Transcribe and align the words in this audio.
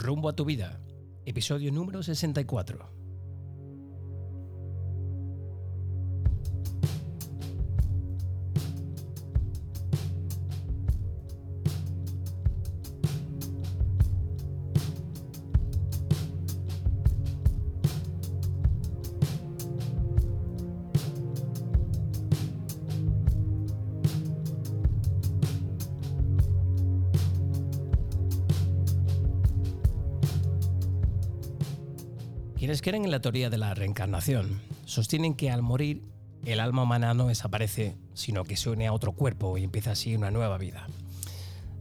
Rumbo 0.00 0.28
a 0.28 0.32
tu 0.32 0.44
vida, 0.44 0.80
episodio 1.26 1.72
número 1.72 2.04
64. 2.04 3.07
Creen 32.88 33.04
en 33.04 33.10
la 33.10 33.20
teoría 33.20 33.50
de 33.50 33.58
la 33.58 33.74
reencarnación 33.74 34.62
sostienen 34.86 35.34
que 35.34 35.50
al 35.50 35.60
morir 35.60 36.04
el 36.46 36.58
alma 36.58 36.84
humana 36.84 37.12
no 37.12 37.26
desaparece, 37.26 37.98
sino 38.14 38.44
que 38.44 38.56
se 38.56 38.70
une 38.70 38.86
a 38.86 38.94
otro 38.94 39.12
cuerpo 39.12 39.58
y 39.58 39.64
empieza 39.64 39.90
así 39.90 40.16
una 40.16 40.30
nueva 40.30 40.56
vida. 40.56 40.86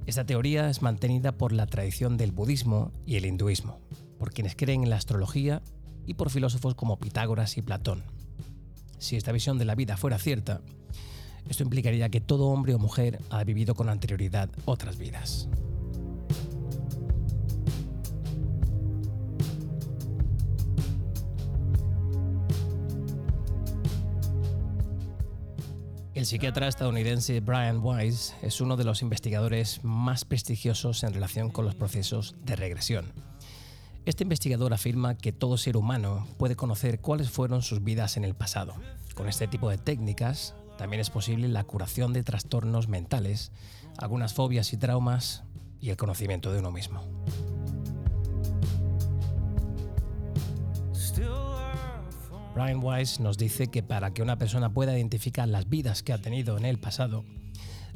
Esta 0.06 0.26
teoría 0.26 0.70
es 0.70 0.82
mantenida 0.82 1.32
por 1.32 1.54
la 1.54 1.66
tradición 1.66 2.18
del 2.18 2.34
budismo 2.34 2.92
y 3.06 3.16
el 3.16 3.26
hinduismo, 3.26 3.80
por 4.20 4.34
quienes 4.34 4.58
creen 4.58 4.84
en 4.84 4.90
la 4.90 4.98
astrología 4.98 5.62
y 6.06 6.16
por 6.16 6.30
filósofos 6.30 6.76
como 6.76 7.00
Pitágoras 7.00 7.56
y 7.56 7.62
Platón. 7.62 8.04
Si 8.98 9.16
esta 9.16 9.32
visión 9.32 9.58
de 9.58 9.64
la 9.64 9.76
vida 9.76 9.96
fuera 9.96 10.20
cierta, 10.20 10.60
esto 11.48 11.64
implicaría 11.64 12.10
que 12.10 12.20
todo 12.20 12.48
hombre 12.48 12.74
o 12.74 12.80
mujer 12.80 13.22
ha 13.30 13.46
vivido 13.46 13.76
con 13.76 13.88
anterioridad 13.88 14.50
otras 14.66 14.98
vidas. 14.98 15.48
Psiquiatra 26.28 26.68
estadounidense 26.68 27.40
Brian 27.40 27.80
Weiss 27.82 28.36
es 28.42 28.60
uno 28.60 28.76
de 28.76 28.84
los 28.84 29.02
investigadores 29.02 29.82
más 29.86 30.26
prestigiosos 30.26 31.04
en 31.04 31.14
relación 31.14 31.50
con 31.50 31.64
los 31.64 31.74
procesos 31.74 32.36
de 32.44 32.58
regresión. 32.58 33.14
Este 34.04 34.26
investigador 34.26 34.74
afirma 34.74 35.18
que 35.18 35.32
todo 35.32 35.56
ser 35.56 35.78
humano 35.78 36.28
puede 36.38 36.58
conocer 36.58 37.00
cuáles 37.00 37.30
fueron 37.30 37.62
sus 37.62 37.82
vidas 37.82 38.18
en 38.18 38.26
el 38.26 38.36
pasado. 38.36 38.74
Con 39.16 39.30
este 39.30 39.48
tipo 39.48 39.70
de 39.70 39.78
técnicas 39.78 40.54
también 40.78 41.00
es 41.00 41.10
posible 41.10 41.48
la 41.48 41.64
curación 41.64 42.12
de 42.12 42.24
trastornos 42.24 42.90
mentales, 42.90 43.54
algunas 43.98 44.34
fobias 44.34 44.74
y 44.74 44.78
traumas 44.78 45.44
y 45.80 45.92
el 45.92 45.98
conocimiento 45.98 46.52
de 46.52 46.60
uno 46.60 46.72
mismo. 46.72 47.04
Brian 52.58 52.84
Weiss 52.84 53.20
nos 53.20 53.38
dice 53.38 53.68
que 53.68 53.84
para 53.84 54.16
que 54.16 54.24
una 54.24 54.40
persona 54.40 54.74
pueda 54.74 54.98
identificar 54.98 55.48
las 55.48 55.70
vidas 55.70 56.02
que 56.02 56.12
ha 56.12 56.18
tenido 56.18 56.58
en 56.58 56.66
el 56.66 56.80
pasado, 56.80 57.24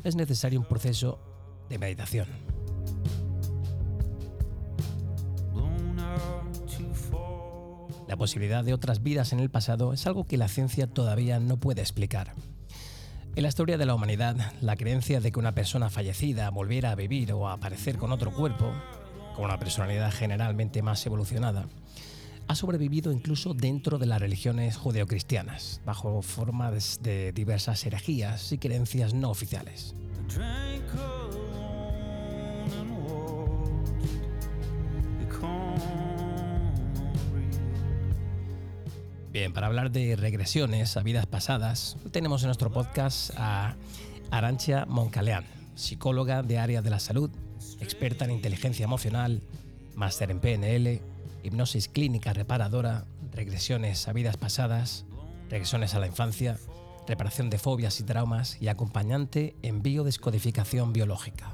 es 0.03 0.15
necesario 0.15 0.59
un 0.59 0.67
proceso 0.67 1.19
de 1.67 1.79
meditación. 1.79 2.27
La 8.07 8.15
posibilidad 8.17 8.63
de 8.63 8.75
otras 8.75 9.01
vidas 9.01 9.33
en 9.33 9.39
el 9.39 9.49
pasado 9.49 9.93
es 9.93 10.05
algo 10.05 10.25
que 10.25 10.37
la 10.37 10.47
ciencia 10.47 10.85
todavía 10.85 11.39
no 11.39 11.57
puede 11.57 11.81
explicar. 11.81 12.33
En 13.35 13.41
la 13.41 13.49
historia 13.49 13.79
de 13.79 13.87
la 13.87 13.95
humanidad, 13.95 14.35
la 14.61 14.75
creencia 14.75 15.21
de 15.21 15.31
que 15.31 15.39
una 15.39 15.55
persona 15.55 15.89
fallecida 15.89 16.51
volviera 16.51 16.91
a 16.91 16.95
vivir 16.95 17.33
o 17.33 17.47
a 17.47 17.53
aparecer 17.53 17.97
con 17.97 18.11
otro 18.11 18.31
cuerpo, 18.31 18.71
con 19.35 19.45
una 19.45 19.57
personalidad 19.57 20.11
generalmente 20.11 20.83
más 20.83 21.03
evolucionada, 21.07 21.65
ha 22.51 22.55
sobrevivido 22.55 23.13
incluso 23.13 23.53
dentro 23.53 23.97
de 23.97 24.05
las 24.05 24.19
religiones 24.19 24.75
judeocristianas, 24.75 25.79
bajo 25.85 26.21
formas 26.21 26.99
de 27.01 27.31
diversas 27.31 27.85
herejías 27.85 28.51
y 28.51 28.57
creencias 28.57 29.13
no 29.13 29.29
oficiales. 29.29 29.95
Bien, 39.31 39.53
para 39.53 39.67
hablar 39.67 39.89
de 39.91 40.17
regresiones 40.17 40.97
a 40.97 41.03
vidas 41.03 41.27
pasadas, 41.27 41.95
tenemos 42.11 42.43
en 42.43 42.47
nuestro 42.47 42.69
podcast 42.69 43.31
a 43.37 43.77
Arancha 44.29 44.85
Moncaleán, 44.87 45.45
psicóloga 45.75 46.43
de 46.43 46.57
área 46.57 46.81
de 46.81 46.89
la 46.89 46.99
salud, 46.99 47.31
experta 47.79 48.25
en 48.25 48.31
inteligencia 48.31 48.83
emocional, 48.83 49.41
máster 49.95 50.31
en 50.31 50.41
PNL 50.41 51.10
hipnosis 51.43 51.87
clínica 51.87 52.33
reparadora, 52.33 53.05
regresiones 53.31 54.07
a 54.07 54.13
vidas 54.13 54.37
pasadas, 54.37 55.05
regresiones 55.49 55.95
a 55.95 55.99
la 55.99 56.07
infancia, 56.07 56.57
reparación 57.07 57.49
de 57.49 57.57
fobias 57.57 57.99
y 57.99 58.03
traumas 58.03 58.61
y 58.61 58.67
acompañante 58.67 59.55
en 59.61 59.81
biodescodificación 59.81 60.93
biológica. 60.93 61.53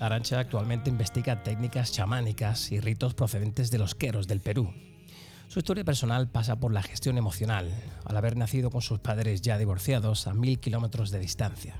Arancha 0.00 0.38
actualmente 0.38 0.90
investiga 0.90 1.42
técnicas 1.42 1.92
chamánicas 1.92 2.70
y 2.72 2.80
ritos 2.80 3.14
procedentes 3.14 3.70
de 3.70 3.78
los 3.78 3.94
queros 3.94 4.26
del 4.26 4.40
Perú. 4.40 4.70
Su 5.48 5.60
historia 5.60 5.84
personal 5.84 6.28
pasa 6.28 6.56
por 6.56 6.72
la 6.72 6.82
gestión 6.82 7.16
emocional, 7.16 7.70
al 8.04 8.16
haber 8.16 8.36
nacido 8.36 8.70
con 8.70 8.82
sus 8.82 8.98
padres 8.98 9.40
ya 9.40 9.56
divorciados 9.56 10.26
a 10.26 10.34
mil 10.34 10.58
kilómetros 10.58 11.10
de 11.10 11.20
distancia. 11.20 11.76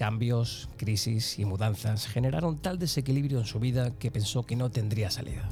Cambios, 0.00 0.70
crisis 0.78 1.38
y 1.38 1.44
mudanzas 1.44 2.06
generaron 2.06 2.56
tal 2.56 2.78
desequilibrio 2.78 3.38
en 3.40 3.44
su 3.44 3.60
vida 3.60 3.98
que 3.98 4.10
pensó 4.10 4.46
que 4.46 4.56
no 4.56 4.70
tendría 4.70 5.10
salida. 5.10 5.46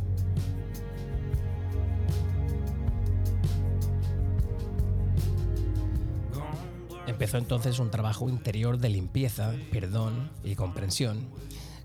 Empezó 7.06 7.36
entonces 7.36 7.78
un 7.78 7.90
trabajo 7.90 8.30
interior 8.30 8.78
de 8.78 8.88
limpieza, 8.88 9.52
perdón 9.70 10.30
y 10.42 10.54
comprensión 10.54 11.28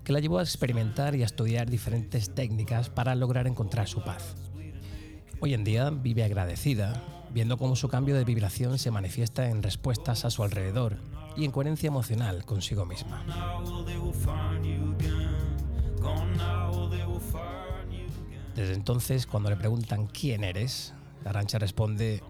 que 0.02 0.14
la 0.14 0.20
llevó 0.20 0.38
a 0.38 0.42
experimentar 0.42 1.14
y 1.14 1.20
a 1.20 1.26
estudiar 1.26 1.68
diferentes 1.68 2.34
técnicas 2.34 2.88
para 2.88 3.14
lograr 3.14 3.46
encontrar 3.46 3.88
su 3.88 4.02
paz. 4.02 4.36
Hoy 5.38 5.52
en 5.52 5.64
día 5.64 5.90
vive 5.90 6.24
agradecida, 6.24 7.28
viendo 7.30 7.58
cómo 7.58 7.76
su 7.76 7.88
cambio 7.88 8.16
de 8.16 8.24
vibración 8.24 8.78
se 8.78 8.90
manifiesta 8.90 9.50
en 9.50 9.62
respuestas 9.62 10.24
a 10.24 10.30
su 10.30 10.42
alrededor 10.42 10.96
y 11.36 11.44
en 11.44 11.50
coherencia 11.50 11.88
emocional 11.88 12.44
consigo 12.44 12.86
misma. 12.86 13.24
Desde 18.54 18.74
entonces, 18.74 19.26
cuando 19.26 19.50
le 19.50 19.56
preguntan 19.56 20.06
quién 20.06 20.44
eres, 20.44 20.94
Arancha 21.24 21.58
responde, 21.58 22.22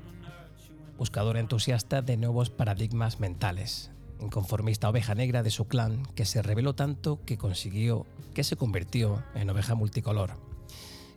buscadora 0.96 1.40
entusiasta 1.40 2.00
de 2.00 2.16
nuevos 2.16 2.48
paradigmas 2.48 3.20
mentales, 3.20 3.90
inconformista 4.20 4.88
oveja 4.88 5.14
negra 5.14 5.42
de 5.42 5.50
su 5.50 5.66
clan 5.66 6.06
que 6.14 6.24
se 6.24 6.40
reveló 6.40 6.74
tanto 6.74 7.20
que 7.26 7.36
consiguió, 7.36 8.06
que 8.32 8.44
se 8.44 8.56
convirtió 8.56 9.22
en 9.34 9.50
oveja 9.50 9.74
multicolor, 9.74 10.38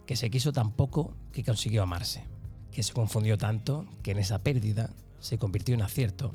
que 0.05 0.15
se 0.15 0.29
quiso 0.29 0.51
tan 0.51 0.71
poco 0.71 1.13
que 1.31 1.43
consiguió 1.43 1.83
amarse, 1.83 2.25
que 2.71 2.83
se 2.83 2.93
confundió 2.93 3.37
tanto 3.37 3.85
que 4.03 4.11
en 4.11 4.19
esa 4.19 4.39
pérdida 4.39 4.89
se 5.19 5.37
convirtió 5.37 5.73
en 5.73 5.83
acierto 5.83 6.33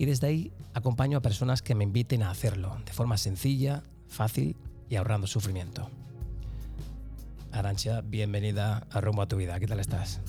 y 0.00 0.06
desde 0.06 0.28
ahí 0.28 0.52
acompaño 0.72 1.18
a 1.18 1.20
personas 1.20 1.60
que 1.60 1.74
me 1.74 1.84
inviten 1.84 2.22
a 2.22 2.30
hacerlo 2.30 2.74
de 2.86 2.92
forma 2.94 3.18
sencilla, 3.18 3.82
fácil 4.08 4.56
y 4.88 4.96
ahorrando 4.96 5.26
sufrimiento. 5.26 5.90
Arancha, 7.52 8.00
bienvenida 8.00 8.86
a 8.90 9.00
Rumbo 9.02 9.20
a 9.20 9.28
tu 9.28 9.36
vida. 9.36 9.60
¿Qué 9.60 9.66
tal 9.66 9.78
estás? 9.78 10.22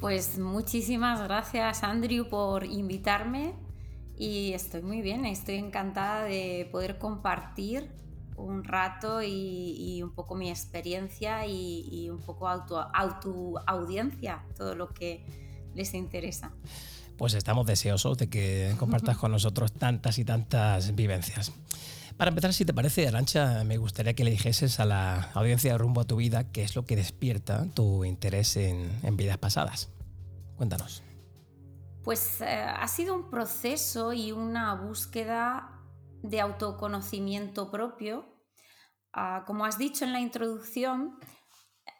Pues 0.00 0.36
muchísimas 0.36 1.22
gracias 1.22 1.84
Andrew 1.84 2.28
por 2.28 2.64
invitarme 2.64 3.54
y 4.16 4.52
estoy 4.52 4.82
muy 4.82 5.00
bien, 5.00 5.24
estoy 5.24 5.54
encantada 5.54 6.24
de 6.24 6.68
poder 6.72 6.98
compartir 6.98 7.88
un 8.34 8.64
rato 8.64 9.22
y, 9.22 10.02
un 10.02 10.12
poco 10.12 10.34
mi 10.34 10.50
experiencia 10.50 11.46
y, 11.46 12.10
un 12.10 12.18
poco 12.18 12.48
auto, 12.48 12.80
auto 12.92 13.62
audiencia, 13.64 14.44
todo 14.56 14.74
lo 14.74 14.88
que 14.88 15.24
les 15.76 15.94
interesa 15.94 16.52
pues 17.18 17.34
estamos 17.34 17.66
deseosos 17.66 18.16
de 18.16 18.30
que 18.30 18.74
compartas 18.78 19.18
con 19.18 19.32
nosotros 19.32 19.72
tantas 19.72 20.18
y 20.18 20.24
tantas 20.24 20.94
vivencias. 20.94 21.52
Para 22.16 22.30
empezar, 22.30 22.54
si 22.54 22.64
te 22.64 22.72
parece, 22.72 23.06
Arancha, 23.06 23.64
me 23.64 23.76
gustaría 23.76 24.14
que 24.14 24.24
le 24.24 24.30
dijeses 24.30 24.80
a 24.80 24.84
la 24.84 25.30
audiencia 25.34 25.72
de 25.72 25.78
Rumbo 25.78 26.00
a 26.00 26.04
tu 26.04 26.16
Vida 26.16 26.50
qué 26.50 26.62
es 26.62 26.76
lo 26.76 26.84
que 26.84 26.96
despierta 26.96 27.66
tu 27.74 28.04
interés 28.04 28.56
en, 28.56 29.16
vidas 29.16 29.36
pasadas. 29.38 29.90
Cuéntanos. 30.56 31.02
Pues 32.04 32.40
eh, 32.40 32.46
ha 32.46 32.86
sido 32.88 33.14
un 33.14 33.30
proceso 33.30 34.12
y 34.12 34.32
una 34.32 34.74
búsqueda 34.74 35.82
de 36.22 36.40
autoconocimiento 36.40 37.70
propio. 37.70 38.26
Ah, 39.12 39.44
como 39.46 39.64
has 39.64 39.76
dicho 39.76 40.04
en 40.04 40.12
la 40.12 40.20
introducción, 40.20 41.18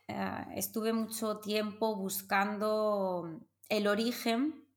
eh, 0.06 0.44
estuve 0.54 0.92
mucho 0.92 1.38
tiempo 1.38 1.96
buscando 1.96 3.40
el 3.68 3.86
origen 3.86 4.67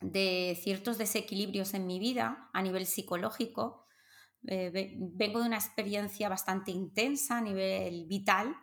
de 0.00 0.58
ciertos 0.62 0.98
desequilibrios 0.98 1.74
en 1.74 1.86
mi 1.86 1.98
vida 1.98 2.50
a 2.52 2.62
nivel 2.62 2.86
psicológico. 2.86 3.86
Eh, 4.46 4.96
vengo 4.98 5.40
de 5.40 5.46
una 5.46 5.56
experiencia 5.56 6.28
bastante 6.28 6.70
intensa 6.70 7.38
a 7.38 7.40
nivel 7.40 8.06
vital 8.06 8.54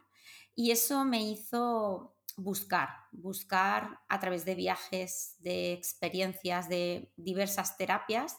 y 0.56 0.72
eso 0.72 1.04
me 1.04 1.22
hizo 1.22 2.16
buscar, 2.38 2.90
buscar 3.12 4.00
a 4.08 4.20
través 4.20 4.46
de 4.46 4.56
viajes, 4.56 5.36
de 5.40 5.74
experiencias, 5.74 6.70
de 6.70 7.12
diversas 7.16 7.78
terapias. 7.78 8.38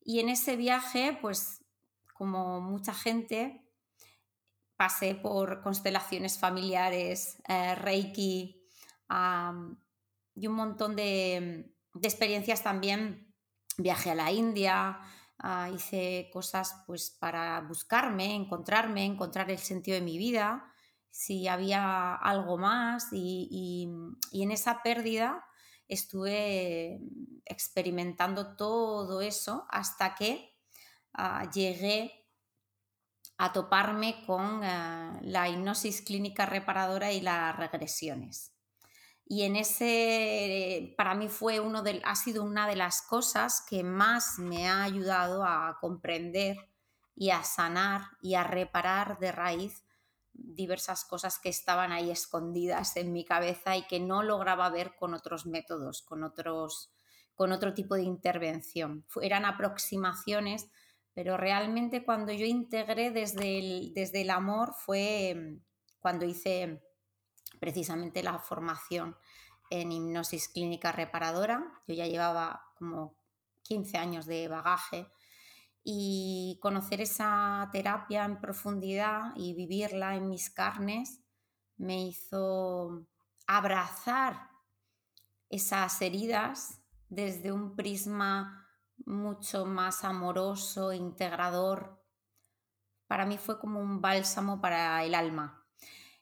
Y 0.00 0.20
en 0.20 0.28
ese 0.28 0.56
viaje, 0.56 1.18
pues 1.20 1.64
como 2.14 2.60
mucha 2.60 2.94
gente, 2.94 3.66
pasé 4.76 5.14
por 5.14 5.62
constelaciones 5.62 6.38
familiares, 6.38 7.38
eh, 7.48 7.74
Reiki 7.74 8.62
y 10.34 10.46
un 10.46 10.54
montón 10.54 10.96
de, 10.96 11.75
experiencias 12.02 12.62
también. 12.62 13.34
Viajé 13.78 14.10
a 14.10 14.14
la 14.14 14.32
India, 14.32 14.98
ah, 15.38 15.70
hice 15.74 16.30
cosas 16.32 16.82
pues 16.86 17.10
para 17.10 17.60
buscarme, 17.62 18.34
encontrarme, 18.34 19.04
encontrar 19.04 19.50
el 19.50 19.58
sentido 19.58 19.96
de 19.96 20.04
mi 20.04 20.18
vida, 20.18 20.72
si 21.10 21.48
había 21.48 22.14
algo 22.14 22.58
más 22.58 23.08
y, 23.12 23.88
en 24.32 24.50
esa 24.50 24.82
pérdida 24.82 25.44
estuve 25.88 27.00
experimentando 27.44 28.56
todo 28.56 29.20
eso 29.20 29.66
hasta 29.70 30.14
que 30.14 30.58
ah, 31.14 31.48
llegué 31.50 32.26
a 33.38 33.52
toparme 33.52 34.24
con 34.26 34.62
eh, 34.64 35.20
la 35.22 35.48
hipnosis 35.48 36.02
clínica 36.02 36.46
reparadora 36.46 37.12
y 37.12 37.20
las 37.20 37.56
regresiones. 37.56 38.55
Y 39.28 39.42
en 39.42 39.56
ese, 39.56 40.94
para 40.96 41.14
mí 41.14 41.28
fue 41.28 41.58
uno 41.60 41.82
de, 41.82 42.00
ha 42.04 42.14
sido 42.14 42.44
una 42.44 42.68
de 42.68 42.76
las 42.76 43.02
cosas 43.02 43.64
que 43.68 43.82
más 43.82 44.38
me 44.38 44.68
ha 44.68 44.84
ayudado 44.84 45.44
a 45.44 45.78
comprender 45.80 46.56
y 47.14 47.30
a 47.30 47.42
sanar 47.42 48.02
y 48.22 48.34
a 48.34 48.44
reparar 48.44 49.18
de 49.18 49.32
raíz 49.32 49.82
diversas 50.32 51.04
cosas 51.04 51.38
que 51.38 51.48
estaban 51.48 51.92
ahí 51.92 52.10
escondidas 52.10 52.96
en 52.96 53.12
mi 53.12 53.24
cabeza 53.24 53.76
y 53.76 53.86
que 53.86 53.98
no 53.98 54.22
lograba 54.22 54.68
ver 54.70 54.94
con 54.96 55.14
otros 55.14 55.46
métodos, 55.46 56.02
con 56.02 56.22
otros 56.24 56.92
con 57.34 57.52
otro 57.52 57.74
tipo 57.74 57.96
de 57.96 58.02
intervención. 58.02 59.04
Eran 59.20 59.44
aproximaciones 59.44 60.70
pero 61.16 61.38
realmente 61.38 62.04
cuando 62.04 62.30
yo 62.30 62.44
integré 62.44 63.10
desde 63.10 63.58
el, 63.58 63.94
desde 63.94 64.20
el 64.20 64.28
amor 64.28 64.74
fue 64.74 65.34
mm, 65.34 65.62
cuando 65.98 66.26
hice 66.26 66.82
precisamente 67.60 68.22
la 68.22 68.38
formación 68.38 69.16
en 69.70 69.92
hipnosis 69.92 70.48
clínica 70.48 70.92
reparadora. 70.92 71.82
Yo 71.86 71.94
ya 71.94 72.06
llevaba 72.06 72.72
como 72.78 73.16
15 73.62 73.98
años 73.98 74.26
de 74.26 74.48
bagaje 74.48 75.10
y 75.82 76.58
conocer 76.60 77.00
esa 77.00 77.68
terapia 77.72 78.24
en 78.24 78.40
profundidad 78.40 79.32
y 79.36 79.54
vivirla 79.54 80.16
en 80.16 80.28
mis 80.28 80.50
carnes 80.50 81.20
me 81.76 82.02
hizo 82.02 83.06
abrazar 83.46 84.50
esas 85.48 86.00
heridas 86.02 86.80
desde 87.08 87.52
un 87.52 87.76
prisma 87.76 88.66
mucho 89.04 89.66
más 89.66 90.04
amoroso, 90.04 90.92
integrador. 90.92 92.02
Para 93.06 93.26
mí 93.26 93.38
fue 93.38 93.60
como 93.60 93.80
un 93.80 94.00
bálsamo 94.00 94.60
para 94.60 95.04
el 95.04 95.14
alma. 95.14 95.64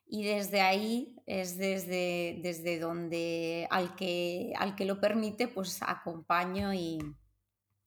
Y 0.07 0.25
desde 0.25 0.61
ahí 0.61 1.14
es 1.27 1.57
desde, 1.57 2.41
desde 2.43 2.79
donde 2.79 3.67
al 3.71 3.95
que, 3.97 4.53
al 4.59 4.75
que 4.77 4.85
lo 4.85 5.01
permite, 5.01 5.49
pues 5.49 5.81
acompaño 5.83 6.75
y 6.75 6.99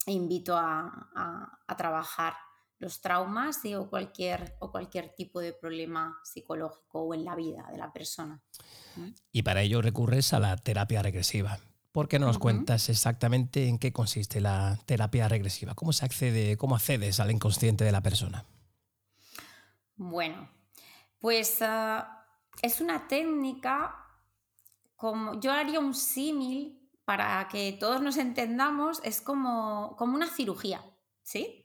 e 0.06 0.12
invito 0.12 0.56
a, 0.57 1.60
trabajar 1.78 2.34
los 2.80 3.01
traumas 3.01 3.60
o, 3.78 3.89
cualquier, 3.89 4.56
o 4.60 4.72
cualquier 4.72 5.13
tipo 5.16 5.39
de 5.39 5.54
problema 5.54 6.18
psicológico 6.24 7.01
o 7.01 7.13
en 7.13 7.25
la 7.25 7.36
vida 7.36 7.68
de 7.72 7.78
la 7.78 7.92
persona. 7.92 8.42
Y 9.31 9.44
para 9.44 9.62
ello 9.62 9.81
recurres 9.81 10.34
a 10.34 10.39
la 10.39 10.56
terapia 10.56 11.04
regresiva. 11.04 11.60
¿Por 11.92 12.07
qué 12.07 12.19
no 12.19 12.28
nos 12.28 12.38
cuentas 12.38 12.89
exactamente 12.89 13.68
en 13.68 13.80
qué 13.80 13.92
consiste 13.92 14.39
la 14.39 14.80
terapia 14.86 15.28
regresiva? 15.28 15.75
¿Cómo 15.75 15.94
se 15.94 16.06
accede, 16.06 16.56
cómo 16.56 16.75
accedes 16.75 17.19
al 17.19 17.31
inconsciente 17.31 17.84
de 17.84 17.92
la 17.92 18.01
persona? 18.01 18.45
Bueno, 19.95 20.50
pues 21.19 21.57
ah, 21.62 22.16
es 22.62 22.81
una 22.81 23.07
técnica 23.07 24.04
como 24.95 25.39
yo 25.39 25.51
haría 25.51 25.80
un 25.80 25.94
símil 25.94 26.89
para 27.06 27.48
que 27.48 27.71
todos 27.80 28.01
nos 28.01 28.18
entendamos, 28.18 29.00
es 29.04 29.21
como, 29.21 29.95
como 29.98 30.15
una 30.15 30.27
cirugía, 30.27 30.83
¿sí? 31.21 31.63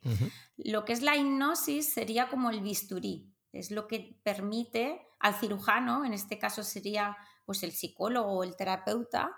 Lo 0.55 0.85
que 0.85 0.93
es 0.93 1.01
la 1.01 1.17
hipnosis 1.17 1.91
sería 1.91 2.29
como 2.29 2.49
el 2.49 2.61
bisturí, 2.61 3.33
es 3.51 3.71
lo 3.71 3.87
que 3.87 4.19
permite 4.23 5.05
al 5.19 5.35
cirujano, 5.35 6.05
en 6.05 6.13
este 6.13 6.39
caso 6.39 6.63
sería 6.63 7.17
pues 7.45 7.63
el 7.63 7.71
psicólogo 7.71 8.31
o 8.31 8.43
el 8.43 8.55
terapeuta, 8.55 9.35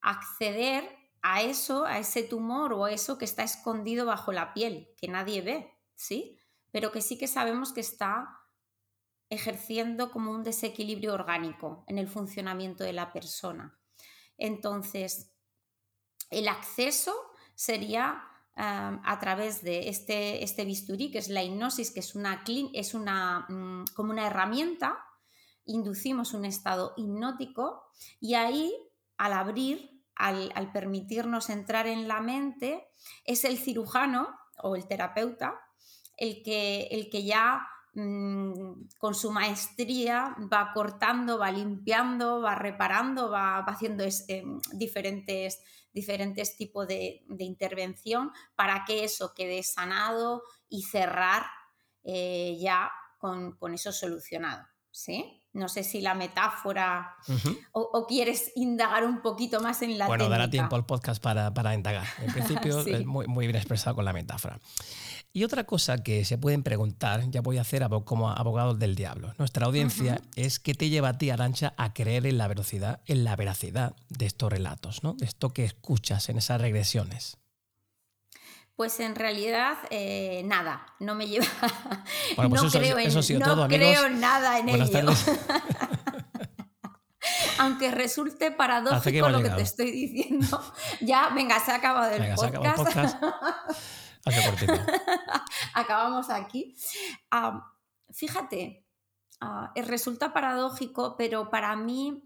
acceder 0.00 0.88
a 1.22 1.42
eso, 1.42 1.84
a 1.84 1.98
ese 1.98 2.22
tumor 2.22 2.72
o 2.72 2.84
a 2.84 2.92
eso 2.92 3.18
que 3.18 3.24
está 3.24 3.42
escondido 3.42 4.06
bajo 4.06 4.32
la 4.32 4.52
piel, 4.52 4.88
que 4.96 5.08
nadie 5.08 5.42
ve, 5.42 5.74
¿sí? 5.94 6.38
Pero 6.70 6.90
que 6.90 7.02
sí 7.02 7.18
que 7.18 7.28
sabemos 7.28 7.72
que 7.72 7.80
está 7.80 8.40
ejerciendo 9.30 10.10
como 10.10 10.30
un 10.30 10.44
desequilibrio 10.44 11.14
orgánico 11.14 11.84
en 11.88 11.98
el 11.98 12.08
funcionamiento 12.08 12.84
de 12.84 12.92
la 12.92 13.12
persona. 13.12 13.78
Entonces, 14.38 15.32
el 16.30 16.48
acceso 16.48 17.14
sería 17.54 18.22
a 18.58 19.18
través 19.20 19.62
de 19.62 19.90
este, 19.90 20.42
este, 20.42 20.64
bisturí, 20.64 21.10
que 21.10 21.18
es 21.18 21.28
la 21.28 21.42
hipnosis, 21.42 21.90
que 21.90 22.00
es 22.00 22.14
una, 22.14 22.42
es 22.72 22.94
una 22.94 23.44
mm, 23.50 23.84
como 23.94 24.12
una 24.12 24.26
herramienta, 24.26 24.98
inducimos 25.66 26.32
un 26.32 26.46
estado 26.46 26.94
hipnótico 26.96 27.82
y 28.18 28.32
ahí, 28.32 28.74
al 29.18 29.34
abrir 29.34 29.96
al, 30.16 30.72
permitirnos 30.72 31.50
entrar 31.50 31.86
en 31.86 32.08
la 32.08 32.20
mente, 32.20 32.88
es 33.24 33.44
el 33.44 33.58
cirujano 33.58 34.28
o 34.62 34.74
el 34.74 34.88
terapeuta 34.88 35.60
el 36.16 36.42
que, 36.42 36.88
el 36.90 37.10
que 37.10 37.24
ya 37.24 37.68
con 37.96 39.14
su 39.14 39.30
maestría 39.30 40.36
va 40.52 40.72
cortando, 40.74 41.38
va 41.38 41.50
limpiando, 41.50 42.42
va 42.42 42.54
reparando, 42.54 43.30
va, 43.30 43.60
haciendo 43.60 44.04
eh, 44.04 44.44
diferentes, 44.74 45.60
diferentes 45.94 46.56
tipos 46.58 46.86
de, 46.86 47.24
intervención 47.38 48.32
para 48.54 48.84
que 48.84 49.04
eso 49.04 49.32
quede 49.34 49.62
sanado 49.62 50.42
y 50.68 50.82
cerrar 50.82 51.44
eh, 52.04 52.58
ya 52.60 52.90
con, 53.18 53.56
con, 53.56 53.72
eso 53.72 53.92
solucionado. 53.92 54.66
¿sí? 54.90 55.42
No 55.56 55.68
sé 55.68 55.84
si 55.84 56.02
la 56.02 56.14
metáfora 56.14 57.16
o, 57.72 58.06
quieres 58.06 58.52
indagar 58.56 59.04
un 59.04 59.22
poquito 59.22 59.60
más 59.60 59.80
en 59.80 59.96
la 59.96 60.06
Bueno, 60.06 60.28
dará 60.28 60.50
tiempo 60.50 60.76
al 60.76 60.84
podcast 60.84 61.22
para, 61.22 61.74
indagar. 61.74 62.06
En 62.20 62.30
principio, 62.30 62.80
es 62.86 63.06
muy, 63.06 63.26
muy, 63.26 63.46
bien 63.46 63.56
expresado 63.56 63.96
con 63.96 64.04
la 64.04 64.12
metáfora. 64.12 64.60
Y 65.36 65.44
otra 65.44 65.64
cosa 65.64 66.02
que 66.02 66.24
se 66.24 66.38
pueden 66.38 66.62
preguntar, 66.62 67.30
ya 67.30 67.42
voy 67.42 67.58
a 67.58 67.60
hacer 67.60 67.86
como 68.06 68.30
abogado 68.30 68.72
del 68.72 68.94
diablo. 68.94 69.34
Nuestra 69.36 69.66
audiencia 69.66 70.18
es 70.34 70.58
qué 70.58 70.72
te 70.72 70.88
lleva 70.88 71.10
a 71.10 71.18
ti, 71.18 71.28
Arancha, 71.28 71.74
a 71.76 71.92
creer 71.92 72.24
en 72.24 72.38
la 72.38 72.48
velocidad, 72.48 73.02
en 73.04 73.22
la 73.22 73.36
veracidad 73.36 73.94
de 74.08 74.24
estos 74.24 74.50
relatos, 74.50 75.04
¿no? 75.04 75.12
De 75.12 75.26
esto 75.26 75.50
que 75.50 75.66
escuchas 75.66 76.30
en 76.30 76.38
esas 76.38 76.58
regresiones. 76.58 77.36
Pues 78.76 78.98
en 78.98 79.14
realidad 79.14 79.76
eh, 79.90 80.40
nada, 80.46 80.86
no 81.00 81.14
me 81.14 81.28
lleva. 81.28 81.44
Bueno, 82.36 82.48
pues 82.48 82.62
no 82.62 82.68
eso, 82.68 82.78
creo, 82.78 82.98
en, 82.98 83.12
no 83.40 83.68
creo 83.68 84.08
nada 84.08 84.58
en 84.58 84.70
ello. 84.70 85.12
Aunque 87.58 87.90
resulte 87.90 88.52
paradójico 88.52 89.28
lo 89.28 89.42
que 89.42 89.50
te 89.50 89.60
estoy 89.60 89.90
diciendo. 89.90 90.62
Ya, 91.02 91.28
venga, 91.34 91.62
se 91.62 91.72
ha 91.72 91.74
acabado 91.74 92.10
el 92.10 92.34
podcast. 92.34 93.18
Acabamos 95.74 96.30
aquí. 96.30 96.76
fíjate, 98.10 98.86
ah, 99.40 99.72
resulta 99.76 100.32
paradójico, 100.32 101.16
pero 101.16 101.50
para 101.50 101.76
mí 101.76 102.22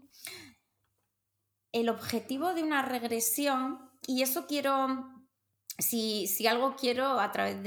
el 1.71 1.89
objetivo 1.89 2.53
de 2.53 2.63
una 2.63 2.81
regresión, 2.81 3.91
y 4.07 4.23
eso 4.23 4.45
quiero 4.47 5.21
si, 5.81 6.47
algo 6.47 6.75
quiero 6.75 7.19
a 7.19 7.31
través 7.31 7.57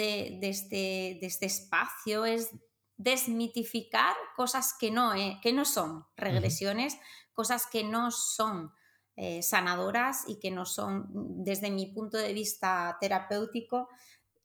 este, 0.40 1.18
de, 1.20 1.26
este, 1.26 1.46
espacio 1.46 2.24
es 2.24 2.50
desmitificar 2.96 4.14
cosas 4.36 4.74
que 4.78 4.90
no, 4.90 5.14
eh, 5.14 5.38
que 5.42 5.52
no 5.52 5.64
son 5.64 6.06
regresiones, 6.16 6.96
cosas 7.32 7.66
que 7.66 7.82
no 7.82 8.10
son 8.10 8.72
eh, 9.16 9.42
sanadoras 9.42 10.24
y 10.28 10.38
que 10.38 10.50
no 10.50 10.64
son, 10.64 11.06
desde 11.44 11.70
mi 11.70 11.86
punto 11.86 12.16
de 12.16 12.32
vista 12.32 12.96
terapéutico, 13.00 13.88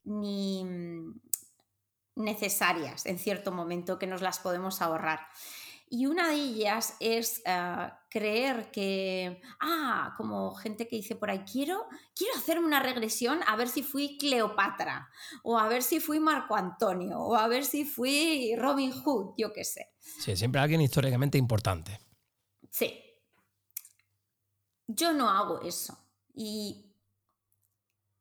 ni 0.04 0.64
mm, 0.64 1.22
necesarias 2.16 3.06
en 3.06 3.18
cierto 3.18 3.52
momento, 3.52 4.00
que 4.00 4.08
nos 4.08 4.22
las 4.22 4.40
podemos 4.40 4.82
ahorrar. 4.82 5.22
Y 5.92 6.06
una 6.06 6.30
de 6.30 6.36
ellas 6.36 6.96
es 7.00 7.42
ah, 7.48 8.00
creer 8.12 8.70
que, 8.70 9.42
ah, 9.60 10.14
como 10.18 10.54
gente 10.54 10.88
que 10.88 10.98
dice 10.98 11.16
por 11.16 11.32
ahí, 11.32 11.44
quiero, 11.52 11.88
quiero 12.16 12.38
hacerme 12.38 12.68
una 12.68 12.80
regresión 12.80 13.40
a 13.48 13.56
ver 13.56 13.68
si 13.68 13.82
fui 13.82 14.18
Cleopatra, 14.20 15.10
o 15.42 15.58
a 15.58 15.68
ver 15.68 15.82
si 15.82 16.00
fui 16.00 16.20
Marco 16.20 16.56
Antonio, 16.56 17.20
o 17.20 17.36
a 17.36 17.48
ver 17.48 17.66
si 17.66 17.86
fui 17.86 18.54
Robin 18.56 18.92
Hood, 18.92 19.34
yo 19.36 19.52
qué 19.52 19.64
sé. 19.64 19.88
Sí, 20.00 20.36
siempre 20.36 20.62
alguien 20.62 20.82
históricamente 20.82 21.40
importante. 21.40 22.00
Sí. 22.70 23.04
Yo 24.86 25.14
no 25.14 25.30
hago 25.30 25.62
eso. 25.62 25.98
Y 26.36 26.89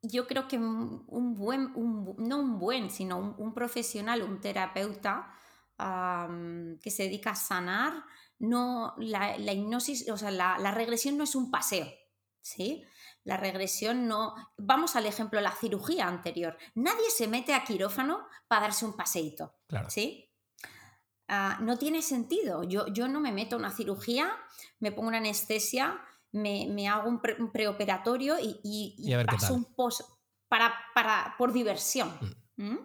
yo 0.03 0.27
creo 0.27 0.47
que 0.47 0.59
un 0.59 1.35
buen, 1.35 1.73
no 2.19 2.39
un 2.39 2.59
buen, 2.59 2.91
sino 2.91 3.19
un, 3.19 3.55
profesional, 3.55 4.23
un 4.23 4.41
terapeuta 4.41 5.33
que 5.77 6.91
se 6.91 7.05
dedica 7.05 7.31
a 7.31 7.37
sanar, 7.37 8.05
no, 8.39 8.95
la, 8.99 9.37
hipnosis, 9.37 10.09
o 10.11 10.17
sea, 10.17 10.31
la, 10.31 10.71
regresión 10.73 11.17
no 11.17 11.25
es 11.25 11.35
un 11.35 11.51
paseo, 11.51 11.89
¿sí? 12.41 12.85
La 13.25 13.37
regresión 13.37 14.09
no... 14.09 14.35
Vamos 14.57 14.97
al 14.97 15.05
ejemplo, 15.05 15.41
la 15.41 15.53
cirugía 15.53 16.07
anterior. 16.07 16.57
Nadie 16.75 17.11
se 17.11 17.29
mete 17.29 17.53
a 17.53 17.65
quirófano 17.65 18.27
para 18.47 18.63
darse 18.63 18.87
un 18.87 18.97
paseíto, 18.97 19.55
¿sí? 19.89 20.33
Ah, 21.27 21.59
no 21.61 21.77
tiene 21.77 22.01
sentido. 22.01 22.63
Yo, 22.63 22.87
yo 22.87 23.07
no 23.07 23.21
me 23.21 23.33
meto 23.33 23.57
a 23.57 23.59
una 23.59 23.71
cirugía, 23.71 24.35
me 24.79 24.93
pongo 24.93 25.09
una 25.09 25.19
anestesia 25.19 26.01
me, 26.33 26.89
hago 26.89 27.09
un, 27.09 27.21
preoperatorio 27.53 28.37
y, 28.41 29.15
paso 29.27 29.55
un 29.55 29.65
post 29.75 30.03
para, 30.49 30.75
para, 30.95 31.35
por 31.39 31.53
diversión. 31.53 32.17
Mm. 32.57 32.79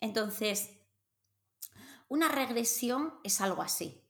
Entonces, 0.00 0.70
una 2.08 2.28
regresión 2.28 3.14
es 3.24 3.40
algo 3.40 3.62
así. 3.62 4.04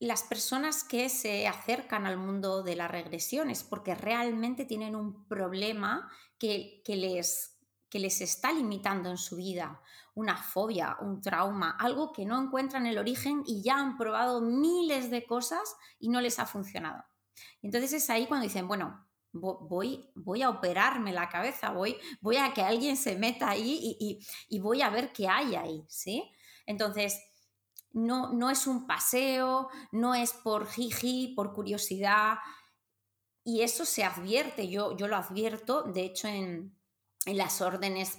Las 0.00 0.22
personas 0.22 0.84
que 0.84 1.08
se 1.08 1.46
acercan 1.46 2.06
al 2.06 2.16
mundo 2.16 2.62
de 2.62 2.76
la 2.76 2.88
regresión 2.88 3.50
es 3.50 3.62
porque 3.62 3.94
realmente 3.94 4.64
tienen 4.64 4.96
un 4.96 5.26
problema 5.28 6.10
que, 6.38 6.82
que 6.84 6.96
les 6.96 7.54
que 7.94 8.00
les 8.00 8.20
está 8.22 8.52
limitando 8.52 9.08
en 9.08 9.18
su 9.18 9.36
vida, 9.36 9.80
una 10.14 10.36
fobia, 10.36 10.96
un 11.00 11.20
trauma, 11.20 11.76
algo 11.78 12.12
que 12.12 12.24
no 12.24 12.40
encuentran 12.40 12.86
el 12.86 12.98
origen 12.98 13.42
y 13.46 13.62
ya 13.62 13.78
han 13.78 13.96
probado 13.96 14.40
miles 14.40 15.10
de 15.10 15.26
cosas 15.26 15.76
y 15.98 16.08
no 16.08 16.20
les 16.20 16.38
ha 16.38 16.46
funcionado. 16.46 17.04
Entonces 17.62 17.92
es 17.92 18.10
ahí 18.10 18.26
cuando 18.26 18.44
dicen, 18.44 18.68
bueno, 18.68 19.06
voy, 19.32 20.10
voy 20.14 20.42
a 20.42 20.50
operarme 20.50 21.12
la 21.12 21.28
cabeza, 21.28 21.70
voy, 21.70 21.96
voy 22.20 22.36
a 22.36 22.54
que 22.54 22.62
alguien 22.62 22.96
se 22.96 23.16
meta 23.16 23.50
ahí 23.50 23.96
y, 24.48 24.60
voy 24.60 24.82
a 24.82 24.90
ver 24.90 25.12
qué 25.12 25.28
hay 25.28 25.56
ahí, 25.56 25.84
¿sí? 25.88 26.30
Entonces, 26.66 27.20
no, 27.92 28.32
no 28.32 28.50
es 28.50 28.66
un 28.66 28.86
paseo, 28.86 29.68
no 29.90 30.14
es 30.14 30.32
por 30.32 30.68
jiji, 30.68 31.34
por 31.34 31.52
curiosidad, 31.52 32.38
y 33.42 33.62
eso 33.62 33.84
se 33.84 34.04
advierte, 34.04 34.68
yo, 34.68 34.96
yo 34.96 35.06
lo 35.08 35.16
advierto, 35.16 35.82
de 35.82 36.02
hecho 36.02 36.28
en, 36.28 36.78
en 37.26 37.36
las 37.36 37.60
órdenes 37.60 38.16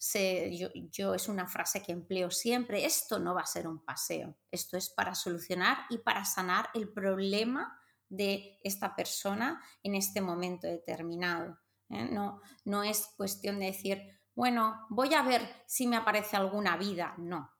yo, 0.00 0.68
yo, 0.90 1.14
es 1.14 1.28
una 1.28 1.48
frase 1.48 1.82
que 1.82 1.92
empleo 1.92 2.30
siempre, 2.30 2.84
esto 2.84 3.18
no 3.18 3.34
va 3.34 3.42
a 3.42 3.46
ser 3.46 3.66
un 3.66 3.84
paseo, 3.84 4.36
esto 4.50 4.76
es 4.76 4.90
para 4.90 5.14
solucionar 5.14 5.78
y 5.90 5.98
para 5.98 6.24
sanar 6.24 6.68
el 6.74 6.92
problema 6.92 7.78
de 8.08 8.58
esta 8.62 8.94
persona 8.94 9.62
en 9.82 9.94
este 9.94 10.20
momento 10.20 10.66
determinado. 10.66 11.58
¿eh? 11.90 12.08
No, 12.10 12.40
no 12.64 12.82
es 12.82 13.12
cuestión 13.16 13.58
de 13.58 13.66
decir, 13.66 14.02
bueno, 14.34 14.86
voy 14.88 15.14
a 15.14 15.22
ver 15.22 15.42
si 15.66 15.86
me 15.86 15.96
aparece 15.96 16.36
alguna 16.36 16.76
vida, 16.76 17.14
no. 17.18 17.50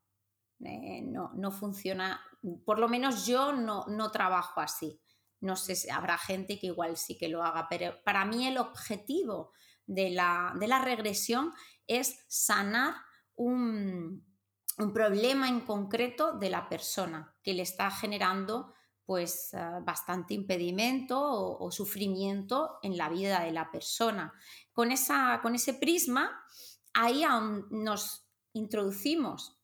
Eh, 0.60 1.02
no, 1.02 1.32
no 1.34 1.52
funciona, 1.52 2.20
por 2.64 2.78
lo 2.78 2.88
menos 2.88 3.26
yo 3.26 3.52
no, 3.52 3.84
no 3.88 4.10
trabajo 4.10 4.60
así. 4.60 5.00
No 5.40 5.54
sé 5.54 5.76
si 5.76 5.88
habrá 5.88 6.18
gente 6.18 6.58
que 6.58 6.68
igual 6.68 6.96
sí 6.96 7.16
que 7.16 7.28
lo 7.28 7.44
haga, 7.44 7.68
pero 7.68 7.94
para 8.04 8.24
mí 8.24 8.46
el 8.46 8.58
objetivo 8.58 9.52
de 9.88 10.10
la, 10.10 10.52
regresión 10.84 11.52
es 11.86 12.24
sanar 12.28 12.94
un, 13.34 14.24
problema 14.94 15.48
en 15.48 15.60
concreto 15.60 16.38
de 16.38 16.50
la 16.50 16.68
persona 16.68 17.34
que 17.42 17.52
le 17.52 17.62
está 17.62 17.90
generando 17.90 18.72
pues 19.04 19.52
eh, 19.54 19.58
bastante 19.82 20.34
impedimento 20.34 21.18
o, 21.20 21.70
sufrimiento 21.72 22.78
en 22.82 22.96
la 22.96 23.08
vida 23.08 23.40
de 23.40 23.50
la 23.50 23.72
persona. 23.72 24.32
Con, 24.72 24.92
esa, 24.92 25.40
con 25.42 25.56
ese 25.56 25.74
prisma, 25.74 26.44
ahí 26.92 27.24
nos 27.70 28.28
introducimos 28.52 29.58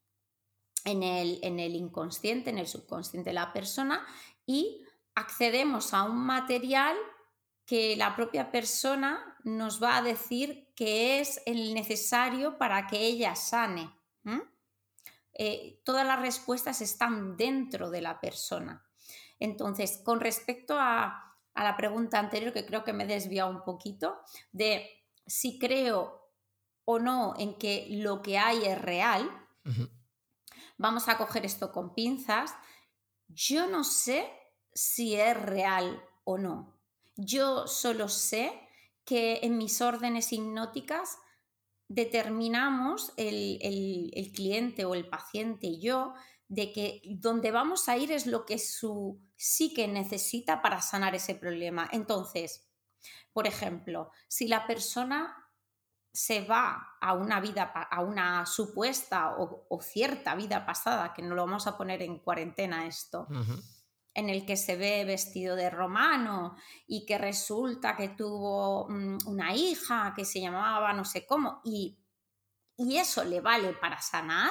en 0.84 1.02
el, 1.02 1.38
en 1.42 1.60
el 1.60 1.76
inconsciente, 1.76 2.50
en 2.50 2.58
el 2.58 2.66
subconsciente 2.66 3.30
de 3.30 3.34
la 3.34 3.52
persona 3.52 4.04
y 4.46 4.82
accedemos 5.14 5.94
a 5.94 6.02
un 6.02 6.18
material 6.18 6.96
que 7.66 7.96
la 7.96 8.16
propia 8.16 8.50
persona 8.50 9.33
nos 9.44 9.82
va 9.82 9.98
a 9.98 10.02
decir 10.02 10.72
que 10.74 11.20
es 11.20 11.40
el 11.46 11.74
necesario 11.74 12.58
para 12.58 12.86
que 12.86 12.98
ella 12.98 13.36
sane. 13.36 13.94
Eh, 15.36 15.82
todas 15.84 16.06
las 16.06 16.20
respuestas 16.20 16.80
están 16.80 17.36
dentro 17.36 17.90
de 17.90 18.00
la 18.00 18.20
persona. 18.20 18.86
Entonces, 19.38 20.00
con 20.04 20.20
respecto 20.20 20.76
a, 20.78 21.20
la 21.54 21.76
pregunta 21.76 22.18
anterior, 22.18 22.52
que 22.52 22.66
creo 22.66 22.84
que 22.84 22.92
me 22.92 23.04
he 23.04 23.06
desviado 23.06 23.50
un 23.50 23.62
poquito, 23.62 24.18
de 24.52 24.88
si 25.26 25.58
creo 25.58 26.30
o 26.84 26.98
no 26.98 27.34
en 27.38 27.58
que 27.58 27.86
lo 27.90 28.22
que 28.22 28.38
hay 28.38 28.64
es 28.64 28.80
real, 28.80 29.30
vamos 30.78 31.08
a 31.08 31.18
coger 31.18 31.44
esto 31.44 31.70
con 31.70 31.94
pinzas. 31.94 32.54
Yo 33.28 33.66
no 33.66 33.84
sé 33.84 34.30
si 34.72 35.14
es 35.16 35.36
real 35.36 36.02
o 36.24 36.38
no. 36.38 36.78
Yo 37.16 37.66
solo 37.66 38.08
sé 38.08 38.63
que 39.04 39.40
en 39.42 39.58
mis 39.58 39.80
órdenes 39.80 40.32
hipnóticas 40.32 41.18
determinamos 41.88 43.12
el, 43.16 44.32
cliente 44.34 44.84
o 44.84 44.94
el 44.94 45.08
paciente 45.08 45.66
y 45.66 45.80
yo 45.80 46.14
de 46.48 46.72
que 46.72 47.02
donde 47.04 47.50
vamos 47.50 47.88
a 47.88 47.96
ir 47.96 48.12
es 48.12 48.26
lo 48.26 48.44
que 48.46 48.58
su 48.58 49.20
psique 49.36 49.86
necesita 49.88 50.62
para 50.62 50.80
sanar 50.80 51.14
ese 51.14 51.34
problema. 51.34 51.88
Entonces, 51.92 52.66
por 53.32 53.46
ejemplo, 53.46 54.10
si 54.28 54.48
la 54.48 54.66
persona 54.66 55.50
se 56.12 56.44
va 56.44 56.96
a 57.00 57.12
una 57.14 57.40
vida, 57.40 57.64
a 57.64 58.00
una 58.02 58.46
supuesta 58.46 59.36
o, 59.36 59.80
cierta 59.82 60.34
vida 60.36 60.64
pasada, 60.64 61.12
que 61.12 61.22
no 61.22 61.34
lo 61.34 61.44
vamos 61.44 61.66
a 61.66 61.76
poner 61.76 62.02
en 62.02 62.20
cuarentena 62.20 62.86
esto, 62.86 63.26
en 64.14 64.30
el 64.30 64.46
que 64.46 64.56
se 64.56 64.76
ve 64.76 65.04
vestido 65.04 65.56
de 65.56 65.68
romano 65.68 66.56
y 66.86 67.04
que 67.04 67.18
resulta 67.18 67.96
que 67.96 68.10
tuvo 68.10 68.88
mm, 68.88 69.18
una 69.26 69.54
hija 69.54 70.12
que 70.16 70.24
se 70.24 70.40
llamaba 70.40 70.92
no 70.92 71.04
sé 71.04 71.26
cómo 71.26 71.60
y, 71.64 71.98
eso 72.76 73.22
le 73.22 73.40
vale 73.40 73.72
para 73.74 74.02
sanar, 74.02 74.50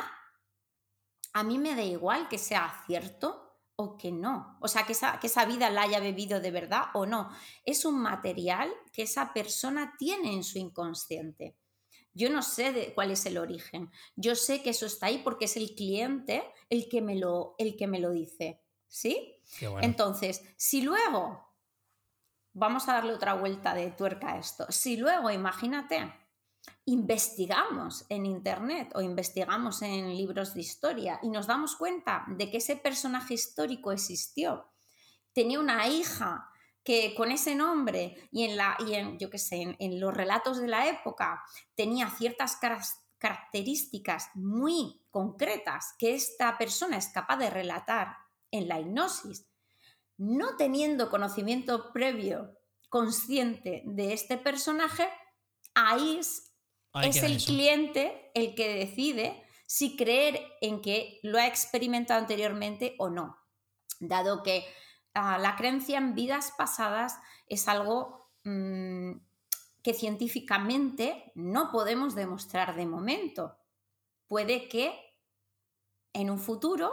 a 1.34 1.44
mí 1.44 1.58
me 1.58 1.76
da 1.76 1.84
igual 1.84 2.30
que 2.30 2.38
sea 2.38 2.84
cierto 2.86 3.60
o 3.76 3.98
que 3.98 4.14
no. 4.14 4.58
O 4.62 4.70
sea, 4.70 4.86
que 4.86 4.94
esa, 4.94 5.20
que 5.20 5.28
esa 5.28 5.44
vida 5.46 5.70
la 5.70 5.82
haya 5.82 6.00
bebido 6.00 6.40
de 6.40 6.50
verdad 6.50 6.84
o 6.94 7.06
no. 7.06 7.30
Es 7.66 7.84
un 7.84 8.02
material 8.02 8.72
que 8.94 9.02
esa 9.02 9.34
persona 9.34 9.96
tiene 10.00 10.34
en 10.34 10.46
su 10.46 10.58
inconsciente. 10.58 11.58
Yo 12.14 12.30
no 12.30 12.44
sé 12.44 12.72
de 12.72 12.94
cuál 12.94 13.12
es 13.12 13.26
el 13.26 13.38
origen. 13.38 13.92
Yo 14.16 14.36
sé 14.36 14.62
que 14.62 14.70
eso 14.70 14.86
está 14.86 15.08
ahí 15.08 15.20
porque 15.24 15.46
es 15.46 15.58
el 15.58 15.76
cliente 15.76 16.44
el 16.70 16.88
que 16.88 17.02
me 17.02 17.16
lo, 17.16 17.56
el 17.58 17.76
que 17.76 17.88
me 17.88 18.00
lo 18.00 18.12
dice. 18.12 18.62
¿Sí? 18.88 19.33
Entonces, 19.82 20.42
si 20.58 20.82
luego, 20.82 21.54
vamos 22.54 22.88
a 22.88 22.94
darle 22.94 23.14
otra 23.14 23.34
vuelta 23.34 23.74
de 23.74 23.92
tuerca 23.92 24.34
a 24.34 24.40
esto, 24.40 24.66
si 24.70 24.98
luego, 24.98 25.30
imagínate, 25.30 26.14
investigamos 26.86 28.06
en 28.10 28.26
Internet 28.26 28.92
o 28.96 29.02
investigamos 29.02 29.82
en 29.82 30.16
libros 30.16 30.54
de 30.54 30.62
historia 30.62 31.20
y 31.22 31.30
nos 31.30 31.48
damos 31.48 31.76
cuenta 31.76 32.26
de 32.28 32.50
que 32.50 32.58
ese 32.58 32.76
personaje 32.76 33.34
histórico 33.34 33.92
existió, 33.92 34.72
tenía 35.34 35.60
una 35.60 35.88
hija 35.88 36.50
que 36.84 37.16
con 37.16 37.32
ese 37.32 37.56
nombre 37.56 38.30
y 38.32 38.44
en, 38.44 38.58
la, 38.58 38.76
y 38.86 38.94
en 38.94 39.18
yo 39.18 39.30
sé, 39.36 39.76
en, 39.80 40.00
los 40.00 40.14
relatos 40.14 40.60
de 40.60 40.68
la 40.68 40.88
época 40.88 41.42
tenía 41.76 42.10
ciertas 42.10 42.60
características 43.18 44.30
muy 44.36 45.02
concretas 45.10 45.96
que 45.98 46.14
esta 46.14 46.58
persona 46.58 46.98
es 46.98 47.08
capaz 47.08 47.38
de 47.38 47.50
relatar 47.50 48.18
en 48.54 48.68
la 48.68 48.80
hipnosis, 48.80 49.46
no 50.18 50.56
teniendo 50.56 51.10
conocimiento 51.10 51.92
previo, 51.92 52.56
consciente 52.88 53.82
de 53.86 54.14
este 54.14 54.38
personaje, 54.38 55.10
ahí 55.74 56.20
es, 56.20 56.54
el 56.94 57.44
cliente 57.44 58.32
el 58.36 58.54
que 58.54 58.76
decide 58.76 59.44
si 59.66 59.98
creer 59.98 60.40
en 60.62 60.80
que 60.82 61.20
lo 61.24 61.40
ha 61.40 61.48
experimentado 61.48 62.22
anteriormente 62.22 62.96
o 63.00 63.10
no, 63.10 63.36
dado 64.00 64.44
que 64.44 64.64
ah, 65.16 65.40
la 65.40 65.56
creencia 65.56 65.98
en 65.98 66.14
vidas 66.14 66.54
pasadas 66.56 67.18
es 67.48 67.68
algo 67.68 68.32
mm, 68.44 69.14
que 69.82 69.94
científicamente 69.96 71.32
no 71.34 71.72
podemos 71.72 72.14
demostrar 72.14 72.76
de 72.76 72.86
momento. 72.86 73.58
Puede 74.28 74.70
que 74.70 74.94
en 76.14 76.30
un 76.30 76.38
futuro 76.38 76.92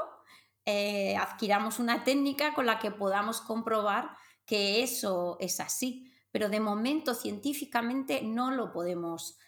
eh, 0.64 1.17
adquiramos 1.17 1.79
una 1.79 2.05
técnica 2.05 2.55
con 2.55 2.67
la 2.67 2.79
que 2.79 2.90
podamos 2.90 3.40
comprobar 3.40 4.17
que 4.47 4.83
eso 4.83 5.37
es 5.40 5.61
así. 5.61 6.12
Pero 6.33 6.49
de 6.49 6.61
momento 6.61 7.14
científicamente 7.14 8.23
no 8.23 8.50
lo 8.50 8.73
podemos 8.73 9.38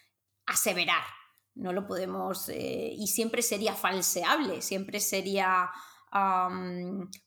aseverar, 0.45 1.03
no 1.55 1.71
lo 1.71 1.87
podemos, 1.87 2.49
eh, 2.49 2.93
y 2.93 3.07
siempre 3.07 3.41
sería 3.41 3.73
falseable, 3.73 4.61
siempre 4.61 4.99
sería 4.99 5.69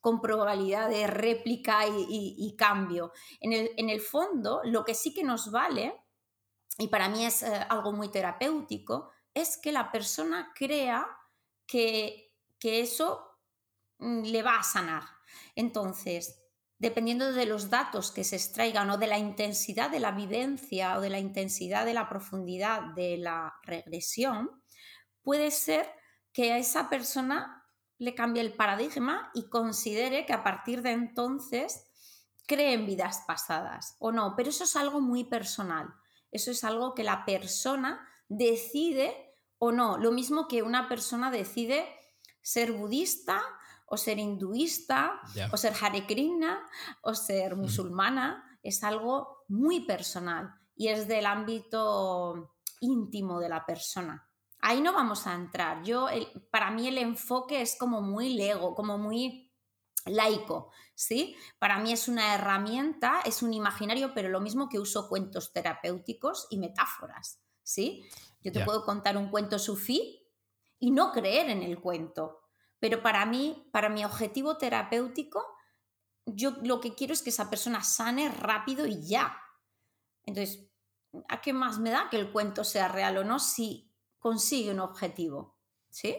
con 0.00 0.21
probabilidad 0.21 0.88
de 0.88 1.09
réplica 1.09 1.81
y, 1.88 2.55
cambio. 2.57 3.11
En 3.40 3.90
el, 3.90 4.00
fondo, 4.00 4.61
lo 4.62 4.85
que 4.85 4.95
sí 4.95 5.12
que 5.12 5.25
nos 5.25 5.50
vale, 5.50 5.93
y 6.78 6.87
para 6.87 7.09
mí 7.09 7.26
es 7.26 7.43
eh, 7.43 7.66
algo 7.69 7.90
muy 7.90 8.11
terapéutico, 8.11 9.11
es 9.35 9.59
que 9.59 9.73
la 9.73 9.90
persona 9.90 10.52
crea 10.55 11.05
que, 11.66 12.33
que 12.61 12.81
eso 12.81 13.25
le 13.99 14.43
va 14.43 14.59
a 14.59 14.62
sanar. 14.62 15.03
Entonces, 15.55 16.43
dependiendo 16.79 17.33
de 17.33 17.47
los 17.47 17.71
datos 17.71 18.12
que 18.12 18.25
se 18.25 18.37
extraigan 18.37 18.91
o 18.91 18.99
de 18.99 19.07
la 19.07 19.19
intensidad 19.19 19.91
de 19.91 20.00
la 20.00 20.12
vivencia 20.12 20.99
o 20.99 21.00
de 21.00 21.11
la 21.11 21.19
intensidad 21.19 21.85
de 21.85 21.95
la 21.95 22.09
profundidad 22.09 22.95
de 22.95 23.17
la 23.17 23.55
regresión, 23.62 24.62
puede 25.23 25.50
ser 25.50 25.91
que 26.33 26.53
a 26.53 26.59
esa 26.59 26.91
persona 26.91 27.65
le 27.99 28.15
cambie 28.15 28.43
el 28.43 28.53
paradigma 28.53 29.31
y 29.35 29.49
considere 29.49 30.26
que 30.26 30.35
a 30.35 30.45
partir 30.45 30.83
de 30.83 30.91
entonces 30.91 31.87
cree 32.47 32.75
en 32.75 32.87
vidas 32.87 33.25
pasadas 33.26 33.97
o 33.99 34.12
no, 34.12 34.35
pero 34.37 34.50
eso 34.50 34.65
es 34.65 34.76
algo 34.76 35.00
muy 35.00 35.25
personal, 35.25 35.95
eso 36.31 36.50
es 36.50 36.62
algo 36.62 36.95
que 36.95 37.05
la 37.05 37.25
persona 37.25 38.07
decide 38.29 39.35
o 39.59 39.73
no, 39.73 39.97
lo 39.97 40.12
mismo 40.12 40.47
que 40.47 40.62
una 40.62 40.88
persona 40.88 41.31
decide 41.31 41.87
ser 42.43 42.73
budista 42.73 43.43
o 43.87 43.97
ser 43.97 44.19
hinduista 44.19 45.21
o 45.52 45.57
ser 45.57 45.73
Hare 45.81 46.07
Krishna 46.07 46.66
o 47.02 47.14
ser 47.14 47.57
musulmana, 47.57 48.59
es 48.62 48.83
algo 48.83 49.45
muy 49.49 49.87
personal 49.87 50.50
y 50.75 50.88
es 50.88 51.07
del 51.07 51.26
ámbito 51.26 52.57
íntimo 52.81 53.40
de 53.40 53.49
la 53.49 53.64
persona 53.64 54.26
ahí 54.66 54.81
no 54.81 54.93
vamos 54.93 55.26
a 55.26 55.35
entrar. 55.35 55.83
Yo, 55.85 56.09
para 56.50 56.71
mí 56.73 56.88
el 56.88 56.99
enfoque 56.99 57.62
es 57.62 57.76
como 57.78 58.00
muy 58.00 58.35
lego, 58.35 58.75
como 58.75 58.99
muy 58.99 59.52
laico, 60.07 60.73
¿sí? 60.95 61.37
Para 61.59 61.78
mí 61.78 61.93
es 61.93 62.09
una 62.09 62.35
herramienta, 62.35 63.21
es 63.25 63.43
un 63.43 63.55
imaginario, 63.55 64.12
pero 64.12 64.28
lo 64.28 64.40
mismo 64.40 64.69
que 64.69 64.81
uso 64.81 65.09
cuentos 65.09 65.52
terapéuticos 65.52 66.49
y 66.50 66.59
metáforas, 66.59 67.40
¿sí? 67.62 68.05
Yo 68.40 68.52
te 68.52 68.64
puedo 68.64 68.85
contar 68.85 69.16
un 69.16 69.31
cuento 69.31 69.59
sufí 69.59 70.23
y 70.78 70.90
no 70.90 71.12
creer 71.12 71.50
en 71.50 71.62
el 71.62 71.81
cuento, 71.81 72.46
pero 72.78 73.02
para 73.02 73.26
mí, 73.26 73.68
para 73.73 73.88
mi 73.88 74.04
objetivo 74.04 74.59
terapéutico, 74.59 75.45
yo 76.26 76.56
lo 76.62 76.80
que 76.80 76.95
quiero 76.95 77.12
es 77.12 77.23
que 77.23 77.30
esa 77.30 77.50
persona 77.50 77.83
sane 77.83 78.28
rápido 78.28 78.87
y 78.87 79.06
ya. 79.06 79.37
Entonces, 80.25 80.68
¿a 81.28 81.40
qué 81.40 81.52
más 81.52 81.78
me 81.78 81.90
da 81.90 82.09
que 82.11 82.16
el 82.16 82.33
cuento 82.33 82.64
sea 82.64 82.88
real 82.88 83.18
o 83.18 83.25
no 83.25 83.38
si 83.38 83.87
consigue 84.26 84.73
un 84.73 84.80
objetivo. 84.80 85.56
¿Sí? 85.88 86.16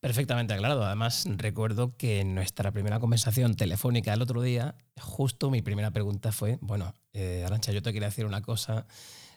Perfectamente 0.00 0.52
aclarado. 0.52 0.84
Además, 0.84 1.24
recuerdo 1.36 1.96
que 1.96 2.18
en 2.18 2.34
nuestra 2.34 2.72
primera 2.72 2.98
conversación 2.98 3.54
telefónica 3.54 4.12
el 4.12 4.20
otro 4.20 4.42
día, 4.42 4.76
justo 5.00 5.48
mi 5.48 5.62
primera 5.62 5.92
pregunta 5.92 6.32
fue, 6.32 6.58
bueno, 6.60 6.92
eh, 7.12 7.44
Arancha, 7.46 7.70
yo 7.70 7.82
te 7.82 7.92
quería 7.92 8.08
decir 8.08 8.26
una 8.26 8.42
cosa. 8.42 8.86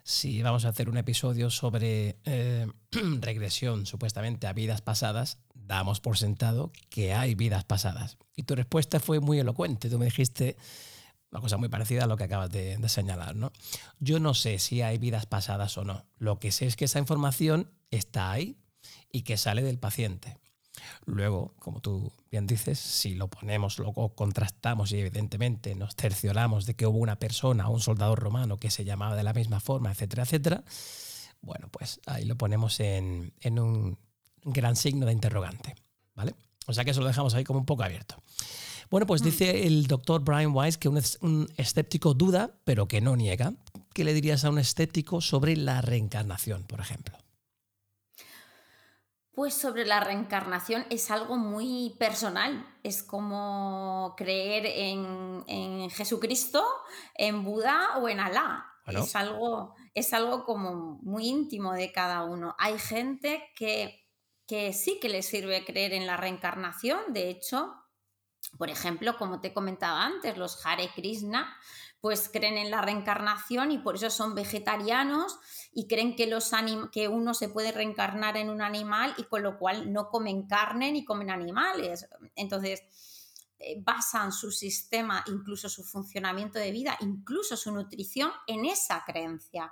Si 0.10 0.42
vamos 0.42 0.64
a 0.64 0.70
hacer 0.70 0.88
un 0.88 0.96
episodio 0.96 1.50
sobre 1.50 2.16
eh, 2.24 2.66
regresión 3.20 3.86
supuestamente 3.86 4.48
a 4.48 4.54
vidas 4.54 4.80
pasadas, 4.80 5.40
damos 5.54 6.00
por 6.00 6.18
sentado 6.18 6.72
que 6.90 7.14
hay 7.14 7.36
vidas 7.36 7.66
pasadas. 7.66 8.18
Y 8.34 8.44
tu 8.44 8.56
respuesta 8.56 9.02
fue 9.02 9.20
muy 9.20 9.38
elocuente. 9.38 9.90
Tú 9.90 10.00
me 10.00 10.06
dijiste, 10.06 10.56
una 11.30 11.42
cosa 11.42 11.58
muy 11.58 11.68
parecida 11.68 12.06
a 12.06 12.08
lo 12.08 12.16
que 12.16 12.24
acabas 12.24 12.50
de, 12.50 12.80
señalar, 12.88 13.36
¿no? 13.36 13.52
Yo 14.00 14.22
no 14.22 14.34
sé 14.34 14.60
si 14.60 14.82
hay 14.82 14.98
vidas 14.98 15.26
pasadas 15.26 15.78
o 15.78 15.84
no. 15.84 16.06
Lo 16.20 16.40
que 16.40 16.54
sé 16.54 16.68
es 16.68 16.78
que 16.78 16.86
esa 16.86 17.00
información 17.00 17.70
está 17.92 18.32
ahí 18.32 18.56
y 19.12 19.24
que 19.24 19.36
sale 19.36 19.62
del 19.62 19.78
paciente. 19.78 20.40
Luego, 21.06 21.54
como 21.60 21.80
tú 21.80 22.12
bien 22.32 22.48
dices, 22.48 22.80
si 22.80 23.16
lo 23.16 23.28
ponemos, 23.28 23.80
lo 23.80 23.94
contrastamos 23.94 24.92
y 24.92 25.00
evidentemente 25.00 25.76
nos 25.76 25.96
cercioramos 25.96 26.66
de 26.66 26.76
que 26.76 26.86
hubo 26.86 27.00
una 27.00 27.18
persona, 27.18 27.70
un 27.70 27.80
soldado 27.80 28.16
romano 28.16 28.58
que 28.58 28.72
se 28.72 28.86
llamaba 28.86 29.16
de 29.16 29.24
la 29.24 29.34
misma 29.34 29.60
forma, 29.60 29.92
etcétera, 29.92 30.24
etcétera, 30.24 30.64
bueno, 31.42 31.70
pues 31.72 32.00
ahí 32.06 32.26
lo 32.26 32.36
ponemos 32.36 32.80
en, 32.80 33.34
en 33.42 33.60
un 33.60 33.98
gran 34.44 34.76
signo 34.76 35.06
de 35.06 35.14
interrogante, 35.14 35.76
¿vale? 36.16 36.36
O 36.68 36.74
sea 36.74 36.84
que 36.84 36.92
eso 36.92 37.02
lo 37.02 37.08
dejamos 37.08 37.34
ahí 37.34 37.44
como 37.44 37.60
un 37.60 37.66
poco 37.66 37.84
abierto. 37.84 38.22
Bueno, 38.90 39.06
pues 39.06 39.22
dice 39.22 39.68
el 39.68 39.88
doctor 39.88 40.24
Brian 40.24 40.56
Weiss 40.56 40.78
que 40.78 40.88
un, 40.88 41.48
escéptico 41.58 42.14
duda, 42.14 42.52
pero 42.64 42.88
que 42.88 43.02
no 43.02 43.16
niega. 43.16 43.54
¿Qué 43.94 44.04
le 44.04 44.14
dirías 44.14 44.46
a 44.46 44.50
un 44.50 44.60
escéptico 44.60 45.20
sobre 45.20 45.58
la 45.58 45.82
reencarnación, 45.82 46.64
por 46.64 46.80
ejemplo? 46.80 47.17
Pues 49.38 49.54
sobre 49.54 49.86
la 49.86 50.00
reencarnación 50.00 50.88
es 50.90 51.12
algo 51.12 51.38
muy 51.38 51.96
personal. 52.00 52.76
Es 52.82 53.04
como 53.04 54.16
creer 54.18 54.66
en, 54.66 55.92
Jesucristo, 55.92 56.66
en 57.14 57.44
Buda 57.44 58.00
o 58.00 58.10
en 58.10 58.20
Alá. 58.20 58.66
Es, 58.88 59.16
algo, 59.16 59.76
es 59.94 60.12
algo 60.14 60.44
como 60.44 60.98
muy 61.04 61.28
íntimo 61.28 61.74
de 61.74 61.92
cada 61.92 62.24
uno. 62.24 62.56
Hay 62.58 62.80
gente 62.80 63.48
que, 63.56 64.08
que 64.48 64.74
sí 64.74 64.98
que 65.00 65.08
le 65.08 65.22
sirve 65.22 65.64
creer 65.64 65.94
en 65.94 66.08
la 66.08 66.18
reencarnación. 66.18 67.14
De 67.14 67.30
hecho, 67.30 67.76
por 68.58 68.72
ejemplo, 68.72 69.20
como 69.20 69.40
te 69.40 69.54
comentaba 69.54 70.04
antes, 70.04 70.36
los 70.36 70.66
Hare 70.66 70.90
Krishna 70.96 71.56
pues 72.00 72.30
creen 72.32 72.58
en 72.58 72.72
la 72.72 72.82
reencarnación 72.82 73.72
y 73.72 73.80
por 73.80 73.96
eso 73.96 74.10
son 74.10 74.36
vegetarianos 74.36 75.40
y 75.80 75.86
creen 75.86 76.16
que, 76.16 76.26
los 76.26 76.52
que 76.92 77.08
uno 77.08 77.36
se 77.36 77.50
puede 77.50 77.72
reencarnar 77.72 78.36
en 78.36 78.50
un 78.50 78.64
animal 78.64 79.14
y 79.16 79.26
con 79.26 79.44
lo 79.44 79.60
cual 79.60 79.94
no 79.94 80.10
comen 80.10 80.48
carne 80.48 80.92
ni 80.92 81.06
comen 81.06 81.30
animales. 81.30 82.10
Entonces, 82.36 82.82
eh, 83.60 83.76
basan 83.80 84.32
su 84.32 84.52
sistema, 84.52 85.24
incluso 85.28 85.70
su 85.70 85.84
funcionamiento 85.84 86.58
de 86.58 86.72
vida, 86.72 86.98
incluso 87.02 87.56
su 87.56 87.72
nutrición 87.72 88.32
en 88.48 88.66
esa 88.66 89.04
creencia. 89.06 89.72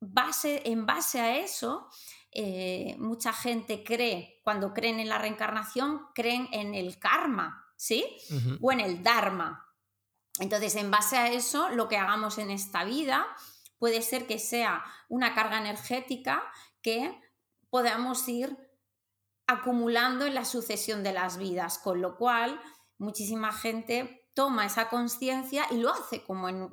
Base, 0.00 0.62
en 0.64 0.86
base 0.86 1.20
a 1.20 1.36
eso, 1.36 1.90
eh, 2.32 2.96
mucha 2.98 3.34
gente 3.34 3.84
cree, 3.84 4.40
cuando 4.44 4.72
creen 4.72 4.98
en 4.98 5.10
la 5.10 5.18
reencarnación, 5.18 6.06
creen 6.14 6.48
en 6.52 6.74
el 6.74 6.98
karma, 6.98 7.66
¿sí? 7.76 8.16
O 8.62 8.72
en 8.72 8.80
el 8.80 9.02
dharma. 9.02 9.66
Entonces, 10.38 10.74
en 10.76 10.90
base 10.90 11.18
a 11.18 11.30
eso, 11.30 11.68
lo 11.68 11.86
que 11.86 11.98
hagamos 11.98 12.38
en 12.38 12.50
esta 12.50 12.84
vida 12.84 13.26
puede 13.78 14.02
ser 14.02 14.26
que 14.26 14.38
sea 14.38 14.84
una 15.08 15.34
carga 15.34 15.58
energética 15.58 16.42
que 16.82 17.20
podamos 17.70 18.28
ir 18.28 18.56
acumulando 19.46 20.26
en 20.26 20.34
la 20.34 20.44
sucesión 20.44 21.02
de 21.02 21.12
las 21.12 21.38
vidas, 21.38 21.78
con 21.78 22.02
lo 22.02 22.16
cual 22.16 22.60
muchísima 22.98 23.52
gente 23.52 24.28
toma 24.34 24.66
esa 24.66 24.88
conciencia 24.88 25.66
y 25.70 25.78
lo 25.78 25.92
hace 25.92 26.22
como 26.22 26.48
en, 26.48 26.70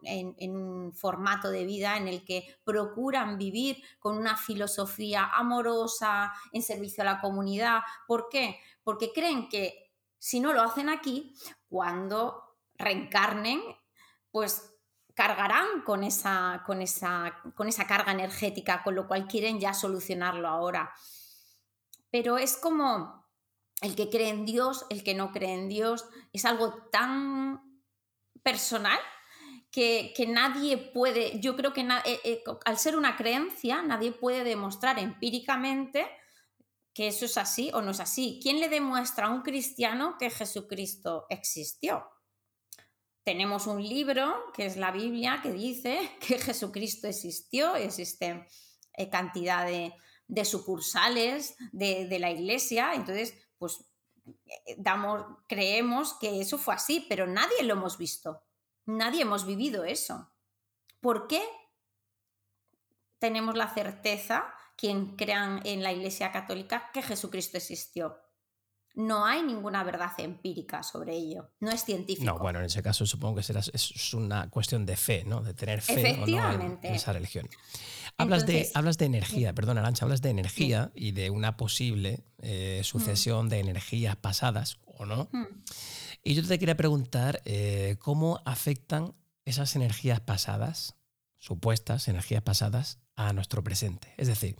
un 0.55 0.93
formato 0.93 1.49
de 1.49 1.65
vida 1.65 1.97
en 1.97 2.07
el 2.07 2.23
que 2.23 2.45
procuran 2.63 3.39
vivir 3.39 3.81
con 3.97 4.17
una 4.17 4.37
filosofía 4.37 5.25
amorosa, 5.33 6.31
en 6.51 6.61
servicio 6.61 7.01
a 7.01 7.05
la 7.05 7.21
comunidad. 7.21 7.79
¿Por 8.05 8.29
qué? 8.29 8.59
Porque 8.83 9.11
creen 9.13 9.49
que 9.49 9.91
si 10.19 10.39
no 10.39 10.53
lo 10.53 10.61
hacen 10.61 10.89
aquí, 10.89 11.33
cuando 11.67 12.55
reencarnen, 12.75 13.61
pues 14.29 14.74
cargarán 15.15 15.81
con 15.83 16.03
esa, 16.03 16.63
con 16.65 16.81
esa, 16.81 17.41
con 17.55 17.67
esa 17.67 17.87
carga 17.87 18.11
energética, 18.11 18.83
con 18.83 18.95
lo 18.95 19.07
cual 19.07 19.27
quieren 19.27 19.59
ya 19.59 19.73
solucionarlo 19.73 20.47
ahora. 20.47 20.93
Pero 22.11 22.37
es 22.37 22.57
como 22.57 23.25
el 23.81 23.95
que 23.95 24.09
cree 24.09 24.29
en 24.29 24.45
Dios, 24.45 24.85
el 24.89 25.03
que 25.03 25.15
no 25.15 25.31
cree 25.31 25.53
en 25.53 25.69
Dios, 25.69 26.05
es 26.33 26.45
algo 26.45 26.73
tan 26.91 27.81
personal 28.43 28.99
que, 29.71 30.13
nadie 30.27 30.77
puede, 30.77 31.39
yo 31.41 31.55
creo 31.57 31.73
que 31.73 31.81
eh, 31.81 32.19
eh, 32.23 32.43
al 32.63 32.77
ser 32.77 32.95
una 32.95 33.17
creencia, 33.17 33.81
nadie 33.81 34.13
puede 34.13 34.43
demostrar 34.43 34.99
empíricamente 34.99 36.07
que 36.93 37.07
eso 37.07 37.25
es 37.25 37.37
así 37.37 37.71
o 37.73 37.81
no 37.81 37.91
es 37.91 37.99
así. 37.99 38.39
¿Quién 38.41 38.61
le 38.61 38.69
demuestra 38.69 39.27
a 39.27 39.29
un 39.31 39.41
cristiano 39.41 40.15
que 40.17 40.29
Jesucristo 40.29 41.25
existió? 41.29 42.05
Tenemos 43.25 43.67
un 43.67 43.83
libro, 43.83 44.53
que 44.53 44.65
es 44.65 44.77
la 44.77 44.91
Biblia, 44.91 45.41
que 45.43 45.51
dice 45.51 46.11
que 46.25 46.39
Jesucristo 46.39 47.07
existió, 47.07 47.75
existe 47.75 48.47
eh, 48.93 49.09
cantidad 49.09 49.67
de, 49.67 49.93
sucursales 50.45 51.57
de, 51.73 52.17
la 52.19 52.31
iglesia, 52.31 52.93
entonces 52.93 53.33
pues 53.57 53.83
eh, 54.45 54.81
creemos 55.47 56.13
que 56.13 56.39
eso 56.39 56.57
fue 56.57 56.75
así, 56.75 57.05
pero 57.09 57.27
nadie 57.27 57.63
lo 57.63 57.73
hemos 57.73 57.97
visto, 57.97 58.41
nadie 58.85 59.23
hemos 59.23 59.45
vivido 59.45 59.83
eso. 59.83 60.31
¿Por 61.01 61.27
qué 61.27 61.43
tenemos 63.19 63.55
la 63.55 63.73
certeza 63.73 64.45
quien 64.77 65.15
crean 65.15 65.61
en 65.63 65.83
la 65.83 65.91
Iglesia 65.91 66.31
Católica 66.31 66.91
que 66.93 67.01
Jesucristo 67.01 67.57
existió. 67.57 68.17
No 68.95 69.25
hay 69.25 69.43
ninguna 69.43 69.83
verdad 69.83 70.11
empírica 70.17 70.83
sobre 70.83 71.15
ello, 71.15 71.51
no 71.59 71.69
es 71.69 71.83
científico. 71.83 72.25
No, 72.25 72.39
bueno, 72.39 72.59
en 72.59 72.65
ese 72.65 72.81
caso 72.81 73.05
supongo 73.05 73.37
que 73.37 73.43
será, 73.43 73.59
es 73.59 74.13
una 74.13 74.49
cuestión 74.49 74.85
de 74.85 74.95
fe, 74.95 75.23
¿no? 75.25 75.41
De 75.41 75.53
tener 75.53 75.81
fe 75.81 76.19
o 76.21 76.25
no 76.25 76.51
en, 76.53 76.79
esa 76.83 77.13
religión. 77.13 77.47
Hablas, 78.17 78.45
de, 78.45 78.69
hablas 78.73 78.97
de 78.97 79.05
energía, 79.05 79.53
perdón, 79.53 79.77
Arancha, 79.77 80.05
hablas 80.05 80.21
de 80.21 80.29
energía 80.29 80.91
y 80.95 81.11
de 81.11 81.29
una 81.29 81.57
posible 81.57 82.23
eh, 82.39 82.81
sucesión 82.83 83.49
de 83.49 83.59
energías 83.59 84.15
pasadas, 84.15 84.79
¿o 84.85 85.05
no? 85.05 85.27
Hmm. 85.33 85.47
Y 86.23 86.33
yo 86.33 86.47
te 86.47 86.57
quería 86.57 86.77
preguntar 86.77 87.41
eh, 87.45 87.97
cómo 87.99 88.41
afectan 88.45 89.13
esas 89.43 89.75
energías 89.75 90.21
pasadas, 90.21 90.95
supuestas 91.37 92.07
energías 92.07 92.41
pasadas, 92.41 92.99
a 93.15 93.33
nuestro 93.33 93.63
presente. 93.63 94.13
Es 94.17 94.27
decir, 94.27 94.55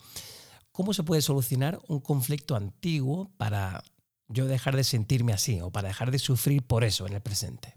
¿cómo 0.71 0.93
se 0.93 1.03
puede 1.03 1.21
solucionar 1.21 1.79
un 1.87 1.99
conflicto 1.99 2.55
antiguo 2.55 3.31
para 3.37 3.83
yo 4.27 4.45
dejar 4.45 4.75
de 4.75 4.83
sentirme 4.83 5.33
así 5.33 5.61
o 5.61 5.71
para 5.71 5.89
dejar 5.89 6.11
de 6.11 6.19
sufrir 6.19 6.63
por 6.63 6.83
eso 6.83 7.07
en 7.07 7.13
el 7.13 7.21
presente? 7.21 7.73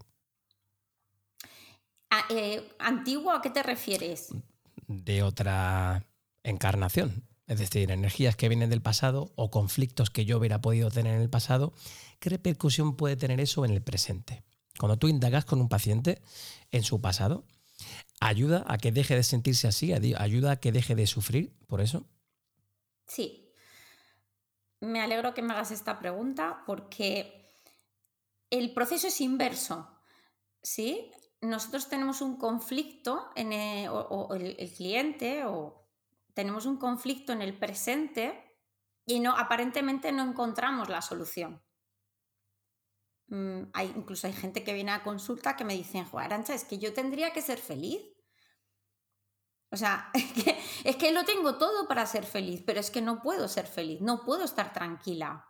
Ah, 2.11 2.25
eh, 2.31 2.67
¿Antiguo 2.79 3.33
a 3.33 3.43
qué 3.43 3.51
te 3.51 3.63
refieres? 3.63 4.29
De 4.87 5.23
otra 5.23 6.07
encarnación. 6.43 7.29
Es 7.47 7.59
decir, 7.59 7.91
energías 7.91 8.37
que 8.37 8.49
vienen 8.49 8.71
del 8.71 8.83
pasado 8.83 9.33
o 9.35 9.51
conflictos 9.51 10.11
que 10.11 10.25
yo 10.25 10.39
hubiera 10.39 10.61
podido 10.61 10.91
tener 10.91 11.15
en 11.15 11.23
el 11.23 11.31
pasado, 11.31 11.73
¿qué 12.19 12.31
repercusión 12.31 12.97
puede 12.97 13.17
tener 13.17 13.41
eso 13.41 13.65
en 13.65 13.71
el 13.71 13.83
presente? 13.83 14.43
Cuando 14.79 14.99
tú 14.99 15.09
indagas 15.09 15.45
con 15.45 15.61
un 15.61 15.69
paciente 15.69 16.21
en 16.71 16.83
su 16.83 17.01
pasado, 17.01 17.45
¿ayuda 18.21 18.65
a 18.69 18.79
que 18.79 18.93
deje 18.93 19.17
de 19.17 19.23
sentirse 19.23 19.67
así? 19.67 19.93
¿Ayuda 19.93 20.53
a 20.53 20.61
que 20.61 20.73
deje 20.73 20.95
de 20.95 21.07
sufrir 21.07 21.55
por 21.67 21.81
eso? 21.81 22.07
Sí. 23.07 23.48
Me 24.81 25.01
alegro 25.01 25.35
que 25.35 25.43
me 25.43 25.53
hagas 25.53 25.71
esta 25.71 25.99
pregunta 25.99 26.63
porque 26.67 27.49
el 28.51 28.73
proceso 28.73 29.09
es 29.09 29.21
inverso. 29.21 29.89
¿Sí? 30.63 31.11
Nosotros 31.41 31.89
tenemos 31.89 32.21
un 32.21 32.37
conflicto 32.37 33.31
en 33.37 33.89
o, 33.89 34.35
el 34.35 34.73
cliente 34.77 35.45
o 35.45 35.89
tenemos 36.35 36.67
un 36.67 36.77
conflicto 36.77 37.33
en 37.33 37.43
el 37.43 37.57
presente 37.57 38.57
y 39.07 39.21
no, 39.21 39.37
aparentemente 39.37 40.13
no 40.13 40.23
encontramos 40.23 40.89
la 40.89 41.01
solución. 41.01 41.63
Mm, 43.29 43.63
hay, 43.73 43.93
incluso 43.97 44.27
hay 44.27 44.33
gente 44.33 44.65
que 44.65 44.75
viene 44.75 44.91
a 44.91 45.03
consulta 45.03 45.57
que 45.57 45.65
me 45.65 45.75
dicen, 45.75 46.07
Arancha, 46.13 46.55
es 46.55 46.65
que 46.65 46.79
yo 46.79 46.93
tendría 46.93 47.33
que 47.33 47.43
ser 47.43 47.59
feliz. 47.59 48.01
O 49.71 49.77
sea, 49.77 50.11
es 50.15 50.33
que, 50.33 50.59
es 50.85 50.97
que 50.97 51.13
lo 51.13 51.25
tengo 51.25 51.57
todo 51.57 51.87
para 51.89 52.07
ser 52.07 52.25
feliz, 52.25 52.63
pero 52.67 52.81
es 52.81 52.91
que 52.91 53.03
no 53.03 53.23
puedo 53.23 53.49
ser 53.49 53.67
feliz, 53.67 54.01
no 54.01 54.25
puedo 54.25 54.45
estar 54.45 54.73
tranquila, 54.73 55.47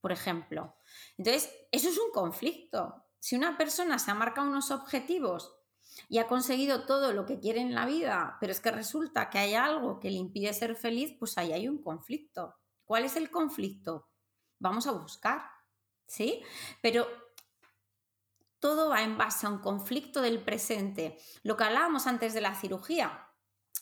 por 0.00 0.12
ejemplo. 0.12 0.76
Entonces, 1.16 1.50
eso 1.72 1.88
es 1.88 1.98
un 1.98 2.10
conflicto. 2.12 3.04
Si 3.18 3.36
una 3.36 3.58
persona 3.58 3.98
se 3.98 4.10
ha 4.10 4.14
marcado 4.14 4.48
unos 4.48 4.70
objetivos 4.70 5.54
y 6.08 6.18
ha 6.18 6.26
conseguido 6.26 6.86
todo 6.86 7.12
lo 7.12 7.26
que 7.26 7.38
quiere 7.38 7.60
en 7.60 7.74
la 7.74 7.86
vida, 7.86 8.38
pero 8.40 8.52
es 8.52 8.60
que 8.60 8.70
resulta 8.70 9.28
que 9.28 9.38
hay 9.38 9.54
algo 9.54 10.00
que 10.00 10.10
le 10.10 10.16
impide 10.16 10.52
ser 10.54 10.74
feliz, 10.76 11.14
pues 11.18 11.36
ahí 11.36 11.52
hay 11.52 11.68
un 11.68 11.82
conflicto. 11.82 12.56
¿Cuál 12.84 13.04
es 13.04 13.16
el 13.16 13.30
conflicto? 13.30 14.08
Vamos 14.58 14.86
a 14.86 14.92
buscar, 14.92 15.42
¿sí? 16.06 16.42
Pero 16.82 17.06
todo 18.58 18.90
va 18.90 19.02
en 19.02 19.16
base 19.16 19.46
a 19.46 19.50
un 19.50 19.58
conflicto 19.58 20.20
del 20.20 20.42
presente. 20.42 21.18
Lo 21.42 21.56
que 21.56 21.64
hablábamos 21.64 22.06
antes 22.06 22.34
de 22.34 22.40
la 22.40 22.54
cirugía. 22.54 23.29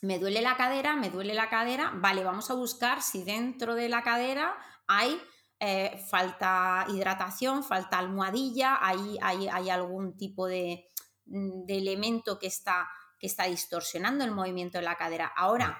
Me 0.02 0.18
duele 0.18 0.42
la 0.42 0.56
cadera, 0.56 0.96
me 0.96 1.10
duele 1.10 1.34
la 1.34 1.48
cadera, 1.48 1.92
vale, 1.94 2.24
vamos 2.24 2.50
a 2.50 2.54
buscar 2.54 3.02
si 3.02 3.24
dentro 3.24 3.74
de 3.74 3.88
la 3.88 4.02
cadera 4.02 4.56
hay 4.86 5.20
eh, 5.60 6.04
falta 6.08 6.86
hidratación, 6.88 7.64
falta 7.64 7.98
almohadilla, 7.98 8.78
hay, 8.80 9.18
hay 9.20 9.70
algún 9.70 10.16
tipo 10.16 10.46
de, 10.46 10.88
Mm, 11.28 11.66
de 11.66 11.76
elemento 11.76 12.38
que 12.38 12.46
está, 12.46 12.88
que 13.18 13.26
está 13.26 13.44
distorsionando 13.44 14.24
el 14.24 14.30
movimiento 14.30 14.78
de 14.78 14.84
la 14.84 14.96
cadera. 14.96 15.26
Ahora, 15.36 15.78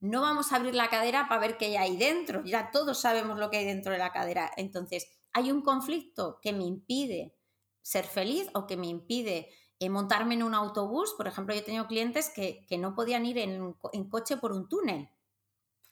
no 0.00 0.22
vamos 0.22 0.52
a 0.52 0.56
abrir 0.56 0.74
la 0.74 0.90
cadera 0.90 1.28
para 1.28 1.40
ver 1.40 1.56
qué 1.56 1.78
hay 1.78 1.96
dentro, 1.96 2.44
ya 2.44 2.70
todos 2.72 3.00
sabemos 3.00 3.38
lo 3.38 3.50
que 3.50 3.58
hay 3.58 3.64
dentro 3.64 3.92
de 3.92 3.98
la 3.98 4.12
cadera. 4.12 4.50
Entonces, 4.56 5.06
hay 5.32 5.52
un 5.52 5.62
conflicto 5.62 6.40
que 6.42 6.52
me 6.52 6.64
impide 6.64 7.36
ser 7.80 8.04
feliz 8.06 8.48
o 8.54 8.66
que 8.66 8.76
me 8.76 8.88
impide 8.88 9.50
eh, 9.78 9.90
montarme 9.90 10.34
en 10.34 10.42
un 10.42 10.54
autobús. 10.54 11.14
Por 11.16 11.26
ejemplo, 11.26 11.54
yo 11.54 11.60
he 11.60 11.64
tenido 11.64 11.86
clientes 11.86 12.30
que, 12.30 12.66
no 12.78 12.94
podían 12.94 13.26
ir 13.26 13.38
en, 13.38 13.74
coche 14.08 14.36
por 14.36 14.52
un 14.52 14.68
túnel. 14.68 15.10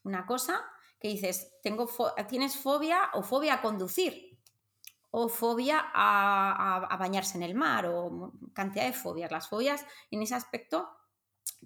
Una 0.03 0.27
cosa 0.27 0.65
que 1.01 1.09
dices, 1.09 1.53
tienes 2.29 2.57
fobia 2.57 3.11
o 3.13 3.23
fobia 3.23 3.55
a 3.55 3.63
conducir 3.63 4.35
o 5.17 5.29
fobia 5.29 5.93
a, 5.95 6.97
bañarse 6.99 7.37
en 7.37 7.45
el 7.45 7.55
mar 7.55 7.87
o 7.87 8.33
cantidad 8.53 8.85
de 8.85 8.93
fobias. 8.93 9.31
Las 9.31 9.49
fobias 9.49 9.87
en 10.11 10.23
ese 10.23 10.35
aspecto 10.35 10.89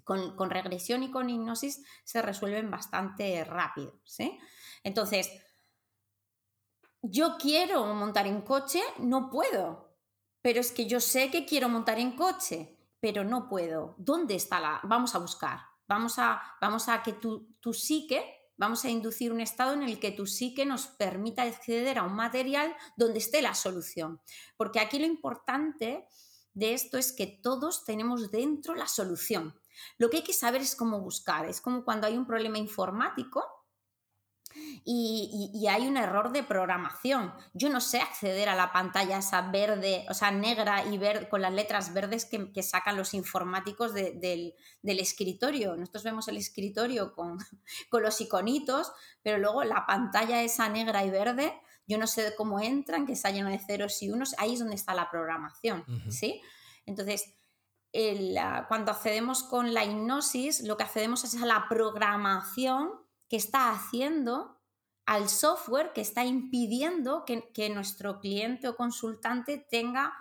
con, 0.03 0.49
regresión 0.49 1.01
y 1.03 1.09
con 1.09 1.29
hipnosis 1.29 1.83
se 2.03 2.21
resuelven 2.21 2.69
bastante 2.69 3.43
rápido. 3.43 3.99
Entonces, 4.83 5.31
yo 7.01 7.37
quiero 7.39 7.85
montar 7.95 8.27
en 8.27 8.41
coche, 8.41 8.81
no 8.99 9.29
puedo, 9.29 9.88
pero 10.41 10.59
es 10.59 10.71
que 10.71 10.87
yo 10.87 10.99
sé 10.99 11.29
que 11.31 11.45
quiero 11.45 11.69
montar 11.69 11.99
en 11.99 12.15
coche, 12.15 12.77
pero 12.99 13.23
no 13.23 13.47
puedo. 13.47 13.95
¿Dónde 13.97 14.35
está 14.35 14.59
la? 14.59 14.79
Vamos 14.83 15.15
a 15.15 15.19
buscar. 15.19 15.59
Vamos 15.87 16.19
a, 16.19 16.41
vamos 16.61 16.87
a 16.87 17.01
que 17.01 17.13
tu, 17.13 17.55
tu 17.59 17.73
psique 17.73 18.39
vamos 18.59 18.83
a 18.83 18.89
inducir 18.89 19.31
un 19.31 19.39
estado 19.39 19.73
en 19.73 19.83
el 19.83 19.99
que 19.99 20.11
tu 20.11 20.27
psique 20.27 20.65
nos 20.65 20.87
permita 20.87 21.43
acceder 21.43 21.97
a 21.97 22.03
un 22.03 22.13
material 22.13 22.75
donde 22.97 23.19
esté 23.19 23.41
la 23.41 23.55
solución. 23.55 24.19
Porque 24.57 24.81
aquí 24.81 24.99
lo 24.99 25.05
importante 25.05 26.05
de 26.53 26.73
esto 26.73 26.97
es 26.97 27.13
que 27.13 27.25
todos 27.25 27.85
tenemos 27.85 28.31
dentro 28.31 28.75
la 28.75 28.87
solución. 28.87 29.55
Lo 29.97 30.09
que 30.09 30.17
hay 30.17 30.23
que 30.23 30.33
saber 30.33 30.61
es 30.61 30.75
cómo 30.75 30.99
buscar. 30.99 31.47
Es 31.47 31.61
como 31.61 31.85
cuando 31.85 32.05
hay 32.05 32.17
un 32.17 32.27
problema 32.27 32.57
informático 32.57 33.45
y, 34.85 35.67
hay 35.69 35.87
un 35.87 35.97
error 35.97 36.31
de 36.31 36.43
programación. 36.43 37.33
Yo 37.53 37.69
no 37.69 37.81
sé 37.81 37.99
acceder 37.99 38.49
a 38.49 38.55
la 38.55 38.71
pantalla 38.71 39.17
esa 39.17 39.41
verde, 39.41 40.05
o 40.09 40.13
sea, 40.13 40.31
negra 40.31 40.85
y 40.85 40.97
verde, 40.97 41.29
con 41.29 41.41
las 41.41 41.53
letras 41.53 41.93
verdes 41.93 42.25
que, 42.25 42.63
sacan 42.63 42.97
los 42.97 43.13
informáticos 43.13 43.93
del, 43.93 44.53
escritorio. 44.83 45.75
Nosotros 45.75 46.03
vemos 46.03 46.27
el 46.27 46.37
escritorio 46.37 47.13
con, 47.13 47.37
con, 47.89 48.03
los 48.03 48.19
iconitos, 48.21 48.91
pero 49.21 49.37
luego 49.37 49.63
la 49.63 49.85
pantalla 49.85 50.41
esa 50.41 50.69
negra 50.69 51.03
y 51.05 51.09
verde, 51.09 51.53
yo 51.87 51.97
no 51.97 52.07
sé 52.07 52.33
cómo 52.35 52.59
entran, 52.59 53.05
que 53.05 53.13
está 53.13 53.31
lleno 53.31 53.49
de 53.49 53.59
ceros 53.59 54.01
y 54.01 54.11
unos, 54.11 54.35
ahí 54.37 54.53
es 54.53 54.59
donde 54.59 54.75
está 54.75 54.93
la 54.93 55.09
programación, 55.09 55.83
¿sí? 56.09 56.41
Entonces, 56.85 57.33
cuando 58.67 58.91
accedemos 58.91 59.43
con 59.43 59.73
la 59.73 59.83
hipnosis, 59.83 60.61
lo 60.61 60.77
que 60.77 60.83
accedemos 60.83 61.23
es 61.23 61.41
a 61.41 61.45
la 61.45 61.67
programación 61.67 62.91
que 63.29 63.37
está 63.37 63.71
haciendo 63.71 64.59
al 65.05 65.29
software 65.29 65.91
que 65.93 66.01
está 66.01 66.23
impidiendo 66.25 67.23
que, 67.25 67.69
nuestro 67.69 68.19
cliente 68.19 68.67
o 68.67 68.75
consultante 68.75 69.57
tenga, 69.57 70.13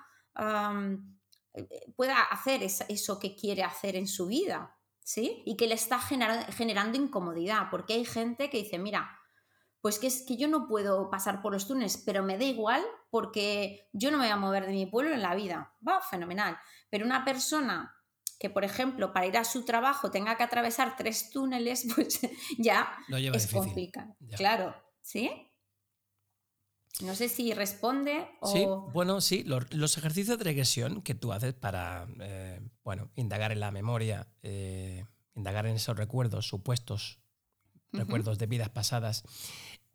pueda 1.96 2.22
hacer 2.22 2.62
eso 2.62 3.18
que 3.18 3.36
quiere 3.36 3.64
hacer 3.64 3.96
en 3.96 4.06
su 4.06 4.26
vida, 4.26 4.78
¿sí? 5.02 5.42
Y 5.44 5.56
que 5.56 5.66
le 5.66 5.74
está 5.74 5.98
generando 6.00 6.96
incomodidad, 6.96 7.68
porque 7.70 7.94
hay 7.94 8.04
gente 8.04 8.48
que 8.48 8.62
dice, 8.62 8.78
mira, 8.78 9.18
pues 9.80 9.98
que 9.98 10.06
es 10.06 10.24
que 10.26 10.36
yo 10.36 10.48
no 10.48 10.66
puedo 10.66 11.10
pasar 11.10 11.42
por 11.42 11.52
los 11.52 11.68
túneles, 11.68 11.98
pero 11.98 12.22
me 12.22 12.38
da 12.38 12.44
igual 12.44 12.82
porque 13.10 13.88
yo 13.92 14.10
no 14.10 14.18
me 14.18 14.24
voy 14.24 14.32
a 14.32 14.36
mover 14.36 14.66
de 14.66 14.72
mi 14.72 14.86
pueblo 14.86 15.14
en 15.14 15.22
la 15.22 15.34
vida. 15.34 15.74
Va, 15.86 16.00
fenomenal. 16.00 16.58
Pero 16.90 17.04
una 17.04 17.24
persona 17.24 17.94
que, 18.38 18.50
por 18.50 18.64
ejemplo, 18.64 19.12
para 19.12 19.26
ir 19.26 19.36
a 19.36 19.44
su 19.44 19.64
trabajo 19.64 20.10
tenga 20.10 20.36
que 20.36 20.44
atravesar 20.44 20.96
tres 20.96 21.30
túneles, 21.30 21.86
pues 21.94 22.20
ya 22.56 22.88
es 23.08 23.46
complicado. 23.48 24.16
Claro, 24.36 24.74
¿sí? 25.02 25.30
No 27.00 27.14
sé 27.14 27.28
si 27.28 27.54
responde 27.54 28.26
o... 28.40 28.52
Sí, 28.52 28.66
bueno, 28.92 29.20
sí, 29.20 29.44
los, 29.44 29.98
ejercicios 29.98 30.38
de 30.38 30.44
regresión 30.44 31.02
que 31.02 31.14
tú 31.14 31.32
haces 31.32 31.54
para, 31.54 32.08
eh, 32.20 32.60
bueno, 32.82 33.10
indagar 33.14 33.52
en 33.52 33.60
la 33.60 33.70
memoria, 33.70 34.26
eh, 34.42 35.04
indagar 35.34 35.66
en 35.66 35.76
esos 35.76 35.96
recuerdos, 35.96 36.48
supuestos 36.48 37.20
recuerdos 37.92 38.38
de 38.38 38.46
vidas 38.46 38.68
pasadas, 38.68 39.22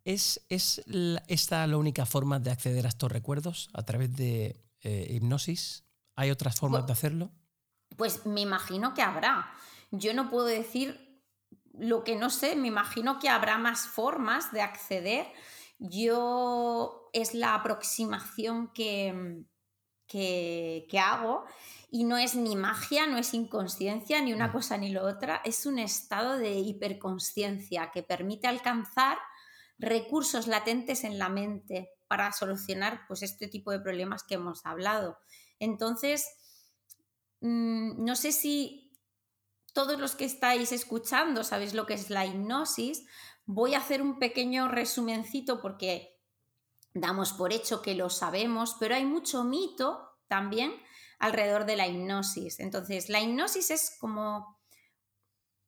¿es, 0.05 0.45
es 0.49 0.83
esta 1.27 1.67
la 1.67 1.77
única 1.77 2.05
forma 2.05 2.39
de 2.39 2.51
acceder 2.51 2.85
a 2.85 2.89
estos 2.89 3.11
recuerdos 3.11 3.69
a 3.73 3.83
través 3.83 4.15
de 4.15 4.63
eh, 4.81 5.07
hipnosis? 5.11 5.83
¿Hay 6.15 6.31
otras 6.31 6.55
formas 6.55 6.85
de 6.85 6.93
hacerlo? 6.93 7.31
Pues 7.97 8.25
me 8.25 8.41
imagino 8.41 8.93
que 8.93 9.01
habrá. 9.01 9.53
Yo 9.91 10.13
no 10.13 10.29
puedo 10.29 10.45
decir 10.45 11.21
lo 11.73 12.03
que 12.03 12.15
no 12.15 12.29
sé, 12.29 12.55
me 12.55 12.67
imagino 12.67 13.19
que 13.19 13.29
habrá 13.29 13.57
más 13.57 13.87
formas 13.87 14.51
de 14.51 14.61
acceder. 14.61 15.27
Yo 15.79 17.09
es 17.13 17.33
la 17.33 17.55
aproximación 17.55 18.71
que, 18.73 19.43
que, 20.07 20.99
hago 20.99 21.45
y 21.89 22.03
no 22.03 22.17
es 22.17 22.35
ni 22.35 22.55
magia, 22.55 23.07
no 23.07 23.17
es 23.17 23.33
inconsciencia, 23.33 24.21
ni 24.21 24.33
una 24.33 24.49
Mm. 24.49 24.51
cosa 24.51 24.77
ni 24.77 24.89
lo 24.91 25.03
otra, 25.03 25.41
es 25.43 25.65
un 25.65 25.79
estado 25.79 26.37
de 26.37 26.53
hiperconsciencia 26.53 27.91
que 27.91 28.03
permite 28.03 28.47
alcanzar 28.47 29.17
recursos 29.79 30.47
latentes 30.47 31.03
en 31.03 31.17
la 31.17 31.29
mente 31.29 31.89
para 32.07 32.31
solucionar 32.31 33.01
pues, 33.07 33.23
este 33.23 33.47
tipo 33.47 33.71
de 33.71 33.79
problemas 33.79 34.23
que 34.23 34.35
hemos 34.35 34.65
hablado. 34.65 35.17
Entonces, 35.59 36.27
mm, 37.43 38.03
no 38.03 38.15
sé 38.15 38.31
si 38.31 38.83
todos 39.73 39.99
los 39.99 40.15
que 40.15 40.25
estáis 40.25 40.71
escuchando 40.71 41.43
sabéis 41.43 41.73
lo 41.73 41.85
que 41.85 41.95
es 41.95 42.09
la 42.09 42.25
hipnosis. 42.25 43.05
Voy 43.45 43.73
a 43.73 43.79
hacer 43.79 44.01
un 44.01 44.19
pequeño 44.19 44.67
resumencito 44.67 45.61
porque 45.61 46.21
damos 46.93 47.33
por 47.33 47.51
hecho 47.51 47.81
que 47.81 47.95
lo 47.95 48.09
sabemos, 48.09 48.75
pero 48.79 48.95
hay 48.95 49.05
mucho 49.05 49.43
mito 49.43 50.17
también 50.27 50.73
alrededor 51.19 51.65
de 51.65 51.75
la 51.75 51.87
hipnosis. 51.87 52.59
Entonces, 52.59 53.09
la 53.09 53.19
hipnosis 53.19 53.71
es 53.71 53.97
como, 53.99 54.59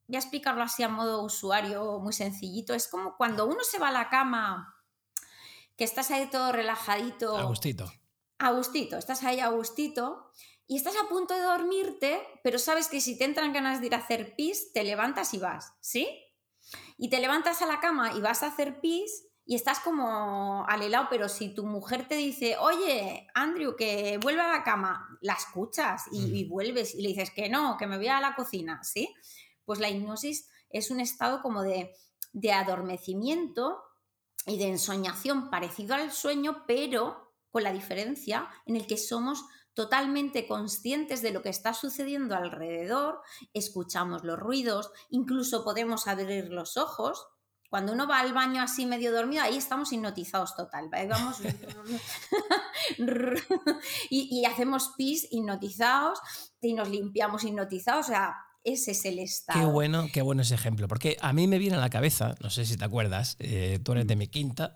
voy 0.07 0.15
a 0.15 0.19
explicarlo 0.19 0.63
así 0.63 0.83
a 0.83 0.89
modo 0.89 1.23
usuario 1.23 1.99
muy 1.99 2.13
sencillito, 2.13 2.73
es 2.73 2.87
como 2.87 3.17
cuando 3.17 3.45
uno 3.45 3.63
se 3.63 3.79
va 3.79 3.89
a 3.89 3.93
la 3.93 4.09
cama, 4.09 4.75
que 5.75 5.83
estás 5.83 6.11
ahí 6.11 6.29
todo 6.29 6.51
relajadito. 6.51 7.37
Agustito. 7.37 7.91
Agustito, 8.37 8.97
estás 8.97 9.23
ahí 9.23 9.39
a 9.39 9.49
gustito 9.49 10.31
y 10.67 10.77
estás 10.77 10.95
a 10.97 11.07
punto 11.07 11.33
de 11.33 11.41
dormirte, 11.41 12.21
pero 12.43 12.59
sabes 12.59 12.87
que 12.87 12.99
si 12.99 13.17
te 13.17 13.23
entran 13.23 13.53
ganas 13.53 13.79
de 13.79 13.87
ir 13.87 13.95
a 13.95 13.99
hacer 13.99 14.35
pis, 14.35 14.73
te 14.73 14.83
levantas 14.83 15.33
y 15.33 15.37
vas, 15.37 15.73
¿sí? 15.79 16.07
Y 16.97 17.09
te 17.09 17.19
levantas 17.19 17.61
a 17.61 17.67
la 17.67 17.79
cama 17.79 18.13
y 18.15 18.21
vas 18.21 18.43
a 18.43 18.47
hacer 18.47 18.81
pis 18.81 19.27
y 19.45 19.55
estás 19.55 19.79
como 19.79 20.65
al 20.67 20.81
helado, 20.81 21.07
pero 21.09 21.29
si 21.29 21.53
tu 21.53 21.65
mujer 21.65 22.07
te 22.07 22.15
dice, 22.15 22.57
oye, 22.57 23.27
Andrew, 23.35 23.75
que 23.75 24.17
vuelve 24.17 24.41
a 24.41 24.51
la 24.51 24.63
cama, 24.63 25.07
la 25.21 25.33
escuchas 25.33 26.05
y, 26.11 26.39
y 26.39 26.49
vuelves 26.49 26.95
y 26.95 27.01
le 27.03 27.09
dices 27.09 27.29
que 27.29 27.47
no, 27.47 27.77
que 27.77 27.85
me 27.85 27.97
voy 27.97 28.07
a 28.07 28.19
la 28.19 28.35
cocina, 28.35 28.83
¿sí? 28.83 29.13
Pues 29.63 29.79
la 29.79 29.89
hipnosis 29.89 30.49
es 30.71 30.89
un 30.89 30.99
estado 30.99 31.41
como 31.41 31.61
de, 31.61 31.95
de 32.33 32.51
adormecimiento 32.51 33.83
y 34.47 34.57
de 34.57 34.67
ensoñación 34.67 35.49
parecido 35.49 35.95
al 35.95 36.11
sueño, 36.11 36.63
pero 36.67 37.24
con 37.55 37.63
la 37.63 37.71
diferencia 37.71 38.49
en 38.65 38.75
el 38.75 38.85
que 38.85 38.97
somos 38.97 39.45
totalmente 39.73 40.45
conscientes 40.45 41.21
de 41.21 41.31
lo 41.31 41.41
que 41.41 41.47
está 41.47 41.73
sucediendo 41.73 42.35
alrededor, 42.35 43.21
escuchamos 43.53 44.25
los 44.25 44.37
ruidos, 44.37 44.91
incluso 45.09 45.63
podemos 45.63 46.05
abrir 46.07 46.49
los 46.49 46.75
ojos. 46.75 47.27
Cuando 47.69 47.93
uno 47.93 48.09
va 48.09 48.19
al 48.19 48.33
baño 48.33 48.61
así 48.61 48.85
medio 48.85 49.13
dormido, 49.13 49.41
ahí 49.41 49.55
estamos 49.55 49.93
hipnotizados 49.93 50.53
total. 50.57 50.89
Ahí 50.91 51.07
vamos 51.07 51.37
y, 54.09 54.41
y 54.41 54.43
hacemos 54.43 54.91
pis 54.97 55.25
hipnotizados 55.31 56.19
y 56.59 56.73
nos 56.73 56.89
limpiamos 56.89 57.45
hipnotizados. 57.45 58.07
O 58.07 58.09
sea, 58.09 58.35
ese 58.65 58.91
es 58.91 59.05
el 59.05 59.19
estado. 59.19 59.59
Qué 59.61 59.65
bueno, 59.65 60.07
qué 60.11 60.21
bueno 60.21 60.41
ese 60.41 60.55
ejemplo. 60.55 60.89
Porque 60.89 61.15
a 61.21 61.31
mí 61.31 61.47
me 61.47 61.57
viene 61.57 61.77
a 61.77 61.79
la 61.79 61.89
cabeza, 61.89 62.35
no 62.41 62.49
sé 62.49 62.65
si 62.65 62.75
te 62.75 62.83
acuerdas, 62.83 63.37
eh, 63.39 63.79
tú 63.81 63.93
eres 63.93 64.07
de 64.07 64.17
mi 64.17 64.27
quinta. 64.27 64.75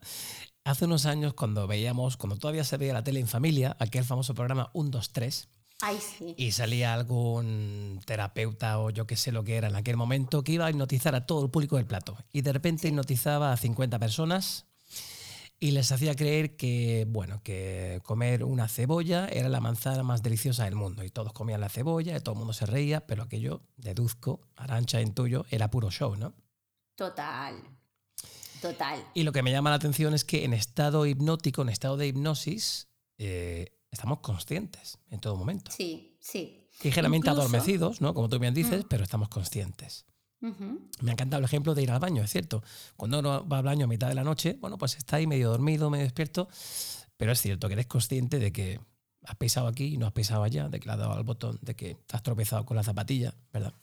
Hace 0.69 0.86
unos 0.86 1.08
años, 1.08 1.34
cuando 1.34 1.65
veíamos, 1.65 2.15
cuando 2.15 2.38
todavía 2.38 2.63
se 2.63 2.77
veía 2.77 2.93
la 2.93 3.03
tele 3.03 3.19
en 3.19 3.27
familia, 3.27 3.75
aquel 3.79 4.03
famoso 4.03 4.36
programa 4.36 4.69
1, 4.73 4.91
2, 4.91 5.13
3, 5.13 5.47
Ay, 5.82 5.97
sí. 5.97 6.36
y 6.38 6.51
salía 6.51 6.93
algún 6.93 7.99
terapeuta 8.05 8.77
o 8.77 8.91
yo 8.91 9.08
qué 9.08 9.15
sé 9.15 9.32
lo 9.32 9.43
que 9.43 9.55
era 9.55 9.69
en 9.69 9.75
aquel 9.75 9.97
momento 9.97 10.43
que 10.43 10.51
iba 10.51 10.67
a 10.67 10.69
hipnotizar 10.69 11.15
a 11.15 11.25
todo 11.25 11.43
el 11.43 11.49
público 11.49 11.77
del 11.77 11.88
plato. 11.88 12.15
Y 12.32 12.41
de 12.41 12.53
repente 12.53 12.88
hipnotizaba 12.88 13.51
a 13.51 13.58
50 13.58 13.97
personas 13.97 14.67
y 15.60 15.71
les 15.71 15.91
hacía 15.91 16.15
creer 16.15 16.55
que, 16.55 17.08
bueno, 17.10 17.41
que 17.41 17.99
comer 18.03 18.43
una 18.43 18.67
cebolla 18.67 19.27
era 19.27 19.49
la 19.49 19.62
manzana 19.62 20.03
más 20.03 20.21
deliciosa 20.21 20.65
del 20.65 20.75
mundo. 20.75 21.03
Y 21.03 21.10
todos 21.10 21.34
comían 21.34 21.62
la 21.62 21.69
cebolla 21.69 22.15
y 22.15 22.19
todo 22.19 22.34
el 22.34 22.39
mundo 22.39 22.53
se 22.53 22.67
reía, 22.67 23.08
pero 23.08 23.23
aquello, 23.23 23.63
deduzco, 23.75 24.41
Arancha 24.55 25.01
en 25.01 25.15
tuyo, 25.15 25.47
era 25.49 25.71
puro 25.71 25.89
show, 25.89 26.15
¿no? 26.15 26.36
Total. 26.93 27.55
Total. 28.62 29.04
Y 29.13 29.24
lo 29.24 29.32
que 29.32 29.43
me 29.43 29.52
llama 29.52 29.69
la 29.69 29.78
atención 29.78 30.13
es 30.13 30.24
que 30.24 30.43
en 30.45 30.54
estado 30.54 31.06
hipnótico, 31.06 31.62
en 31.62 31.69
estado 31.69 31.98
de 31.98 32.08
hipnosis, 32.08 32.88
eh, 33.17 33.74
estamos 33.91 34.19
conscientes 34.19 34.98
en 35.10 35.19
todo 35.19 35.36
momento. 35.36 35.72
Sí, 35.72 36.17
sí. 36.19 36.67
Ligeramente 36.84 37.28
Incluso- 37.30 37.41
adormecidos, 37.41 38.02
¿no? 38.02 38.13
Como 38.13 38.30
tú 38.30 38.39
bien 38.39 38.54
dices, 38.54 38.84
Mm. 38.86 38.88
pero 38.89 39.04
estamos 39.04 39.30
conscientes. 39.30 40.06
Me 40.41 41.12
ha 41.12 41.13
encantado 41.13 41.39
el 41.39 41.45
ejemplo 41.45 41.76
de 41.76 41.84
ir 41.84 41.91
al 41.91 42.00
baño, 42.00 42.24
es 42.24 42.32
cierto. 42.32 42.63
Cuando 42.95 43.19
uno 43.19 43.45
va 43.45 43.58
al 43.58 43.63
baño 43.65 43.84
a 43.84 43.88
mitad 43.89 44.08
de 44.08 44.15
la 44.15 44.24
noche, 44.24 44.58
bueno, 44.62 44.78
pues 44.78 44.95
está 44.95 45.17
ahí 45.17 45.28
medio 45.28 45.50
dormido, 45.50 45.89
medio 45.89 46.06
despierto, 46.06 46.48
pero 47.17 47.34
es 47.34 47.41
cierto 47.41 47.67
que 47.67 47.74
eres 47.74 47.88
consciente 47.88 48.39
de 48.39 48.54
que 48.54 48.80
has 49.26 49.36
pisado 49.36 49.67
aquí 49.67 49.95
y 49.95 49.98
no 49.98 50.08
has 50.08 50.13
pisado 50.13 50.43
allá, 50.43 50.69
de 50.69 50.80
que 50.80 50.86
le 50.86 50.93
has 50.93 50.98
dado 51.00 51.12
al 51.12 51.24
botón, 51.24 51.60
de 51.62 51.76
que 51.76 51.95
te 52.08 52.15
has 52.15 52.24
tropezado 52.24 52.65
con 52.65 52.78
la 52.78 52.84
zapatilla, 52.84 53.34
¿verdad? 53.52 53.74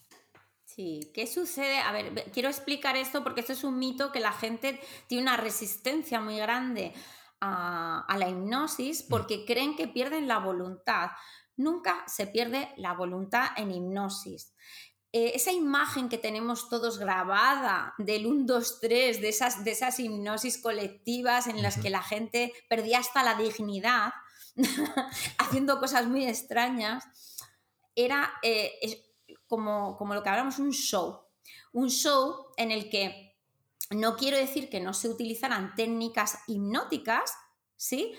Sí, 0.76 1.10
¿qué 1.14 1.26
sucede? 1.26 1.78
A 1.78 1.90
ver, 1.92 2.10
ve- 2.12 2.30
quiero 2.32 2.48
explicar 2.50 2.96
esto 2.96 3.22
porque 3.22 3.40
esto 3.40 3.54
es 3.54 3.64
un 3.64 3.78
mito 3.78 4.12
que 4.12 4.20
la 4.20 4.32
gente 4.32 4.78
tiene 5.06 5.22
una 5.22 5.36
resistencia 5.38 6.20
muy 6.20 6.36
grande 6.36 6.92
a, 7.40 8.04
a 8.06 8.18
la 8.18 8.28
hipnosis 8.28 9.02
porque 9.02 9.46
creen 9.46 9.74
que 9.76 9.88
pierden 9.88 10.28
la 10.28 10.38
voluntad. 10.38 11.10
Nunca 11.56 12.04
se 12.06 12.26
pierde 12.26 12.68
la 12.76 12.92
voluntad 12.92 13.48
en 13.56 13.70
hipnosis. 13.70 14.52
Eh, 15.12 15.32
esa 15.34 15.50
imagen 15.52 16.10
que 16.10 16.18
tenemos 16.18 16.68
todos 16.68 16.98
grabada 16.98 17.94
del 17.96 18.26
1, 18.26 18.44
2, 18.44 18.78
3, 18.80 19.22
de 19.22 19.30
esas, 19.30 19.64
de 19.64 19.70
esas 19.70 19.98
hipnosis 19.98 20.58
colectivas 20.58 21.46
en 21.46 21.62
las 21.62 21.78
que 21.78 21.88
la 21.88 22.02
gente 22.02 22.52
perdía 22.68 22.98
hasta 22.98 23.22
la 23.22 23.34
dignidad 23.34 24.12
haciendo 25.38 25.78
cosas 25.80 26.06
muy 26.06 26.26
extrañas, 26.26 27.04
era 27.94 28.32
eh, 28.42 28.72
como, 29.48 29.96
como 29.96 30.14
lo 30.14 30.22
que 30.22 30.28
hablamos, 30.28 30.58
un 30.58 30.72
show. 30.72 31.22
Un 31.72 31.88
show 31.90 32.46
en 32.56 32.70
el 32.70 32.90
que 32.90 33.36
no 33.90 34.16
quiero 34.16 34.36
decir 34.36 34.68
que 34.68 34.80
no 34.80 34.94
se 34.94 35.08
utilizaran 35.08 35.74
técnicas 35.76 36.38
hipnóticas, 36.48 37.34
¿sí? 37.76 38.14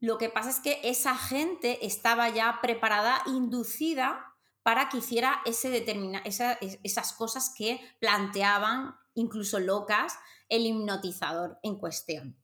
Lo 0.00 0.18
que 0.18 0.28
pasa 0.30 0.50
es 0.50 0.60
que 0.60 0.80
esa 0.84 1.16
gente 1.16 1.84
estaba 1.86 2.28
ya 2.28 2.58
preparada, 2.62 3.22
inducida 3.26 4.34
para 4.62 4.88
que 4.88 4.98
hiciera 4.98 5.42
ese 5.44 5.70
determina 5.70 6.18
esa- 6.24 6.54
es- 6.54 6.78
esas 6.82 7.12
cosas 7.12 7.52
que 7.56 7.80
planteaban, 8.00 8.94
incluso 9.14 9.58
locas, 9.60 10.18
el 10.48 10.66
hipnotizador 10.66 11.58
en 11.62 11.78
cuestión. 11.78 12.36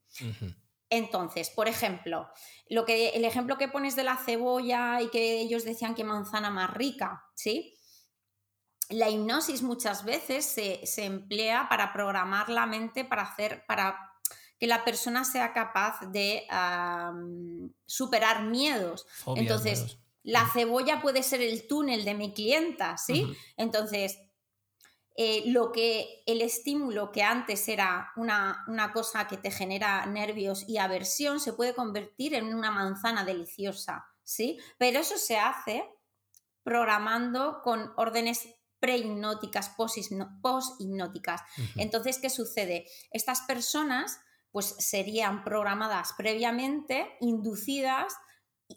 Entonces, 0.89 1.49
por 1.49 1.67
ejemplo, 1.67 2.29
lo 2.69 2.85
que, 2.85 3.09
el 3.09 3.25
ejemplo 3.25 3.57
que 3.57 3.67
pones 3.67 3.95
de 3.95 4.03
la 4.03 4.17
cebolla 4.17 5.01
y 5.01 5.09
que 5.09 5.39
ellos 5.41 5.63
decían 5.63 5.95
que 5.95 6.03
manzana 6.03 6.49
más 6.51 6.71
rica, 6.71 7.23
¿sí? 7.35 7.72
La 8.89 9.09
hipnosis 9.09 9.61
muchas 9.61 10.03
veces 10.05 10.45
se, 10.45 10.85
se 10.85 11.05
emplea 11.05 11.67
para 11.69 11.93
programar 11.93 12.49
la 12.49 12.65
mente, 12.65 13.05
para 13.05 13.23
hacer, 13.23 13.65
para 13.65 14.13
que 14.63 14.67
la 14.67 14.85
persona 14.85 15.25
sea 15.25 15.51
capaz 15.51 15.99
de 16.11 16.47
superar 17.85 18.43
miedos. 18.43 19.05
Entonces, 19.35 19.79
miedos. 19.79 19.99
la 20.23 20.49
cebolla 20.53 21.01
puede 21.01 21.21
ser 21.21 21.41
el 21.41 21.67
túnel 21.67 22.05
de 22.05 22.13
mi 22.13 22.33
clienta, 22.33 22.97
¿sí? 22.97 23.35
Entonces, 23.57 24.19
eh, 25.17 25.43
lo 25.47 25.73
que 25.73 26.23
el 26.25 26.41
estímulo 26.41 27.11
que 27.11 27.23
antes 27.23 27.67
era 27.67 28.13
una, 28.15 28.63
una 28.69 28.93
cosa 28.93 29.27
que 29.27 29.35
te 29.35 29.51
genera 29.51 30.05
nervios 30.05 30.63
y 30.67 30.77
aversión 30.77 31.41
se 31.41 31.51
puede 31.51 31.75
convertir 31.75 32.33
en 32.33 32.55
una 32.55 32.71
manzana 32.71 33.25
deliciosa, 33.25 34.05
¿sí? 34.23 34.59
Pero 34.77 34.99
eso 34.99 35.17
se 35.17 35.37
hace 35.37 35.83
programando 36.63 37.61
con 37.63 37.91
órdenes 37.97 38.47
prehipnóticas, 38.83 39.69
poshipnóticas. 39.77 41.41
Ujú. 41.57 41.67
Entonces, 41.77 42.19
¿qué 42.19 42.29
sucede? 42.29 42.85
Estas 43.11 43.41
personas 43.43 44.19
pues 44.51 44.75
serían 44.77 45.45
programadas 45.45 46.11
previamente, 46.17 47.15
inducidas, 47.21 48.13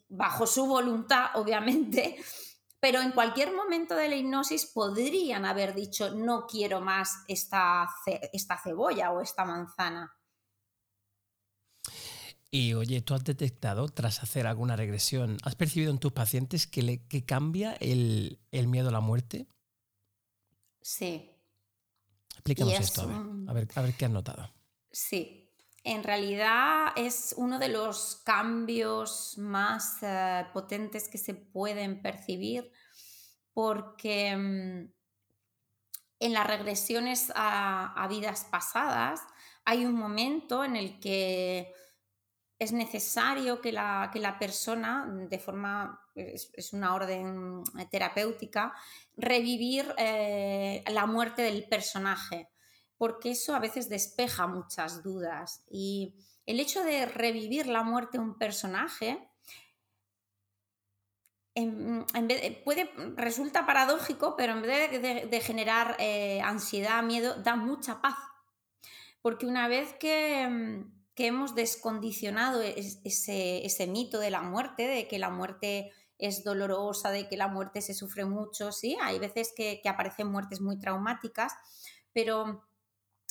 bajo 0.09 0.47
su 0.47 0.67
voluntad, 0.67 1.31
obviamente, 1.35 2.17
pero 2.81 3.01
en 3.01 3.11
cualquier 3.11 3.53
momento 3.53 3.97
de 3.97 4.09
la 4.09 4.15
hipnosis 4.15 4.67
podrían 4.67 5.45
haber 5.45 5.75
dicho 5.75 6.15
no 6.15 6.47
quiero 6.47 6.81
más 6.81 7.25
esta, 7.27 7.89
ce- 8.05 8.31
esta 8.33 8.57
cebolla 8.63 9.11
o 9.11 9.21
esta 9.21 9.45
manzana. 9.45 10.13
Y 12.51 12.75
oye, 12.75 13.03
¿tú 13.03 13.13
has 13.15 13.25
detectado 13.25 13.89
tras 13.89 14.23
hacer 14.23 14.47
alguna 14.47 14.77
regresión, 14.77 15.37
has 15.43 15.57
percibido 15.57 15.91
en 15.91 15.99
tus 15.99 16.13
pacientes 16.13 16.67
que, 16.67 16.83
le, 16.83 17.07
que 17.07 17.25
cambia 17.27 17.73
el, 17.81 18.39
el 18.53 18.69
miedo 18.69 18.89
a 18.89 18.93
la 18.93 19.01
muerte? 19.01 19.49
Sí, 20.89 21.33
Explícanos 22.35 22.75
es 22.75 22.81
esto, 22.81 23.01
a 23.03 23.07
ver, 23.07 23.17
un- 23.17 23.49
a 23.51 23.53
ver, 23.53 23.69
a 23.75 23.83
ver 23.83 23.95
qué 23.97 24.05
has 24.05 24.11
notado. 24.13 24.49
sí. 24.93 25.43
En 25.83 26.03
realidad 26.05 26.89
es 26.97 27.35
uno 27.37 27.59
de 27.61 27.69
los 27.69 28.17
cambios 28.25 29.37
más 29.39 29.99
eh, 30.03 30.47
potentes 30.53 31.09
que 31.09 31.19
se 31.19 31.35
pueden 31.35 32.03
percibir 32.03 32.71
porque 33.53 34.37
mm, 34.37 34.93
en 36.21 36.33
las 36.33 36.47
regresiones 36.47 37.33
a, 37.35 37.93
a 38.01 38.09
vidas 38.09 38.45
pasadas 38.51 39.21
hay 39.65 39.85
un 39.85 39.95
momento 39.95 40.63
en 40.65 40.77
el 40.77 40.99
que 41.01 41.73
es 42.59 42.73
necesario 42.73 43.61
que 43.61 43.73
la, 43.73 44.11
que 44.13 44.19
la 44.19 44.39
persona, 44.39 45.07
de 45.29 45.39
forma, 45.39 46.01
es, 46.15 46.73
una 46.73 46.95
orden 46.95 47.63
terapéutica, 47.91 48.73
revivir 49.17 49.95
eh, 49.99 50.83
la 50.91 51.07
muerte 51.07 51.43
del 51.43 51.69
personaje, 51.69 52.49
porque 52.97 53.33
eso 53.33 53.55
a 53.55 53.59
veces 53.59 53.89
despeja 53.89 54.47
muchas 54.47 55.03
dudas. 55.03 55.65
Y 55.71 56.15
el 56.47 56.61
hecho 56.61 56.83
de 56.83 57.05
revivir 57.05 57.67
la 57.67 57.83
muerte 57.83 58.17
de 58.17 58.25
un 58.25 58.39
personaje 58.39 59.29
puede, 62.65 62.91
resulta 63.17 63.67
paradójico, 63.67 64.35
pero 64.37 64.53
en 64.53 64.63
vez 64.63 65.31
de, 65.31 65.41
generar 65.41 65.97
eh, 65.99 66.41
ansiedad, 66.43 67.03
miedo, 67.03 67.35
da 67.43 67.57
mucha 67.57 68.01
paz. 68.01 68.17
Porque 69.21 69.47
una 69.47 69.69
vez 69.69 69.93
que, 69.95 70.85
hemos 71.19 71.55
descondicionado 71.55 72.61
ese, 72.61 73.87
mito 73.89 74.19
de 74.19 74.31
la 74.31 74.43
muerte, 74.43 74.87
de 74.87 75.09
que 75.09 75.19
la 75.19 75.31
muerte 75.31 75.93
es 76.19 76.45
dolorosa, 76.45 77.11
de 77.11 77.29
que 77.29 77.37
la 77.37 77.49
muerte 77.49 77.81
se 77.81 77.95
sufre 77.95 78.27
mucho, 78.27 78.73
sí, 78.73 78.97
hay 79.03 79.19
veces 79.19 79.53
que, 79.57 79.81
que 79.83 79.89
aparecen 79.89 80.29
muertes 80.29 80.61
muy 80.61 80.79
traumáticas, 80.79 81.53
pero 82.13 82.67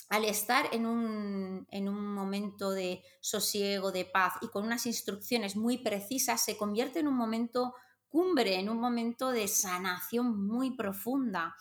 al 0.10 0.26
estar 0.26 0.68
en 0.72 0.86
un, 0.86 1.68
en 1.72 1.90
un, 1.90 2.14
momento 2.14 2.72
de 2.72 3.04
sosiego, 3.22 3.92
de 3.92 4.06
paz 4.06 4.34
y 4.42 4.48
con 4.48 4.64
unas 4.64 4.86
instrucciones 4.86 5.56
muy 5.56 5.78
precisas, 5.80 6.44
se 6.44 6.58
convierte 6.58 7.00
en 7.00 7.08
un 7.08 7.16
momento 7.16 7.74
cumbre, 8.08 8.60
en 8.60 8.70
un 8.70 8.80
momento 8.80 9.32
de 9.32 9.48
sanación 9.48 10.46
muy 10.48 10.76
profunda. 10.76 11.56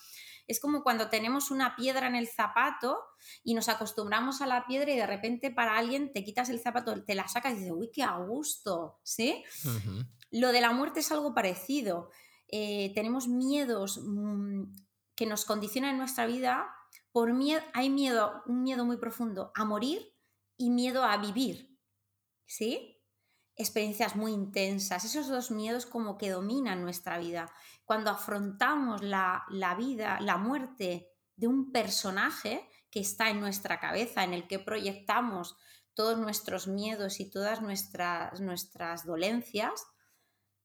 Es 0.46 0.60
como 0.60 0.82
cuando 0.82 1.08
tenemos 1.08 1.50
una 1.50 1.76
piedra 1.76 2.06
en 2.06 2.14
el 2.14 2.28
zapato 2.28 2.98
y 3.42 3.54
nos 3.54 3.68
acostumbramos 3.68 4.42
a 4.42 4.46
la 4.46 4.66
piedra 4.66 4.92
y 4.92 4.96
de 4.96 5.06
repente 5.06 5.50
para 5.50 5.76
alguien 5.76 6.12
te 6.12 6.24
quitas 6.24 6.50
el 6.50 6.60
zapato, 6.60 7.04
te 7.04 7.14
la 7.14 7.28
sacas 7.28 7.54
y 7.54 7.56
dices, 7.56 7.72
uy, 7.74 7.90
qué 7.92 8.02
a 8.02 8.16
gusto, 8.18 9.00
¿sí? 9.02 9.42
Lo 10.30 10.52
de 10.52 10.60
la 10.60 10.72
muerte 10.72 11.00
es 11.00 11.12
algo 11.12 11.34
parecido. 11.34 12.10
Eh, 12.48 12.92
tenemos 12.94 13.28
miedos 13.28 14.00
mm, 14.02 14.64
que 15.14 15.26
nos 15.26 15.44
condicionan 15.44 15.92
en 15.92 15.98
nuestra 15.98 16.26
vida. 16.26 16.68
Por 17.12 17.32
miedo, 17.32 17.62
hay 17.72 17.88
miedo, 17.90 18.42
un 18.46 18.62
miedo 18.62 18.84
muy 18.84 18.96
profundo 18.96 19.52
a 19.54 19.64
morir 19.64 20.14
y 20.56 20.70
miedo 20.70 21.04
a 21.04 21.16
vivir, 21.16 21.78
¿sí? 22.46 22.94
experiencias 23.56 24.16
muy 24.16 24.32
intensas, 24.32 25.04
esos 25.04 25.28
dos 25.28 25.50
miedos 25.50 25.86
como 25.86 26.18
que 26.18 26.30
dominan 26.30 26.82
nuestra 26.82 27.18
vida. 27.18 27.52
Cuando 27.84 28.10
afrontamos 28.10 29.02
la, 29.02 29.44
vida, 29.78 30.18
la 30.20 30.36
muerte 30.36 31.08
de 31.36 31.48
un 31.48 31.72
personaje 31.72 32.68
que 32.90 33.00
está 33.00 33.30
en 33.30 33.40
nuestra 33.40 33.80
cabeza, 33.80 34.24
en 34.24 34.32
el 34.32 34.46
que 34.46 34.58
proyectamos 34.58 35.56
todos 35.94 36.18
nuestros 36.18 36.66
miedos 36.66 37.20
y 37.20 37.30
todas 37.30 37.60
nuestras, 37.60 38.40
nuestras 38.40 39.04
dolencias, 39.04 39.86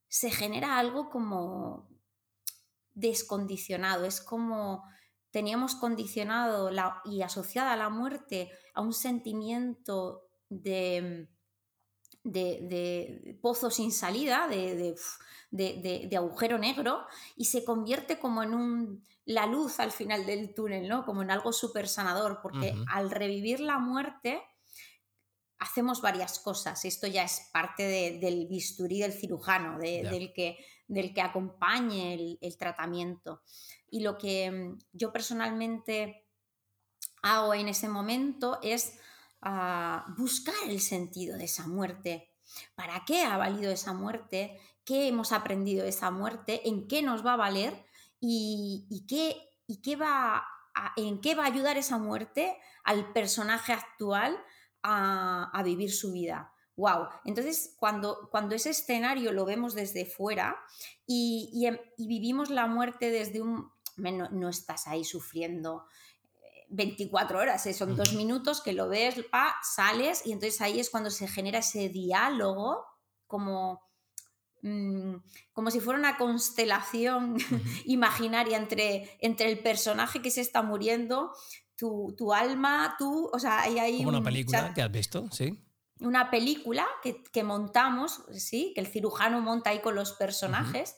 se 0.08 0.32
genera 0.32 0.80
algo 0.80 1.10
como 1.10 1.90
descondicionado, 2.94 4.06
es 4.06 4.22
como 4.22 4.84
teníamos 5.32 5.76
condicionado 5.76 6.72
y 7.06 7.22
asociada 7.22 7.76
la 7.76 7.90
muerte 7.90 8.52
a 8.74 8.82
un 8.82 8.94
sentimiento 8.94 10.30
de 10.50 11.30
de, 12.32 13.38
pozo 13.42 13.70
sin 13.70 13.92
salida, 13.92 14.48
de, 14.48 14.96
de, 15.52 16.18
agujero 16.18 16.58
negro, 16.58 17.06
y 17.36 17.46
se 17.46 17.64
convierte 17.64 18.20
como 18.20 18.44
en 18.44 18.54
un, 18.54 19.04
la 19.26 19.46
luz 19.46 19.80
al 19.80 19.92
final 19.92 20.26
del 20.26 20.54
túnel, 20.54 20.88
¿no? 20.88 21.06
Como 21.06 21.22
en 21.22 21.32
algo 21.32 21.54
súper 21.54 21.88
sanador, 21.88 22.40
porque 22.42 22.76
al 22.88 23.12
revivir 23.12 23.60
la 23.60 23.80
muerte 23.80 24.42
hacemos 25.60 26.02
varias 26.02 26.40
cosas. 26.40 26.86
Esto 26.86 27.06
ya 27.08 27.24
es 27.24 27.50
parte 27.52 28.20
del 28.20 28.48
bisturí 28.48 29.00
del 29.00 29.14
cirujano, 29.14 29.78
del, 29.78 30.32
que, 30.34 30.58
del 30.88 31.14
que 31.14 31.22
acompañe 31.22 32.14
el, 32.14 32.38
el 32.42 32.58
tratamiento. 32.58 33.42
Y 33.92 34.02
lo 34.02 34.18
que 34.18 34.50
mm, 34.50 34.80
yo 34.94 35.12
personalmente 35.12 36.26
hago 37.22 37.54
en 37.54 37.68
ese 37.68 37.90
momento 37.90 38.60
es 38.62 38.98
a 39.42 40.06
buscar 40.18 40.56
el 40.68 40.82
sentido 40.82 41.38
de 41.38 41.46
esa 41.46 41.68
muerte. 41.68 42.30
¿Para 42.76 43.04
qué 43.06 43.24
ha 43.24 43.38
valido 43.38 43.72
esa 43.72 43.94
muerte? 43.94 44.60
¿Qué 44.84 45.08
hemos 45.08 45.32
aprendido 45.32 45.84
de 45.84 45.90
esa 45.90 46.12
muerte? 46.12 46.68
¿En 46.68 46.88
qué 46.88 47.02
nos 47.02 47.26
va 47.26 47.34
a 47.34 47.38
valer? 47.38 47.86
¿Y, 48.20 49.06
qué, 49.08 49.38
y 49.68 49.82
qué 49.82 49.96
va 49.96 50.46
en 50.96 51.20
qué 51.20 51.36
va 51.36 51.44
a 51.44 51.48
ayudar 51.48 51.78
esa 51.78 51.98
muerte 51.98 52.58
al 52.84 53.12
personaje 53.12 53.74
actual 53.74 54.38
a, 54.82 55.62
vivir 55.64 55.92
su 55.92 56.12
vida? 56.12 56.54
wow. 56.76 57.10
Entonces, 57.26 57.76
cuando, 57.78 58.30
cuando, 58.32 58.56
ese 58.56 58.70
escenario 58.70 59.34
lo 59.34 59.44
vemos 59.44 59.76
desde 59.76 60.06
fuera 60.06 60.58
y, 61.06 61.66
em, 61.66 61.78
vivimos 61.98 62.50
la 62.50 62.68
muerte 62.68 63.12
desde 63.12 63.42
un... 63.42 63.70
No, 63.98 64.30
no, 64.30 64.48
estás 64.48 64.88
ahí 64.88 65.04
sufriendo 65.04 65.86
24 66.70 67.40
horas, 67.40 67.66
¿eh? 67.66 67.74
son 67.74 67.96
dos 67.96 68.14
minutos 68.14 68.62
que 68.62 68.74
lo 68.74 68.88
ves, 68.88 69.16
pa, 69.32 69.56
sales 69.64 70.26
y 70.26 70.32
entonces 70.32 70.62
ahí 70.62 70.80
es 70.80 70.90
cuando 70.90 71.10
se 71.10 71.28
genera 71.28 71.60
ese 71.60 71.90
diálogo 71.90 72.86
como, 73.28 73.82
mm, 74.62 75.16
como 75.52 75.72
si 75.72 75.80
fuera 75.80 76.00
una 76.00 76.18
constelación 76.18 77.38
imaginaria 77.86 78.58
entre, 78.58 79.18
entre 79.20 79.52
el 79.52 79.60
personaje 79.60 80.22
que 80.22 80.32
se 80.32 80.42
está 80.42 80.62
muriendo, 80.62 81.32
tu, 81.80 82.34
alma, 82.34 82.96
tú, 82.98 83.30
o 83.32 83.40
sea, 83.40 83.62
ahí 83.62 83.80
hay... 83.80 83.98
Como 84.00 84.10
una 84.10 84.24
película 84.24 84.74
que 84.74 84.82
has 84.82 84.92
visto, 84.92 85.28
sí. 85.32 85.58
Una 86.02 86.30
película 86.30 86.86
que, 87.02 87.44
montamos, 87.44 88.24
sí, 88.34 88.72
que 88.76 88.82
el 88.82 88.88
cirujano 88.88 89.42
monta 89.42 89.70
ahí 89.70 89.82
con 89.82 89.96
los 89.96 90.14
personajes. 90.14 90.96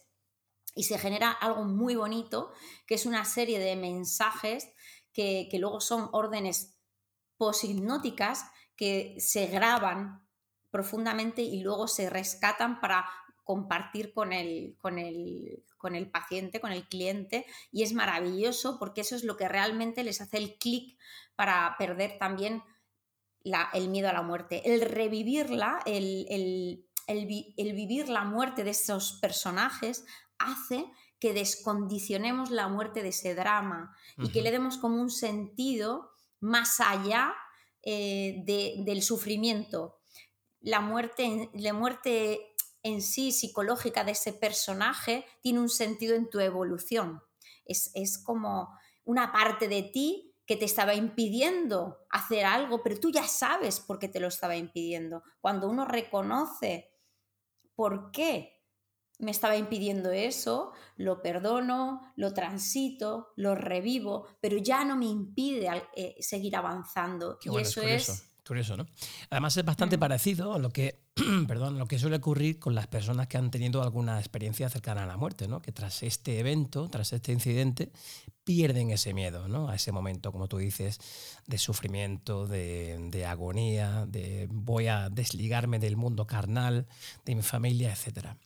Y 0.74 0.84
se 0.84 0.98
genera 0.98 1.32
algo 1.32 1.66
muy 1.66 1.96
bonito, 1.96 2.54
que 2.88 2.96
es 2.96 3.06
una 3.06 3.26
serie 3.26 3.60
de 3.60 3.76
mensajes 3.76 4.70
que, 5.14 5.50
luego 5.60 5.82
son 5.82 6.10
órdenes 6.12 6.78
poshipnóticas 7.38 8.46
que 8.76 9.16
se 9.20 9.48
graban 9.48 10.28
profundamente 10.70 11.42
y 11.42 11.62
luego 11.62 11.88
se 11.88 12.10
rescatan 12.10 12.80
para 12.80 13.06
compartir 13.44 14.14
con 14.14 14.32
el, 14.32 14.78
con 14.80 14.98
el, 14.98 15.64
con 15.78 15.96
el 15.96 16.10
paciente, 16.10 16.62
con 16.62 16.72
el 16.72 16.88
cliente, 16.88 17.46
y 17.72 17.84
es 17.84 17.94
maravilloso 17.94 18.80
porque 18.80 19.02
eso 19.02 19.16
es 19.16 19.24
lo 19.24 19.36
que 19.36 19.50
realmente 19.50 20.04
les 20.04 20.22
hace 20.22 20.38
el 20.38 20.58
clic 20.58 20.98
para 21.36 21.76
perder 21.78 22.18
también 22.18 22.64
el 23.74 23.90
miedo 23.90 24.10
a 24.10 24.14
la 24.14 24.22
muerte. 24.22 24.74
El 24.74 24.82
revivirla, 24.82 25.80
el, 25.86 26.26
el, 26.30 26.86
el, 27.08 27.74
vivir 27.74 28.10
la 28.10 28.24
muerte 28.24 28.64
de 28.64 28.72
esos 28.72 29.14
personajes 29.14 30.06
hace 30.38 30.86
que 31.22 31.34
descondicionemos 31.34 32.50
la 32.50 32.68
muerte 32.68 33.04
de 33.04 33.10
ese 33.10 33.36
drama 33.36 33.96
y 34.18 34.32
que 34.32 34.42
le 34.42 34.50
demos 34.50 34.78
como 34.78 35.00
un 35.00 35.12
sentido 35.12 36.10
más 36.40 36.80
allá 36.80 37.32
eh, 37.84 38.44
del 38.44 39.04
sufrimiento. 39.04 40.00
La 40.62 40.82
muerte, 40.82 41.52
la 41.54 41.74
muerte 41.74 42.56
en 42.82 43.04
sí 43.04 43.32
psicológica 43.32 44.04
de 44.04 44.14
ese 44.14 44.34
personaje 44.34 45.24
tiene 45.42 45.60
un 45.60 45.70
sentido 45.70 46.16
en 46.16 46.28
tu 46.28 46.40
evolución. 46.40 47.22
Es, 47.66 47.92
es 47.94 48.18
como 48.18 48.70
una 49.04 49.32
parte 49.32 49.68
de 49.68 49.84
ti 49.84 50.36
que 50.48 50.56
te 50.56 50.66
estaba 50.66 50.96
impidiendo 50.96 52.00
hacer 52.10 52.46
algo, 52.46 52.82
pero 52.82 53.00
tú 53.00 53.12
ya 53.12 53.28
sabes 53.28 53.80
por 53.80 54.00
qué 54.00 54.10
te 54.10 54.20
lo 54.20 54.28
estaba 54.28 54.56
impidiendo. 54.56 55.22
Cuando 55.40 55.70
uno 55.70 55.86
reconoce 55.86 56.92
por 57.76 58.10
qué 58.12 58.61
me 59.22 59.32
estaba 59.32 59.56
impidiendo 59.56 60.12
eso, 60.12 60.72
lo 60.98 61.22
perdono, 61.22 62.02
lo 62.16 62.34
transito, 62.34 63.30
lo 63.36 63.56
revivo, 63.56 64.28
pero 64.42 64.58
ya 64.58 64.84
no 64.84 64.98
me 64.98 65.06
impide 65.06 65.70
eh, 65.96 66.16
seguir 66.20 66.56
avanzando. 66.56 67.38
y 67.44 67.58
eso 67.58 67.82
es... 67.82 68.28
Curioso, 68.46 68.76
¿no? 68.76 68.88
Además 69.30 69.56
es 69.56 69.64
bastante 69.64 69.98
parecido 69.98 70.54
a 70.54 70.60
lo 70.60 70.72
que, 70.72 71.06
perdón, 71.48 71.78
lo 71.78 71.86
que 71.86 72.00
suele 72.00 72.18
ocurrir 72.18 72.60
con 72.60 72.76
las 72.76 72.88
personas 72.88 73.28
que 73.28 73.38
han 73.38 73.52
tenido 73.52 73.82
alguna 73.82 74.20
experiencia 74.20 74.68
cercana 74.68 75.04
a 75.04 75.06
la 75.06 75.16
muerte, 75.16 75.48
¿no? 75.48 75.62
Que 75.62 75.72
tras 75.72 76.04
este 76.04 76.40
evento, 76.40 76.90
tras 76.90 77.14
este 77.14 77.32
incidente, 77.32 77.92
pierden 78.44 78.90
ese 78.90 79.14
miedo, 79.14 79.48
¿no? 79.48 79.70
A 79.70 79.76
ese 79.76 79.94
momento, 79.94 80.32
como 80.34 80.48
tú 80.48 80.58
dices, 80.58 81.00
de 81.48 81.58
sufrimiento, 81.60 82.48
de, 82.48 82.98
de 83.10 83.26
agonía, 83.26 84.06
de 84.08 84.48
voy 84.52 84.88
a 84.88 85.10
desligarme 85.10 85.80
del 85.80 85.96
mundo 85.96 86.26
carnal, 86.26 86.88
de 87.24 87.36
mi 87.36 87.44
familia, 87.44 87.92
etcétera. 87.92 88.38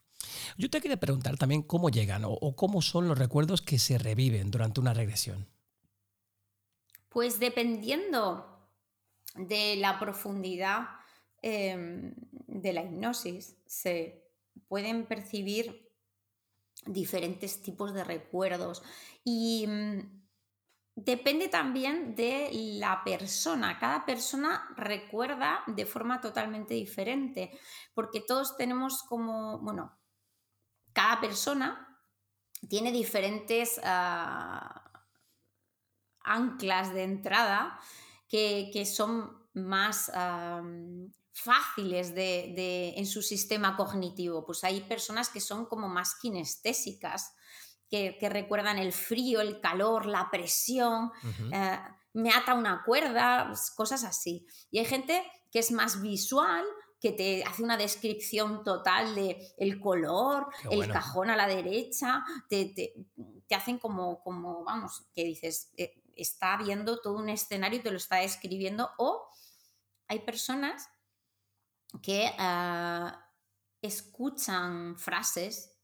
Yo 0.58 0.70
te 0.70 0.82
quería 0.82 1.00
preguntar 1.00 1.38
también 1.38 1.64
cómo 1.64 1.90
llegan 1.90 2.24
o, 2.26 2.56
cómo 2.56 2.82
son 2.82 3.08
los 3.08 3.18
recuerdos 3.18 3.62
que 3.62 3.80
se 3.80 3.98
reviven 3.98 4.52
durante 4.52 4.80
una 4.80 4.94
regresión. 4.94 5.48
Pues 7.10 7.40
dependiendo 7.40 8.70
de 9.36 9.76
la 9.78 10.00
profundidad 10.00 10.88
em, 11.42 12.14
de 12.48 12.74
la 12.74 12.84
hipnosis, 12.84 13.56
se 13.66 14.26
pueden 14.68 15.06
percibir 15.06 15.92
diferentes 16.86 17.62
tipos 17.62 17.94
de 17.94 18.04
recuerdos. 18.04 18.84
Y 19.24 19.66
mm, 19.68 20.26
depende 20.96 21.50
también 21.50 22.16
de 22.16 22.50
la 22.80 23.04
persona. 23.04 23.78
Cada 23.80 24.06
persona 24.06 24.70
recuerda 24.78 25.64
de 25.68 25.86
forma 25.86 26.22
totalmente 26.22 26.74
diferente, 26.74 27.52
porque 27.94 28.22
todos 28.22 28.56
tenemos 28.58 29.04
como, 29.04 29.60
bueno, 29.60 29.98
cada 30.96 31.20
persona 31.20 32.00
tiene 32.70 32.91
diferentes 32.91 33.80
ah, 33.84 34.82
anclas 36.22 36.93
de 36.93 37.04
entrada 37.04 37.80
que, 38.28 38.86
son 38.86 39.46
más 39.54 40.12
fáciles 41.32 42.16
de, 42.16 42.93
en 42.98 43.06
su 43.06 43.22
sistema 43.22 43.78
cognitivo. 43.78 44.46
Pues 44.46 44.64
hay 44.64 44.82
personas 44.82 45.30
que 45.30 45.39
son 45.39 45.66
como 45.66 45.88
más 45.88 46.16
kinestésicas, 46.16 47.36
que, 47.89 48.18
recuerdan 48.30 48.78
el 48.80 48.91
frío, 48.91 49.41
el 49.41 49.62
calor, 49.62 50.06
la 50.06 50.30
presión, 50.32 51.12
eh, 51.54 51.80
me 52.14 52.32
ata 52.32 52.54
una 52.54 52.84
cuerda, 52.84 53.48
pues, 53.48 53.72
cosas 53.72 54.04
así. 54.04 54.48
Y 54.72 54.80
hay 54.80 54.86
gente 54.86 55.24
que 55.52 55.60
es 55.60 55.72
más 55.72 56.02
visual, 56.02 56.66
que 57.00 57.12
te 57.12 57.43
hace 57.43 57.64
una 57.64 57.78
descripción 57.78 58.64
total 58.64 59.16
de 59.16 59.54
el 59.58 59.80
color, 59.80 60.48
el 60.72 60.88
cajón 60.91 61.30
a 61.30 61.36
la 61.36 61.48
derecha, 61.48 62.24
te, 62.50 62.66
te, 62.66 63.56
hacen 63.56 63.78
como, 63.78 64.22
como, 64.24 64.64
vamos, 64.64 65.06
que 65.14 65.24
dices, 65.24 65.72
eh, 65.78 66.02
está 66.16 66.58
viendo 66.58 67.00
todo 67.02 67.16
un 67.16 67.30
escenario 67.30 67.80
y 67.80 67.84
te 67.84 67.91
lo 67.91 67.98
está 67.98 68.22
escribiendo, 68.22 68.89
o 68.98 69.30
hay 70.08 70.20
personas 70.20 70.89
que 72.02 72.32
ah, 72.38 73.30
escuchan 73.82 74.98
frases, 74.98 75.78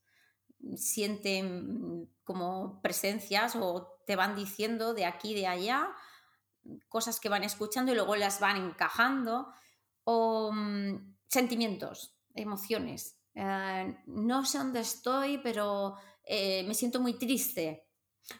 sienten 0.76 2.08
como 2.24 2.80
presencias 2.82 3.56
o 3.56 4.00
te 4.06 4.16
van 4.16 4.36
diciendo 4.36 4.94
de 4.94 5.06
aquí, 5.06 5.34
de 5.34 5.46
allá, 5.46 5.88
cosas 6.88 7.18
que 7.18 7.28
van 7.28 7.44
escuchando 7.44 7.92
y 7.92 7.94
luego 7.94 8.16
las 8.16 8.40
van 8.40 8.56
encajando, 8.56 9.52
o 10.04 10.50
mm, 10.52 11.16
sentimientos, 11.28 12.16
emociones. 12.34 13.18
Eh, 13.34 13.96
no 14.06 14.44
sé 14.44 14.58
dónde 14.58 14.80
estoy, 14.80 15.38
pero 15.38 15.96
eh, 16.24 16.64
me 16.64 16.74
siento 16.74 17.00
muy 17.00 17.18
triste. 17.18 17.86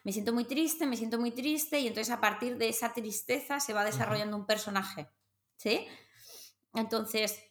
Me 0.05 0.13
siento 0.13 0.33
muy 0.33 0.45
triste, 0.45 0.87
me 0.87 0.97
siento 0.97 1.19
muy 1.19 1.33
triste 1.33 1.81
y 1.81 1.89
entonces 1.89 2.13
a 2.13 2.21
partir 2.21 2.57
de 2.57 2.69
esa 2.69 2.93
tristeza 2.93 3.59
se 3.59 3.73
va 3.73 3.85
desarrollando 3.85 4.37
un 4.37 4.47
personaje. 4.47 5.09
¿Sí? 5.57 5.87
Entonces, 6.75 7.43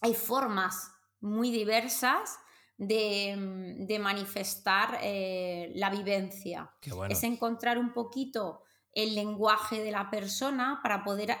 hay 0.00 0.14
formas 0.14 0.92
muy 1.20 1.50
diversas 1.50 2.38
de, 2.76 3.36
mm, 3.36 4.02
manifestar 4.02 4.98
eh, 5.02 5.72
la 5.74 5.90
vivencia. 5.90 6.72
Es 7.08 7.22
encontrar 7.24 7.78
un 7.78 7.92
poquito 7.92 8.62
el 8.92 9.14
lenguaje 9.14 9.82
de 9.82 9.90
la 9.90 10.10
persona 10.10 10.80
para 10.82 11.04
poder 11.04 11.36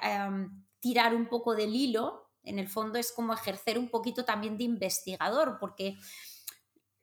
tirar 0.80 1.14
un 1.14 1.28
poco 1.28 1.54
del 1.54 1.74
hilo. 1.74 2.30
En 2.42 2.58
el 2.58 2.68
fondo 2.68 2.98
es 2.98 3.12
como 3.12 3.32
ejercer 3.32 3.78
un 3.78 3.90
poquito 3.90 4.24
también 4.24 4.56
de 4.56 4.64
investigador, 4.64 5.58
porque 5.60 5.96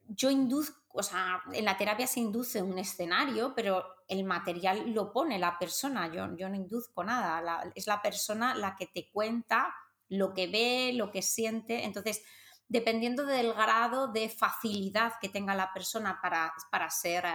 yo 0.08 0.32
induzco, 0.32 0.82
o 0.94 1.04
sea, 1.04 1.42
en 1.54 1.66
la 1.66 1.78
terapia 1.78 2.08
se 2.08 2.20
induce 2.20 2.62
un 2.62 2.78
escenario, 2.78 3.54
pero 3.56 3.86
el 4.08 4.24
material 4.24 4.92
lo 4.94 5.12
pone 5.12 5.38
la 5.38 5.60
persona, 5.60 6.08
yo, 6.08 6.36
yo 6.38 6.50
no 6.50 6.56
induzco 6.56 7.04
nada, 7.04 7.72
es 7.76 7.88
la 7.88 8.02
persona 8.02 8.56
la 8.56 8.76
que 8.76 8.88
te 8.88 9.10
cuenta 9.12 9.74
lo 10.10 10.34
que 10.34 10.48
ve, 10.48 10.94
lo 10.94 11.12
que 11.12 11.22
siente. 11.22 11.84
Entonces, 11.84 12.24
dependiendo 12.68 13.26
del 13.26 13.54
grado 13.54 14.08
de 14.08 14.30
facilidad 14.30 15.14
que 15.22 15.30
tenga 15.30 15.56
la 15.56 15.74
persona 15.74 16.20
para, 16.22 16.54
para 16.72 16.90
ser... 16.90 17.26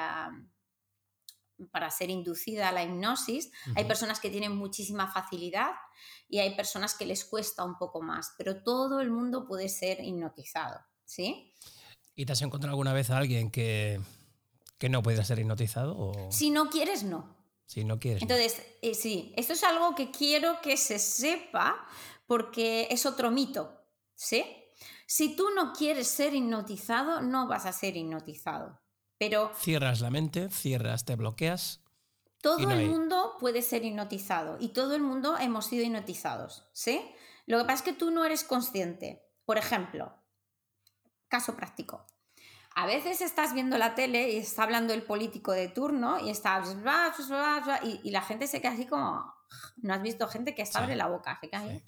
para 1.70 1.90
ser 1.90 2.10
inducida 2.10 2.68
a 2.68 2.72
la 2.72 2.82
hipnosis. 2.82 3.50
Hay 3.74 3.84
personas 3.84 4.20
que 4.20 4.30
tienen 4.30 4.56
muchísima 4.56 5.12
facilidad 5.12 5.72
y 6.28 6.38
hay 6.38 6.54
personas 6.54 6.94
que 6.94 7.06
les 7.06 7.24
cuesta 7.24 7.64
un 7.64 7.76
poco 7.78 8.02
más, 8.02 8.34
pero 8.38 8.62
todo 8.62 9.00
el 9.00 9.10
mundo 9.10 9.46
puede 9.46 9.68
ser 9.68 10.02
hipnotizado, 10.02 10.80
¿sí? 11.04 11.54
¿Y 12.14 12.26
te 12.26 12.32
has 12.32 12.42
encontrado 12.42 12.72
alguna 12.72 12.92
vez 12.92 13.10
a 13.10 13.18
alguien 13.18 13.50
que, 13.50 14.00
que 14.78 14.88
no 14.88 15.02
puede 15.02 15.24
ser 15.24 15.38
hipnotizado? 15.38 15.96
O... 15.96 16.30
Si 16.30 16.50
no 16.50 16.68
quieres, 16.68 17.04
no. 17.04 17.36
Si 17.66 17.84
no 17.84 17.98
quieres. 17.98 18.22
Entonces, 18.22 18.62
eh, 18.82 18.94
sí, 18.94 19.32
esto 19.36 19.54
es 19.54 19.64
algo 19.64 19.94
que 19.94 20.10
quiero 20.10 20.60
que 20.60 20.76
se 20.76 20.98
sepa 20.98 21.86
porque 22.26 22.88
es 22.90 23.06
otro 23.06 23.30
mito, 23.30 23.80
¿sí? 24.14 24.44
Si 25.06 25.36
tú 25.36 25.50
no 25.54 25.72
quieres 25.72 26.08
ser 26.08 26.34
hipnotizado, 26.34 27.22
no 27.22 27.46
vas 27.46 27.66
a 27.66 27.72
ser 27.72 27.96
hipnotizado. 27.96 28.81
Pero 29.22 29.52
cierras 29.54 30.00
la 30.00 30.10
mente, 30.10 30.48
cierras, 30.48 31.04
te 31.04 31.14
bloqueas. 31.14 31.80
Todo 32.40 32.72
el 32.72 32.90
mundo 32.90 33.36
puede 33.38 33.62
ser 33.62 33.84
hipnotizado 33.84 34.56
y 34.58 34.70
todo 34.70 34.96
el 34.96 35.00
mundo 35.00 35.38
hemos 35.38 35.66
sido 35.66 35.84
hipnotizados, 35.84 36.68
¿sí? 36.72 37.00
Lo 37.46 37.58
que 37.58 37.64
pasa 37.64 37.74
es 37.74 37.82
que 37.82 37.92
tú 37.92 38.10
no 38.10 38.24
eres 38.24 38.42
consciente. 38.42 39.22
Por 39.44 39.58
ejemplo, 39.58 40.12
caso 41.28 41.54
práctico. 41.54 42.04
A 42.74 42.84
veces 42.84 43.20
estás 43.20 43.54
viendo 43.54 43.78
la 43.78 43.94
tele 43.94 44.32
y 44.32 44.38
está 44.38 44.64
hablando 44.64 44.92
el 44.92 45.04
político 45.04 45.52
de 45.52 45.68
turno 45.68 46.18
y 46.18 46.28
está 46.28 46.60
y, 47.84 48.10
la 48.10 48.22
gente 48.22 48.48
se 48.48 48.60
queda 48.60 48.72
así 48.72 48.86
como 48.86 49.32
no 49.76 49.94
has 49.94 50.02
visto 50.02 50.26
gente 50.26 50.56
que 50.56 50.66
se 50.66 50.76
abre 50.76 50.96
la 50.96 51.06
boca, 51.06 51.38
se 51.40 51.80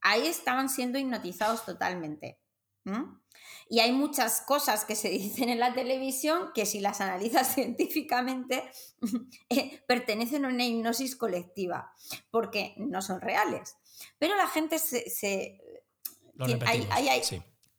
ahí 0.00 0.26
estaban 0.26 0.68
siendo 0.68 0.98
hipnotizados 0.98 1.64
totalmente. 1.64 2.40
Y 3.70 3.80
hay 3.80 3.92
muchas 3.92 4.40
cosas 4.40 4.84
que 4.84 4.96
se 4.96 5.08
dicen 5.10 5.48
en 5.48 5.60
la 5.60 5.74
televisión 5.74 6.50
que 6.54 6.66
si 6.66 6.80
las 6.80 7.00
analizas 7.00 7.52
científicamente 7.54 8.70
eh, 9.50 9.82
pertenecen 9.86 10.44
a 10.44 10.48
una 10.48 10.64
hipnosis 10.64 11.16
colectiva, 11.16 11.92
porque 12.30 12.74
no 12.78 13.02
son 13.02 13.20
reales. 13.20 13.76
Pero 14.18 14.36
la 14.36 14.46
gente 14.48 14.78
se... 14.78 15.60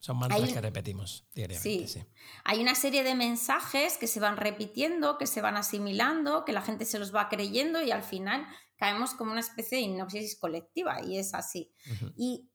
Son 0.00 0.16
mantras 0.16 0.50
que 0.50 0.60
repetimos 0.62 1.26
diariamente. 1.34 1.88
Sí. 1.88 2.02
Hay 2.44 2.60
una 2.60 2.74
serie 2.74 3.02
de 3.04 3.14
mensajes 3.14 3.98
que 3.98 4.06
se 4.06 4.18
van 4.18 4.38
repitiendo, 4.38 5.18
que 5.18 5.26
se 5.26 5.42
van 5.42 5.58
asimilando, 5.58 6.46
que 6.46 6.52
la 6.52 6.62
gente 6.62 6.86
se 6.86 6.98
los 6.98 7.14
va 7.14 7.28
creyendo 7.28 7.82
y 7.82 7.90
al 7.90 8.02
final 8.02 8.46
caemos 8.76 9.12
como 9.12 9.32
una 9.32 9.40
especie 9.40 9.76
de 9.76 9.84
hipnosis 9.84 10.38
colectiva 10.38 11.02
y 11.04 11.18
es 11.18 11.34
así. 11.34 11.70
Y 12.16 12.48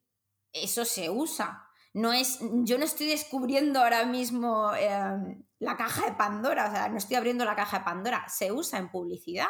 eso 0.53 0.85
se 0.85 1.11
usa. 1.11 1.69
No 1.95 2.11
es, 2.11 2.39
yo 2.41 2.77
no 2.77 2.83
estoy 2.83 3.07
descubriendo 3.07 3.79
ahora 3.79 4.05
mismo 4.05 4.69
em, 4.75 5.41
la 5.59 5.77
caja 5.77 6.05
de 6.05 6.11
Pandora, 6.11 6.67
o 6.67 6.71
sea, 6.71 6.89
no 6.89 6.97
estoy 6.97 7.15
abriendo 7.15 7.45
la 7.45 7.55
caja 7.55 7.79
de 7.79 7.85
Pandora, 7.85 8.27
se 8.27 8.51
usa 8.51 8.79
en 8.79 8.91
publicidad. 8.91 9.47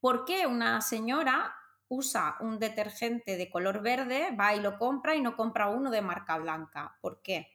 ¿Por 0.00 0.24
qué 0.24 0.46
una 0.46 0.80
señora 0.80 1.54
usa 1.88 2.38
un 2.40 2.58
detergente 2.58 3.36
de 3.36 3.50
color 3.50 3.82
verde, 3.82 4.34
va 4.34 4.54
y 4.54 4.60
lo 4.60 4.78
compra 4.78 5.14
y 5.14 5.20
no 5.20 5.36
compra 5.36 5.68
uno 5.68 5.90
de 5.90 6.00
marca 6.00 6.38
blanca? 6.38 6.96
¿Por 7.02 7.20
qué? 7.20 7.48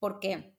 Porque 0.00 0.58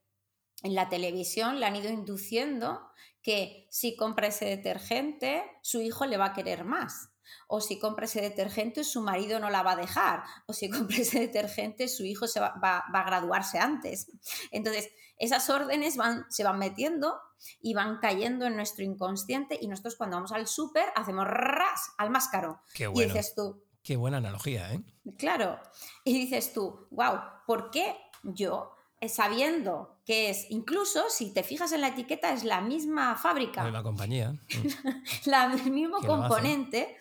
en 0.63 0.73
la 0.73 0.87
televisión 0.87 1.59
le 1.59 1.65
han 1.65 1.75
ido 1.75 1.89
induciendo 1.89 2.89
que 3.21 3.67
si 3.71 3.97
compra 3.97 4.27
ese 4.27 4.45
detergente, 4.45 5.43
su 5.61 5.81
hijo 5.81 6.05
le 6.05 6.15
va 6.15 6.27
a 6.27 6.33
querer 6.33 6.63
más 6.63 7.14
o 7.47 7.61
si 7.61 7.79
compra 7.79 8.05
ese 8.05 8.21
detergente 8.21 8.83
su 8.83 9.01
marido 9.01 9.39
no 9.39 9.49
la 9.49 9.63
va 9.63 9.73
a 9.73 9.75
dejar, 9.75 10.23
o 10.45 10.53
si 10.53 10.69
compra 10.69 10.97
ese 10.97 11.19
detergente 11.19 11.87
su 11.87 12.03
hijo 12.03 12.27
se 12.27 12.39
va, 12.39 12.53
a 12.61 13.03
graduarse 13.03 13.59
antes. 13.59 14.07
Entonces, 14.51 14.89
esas 15.17 15.49
órdenes 15.49 15.97
van, 15.97 16.25
se 16.29 16.43
van 16.43 16.59
metiendo 16.59 17.19
y 17.61 17.73
van 17.73 17.99
cayendo 17.99 18.45
en 18.45 18.55
nuestro 18.55 18.83
inconsciente 18.83 19.57
y 19.59 19.67
nosotros 19.67 19.95
cuando 19.95 20.17
vamos 20.17 20.31
al 20.31 20.47
súper 20.47 20.85
hacemos 20.95 21.25
ras 21.27 21.93
al 21.97 22.09
más 22.09 22.27
caro. 22.27 22.61
Qué 22.73 22.87
bueno. 22.87 23.11
Y 23.11 23.13
dices 23.13 23.33
tú... 23.35 23.63
Qué 23.83 23.97
buena 23.97 24.17
analogía, 24.17 24.73
¿eh? 24.73 24.81
Claro. 25.17 25.59
Y 26.03 26.13
dices 26.13 26.53
tú, 26.53 26.87
wow, 26.89 27.19
¿por 27.45 27.69
qué 27.69 27.95
yo 28.23 28.74
sabiendo 29.09 30.01
que 30.05 30.29
es, 30.29 30.47
incluso 30.49 31.09
si 31.09 31.33
te 31.33 31.43
fijas 31.43 31.71
en 31.71 31.81
la 31.81 31.89
etiqueta, 31.89 32.31
es 32.33 32.43
la 32.43 32.61
misma 32.61 33.15
fábrica. 33.15 33.61
La 33.61 33.69
misma 33.69 33.83
compañía. 33.83 34.35
el 35.25 35.71
mismo 35.71 35.99
componente, 36.01 36.97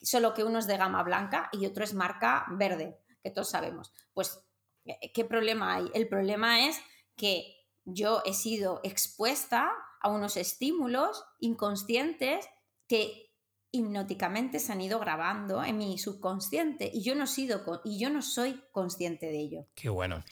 solo 0.00 0.34
que 0.34 0.44
uno 0.44 0.58
es 0.58 0.66
de 0.66 0.76
gama 0.76 1.02
blanca 1.02 1.48
y 1.52 1.66
otro 1.66 1.84
es 1.84 1.94
marca 1.94 2.46
verde, 2.50 2.98
que 3.22 3.30
todos 3.30 3.50
sabemos. 3.50 3.92
Pues, 4.12 4.44
eh, 4.84 5.12
¿qué 5.12 5.24
problema 5.24 5.74
hay? 5.74 5.90
El 5.94 6.08
problema 6.08 6.66
es 6.66 6.80
que 7.16 7.68
yo 7.84 8.22
he 8.24 8.34
sido 8.34 8.80
expuesta 8.82 9.70
a 10.00 10.10
unos 10.10 10.36
estímulos 10.36 11.24
inconscientes 11.38 12.48
que 12.88 13.30
hipnóticamente 13.72 14.58
se 14.58 14.72
han 14.72 14.80
ido 14.80 14.98
grabando 14.98 15.62
en 15.62 15.78
mi 15.78 15.98
subconsciente 15.98 16.90
y 16.92 17.02
yo 17.02 17.14
no, 17.14 17.26
sido, 17.26 17.62
y 17.84 17.98
yo 17.98 18.10
no 18.10 18.22
soy 18.22 18.60
consciente 18.72 19.26
de 19.26 19.38
ello. 19.38 19.66
Qué 19.74 19.88
bueno. 19.88 20.24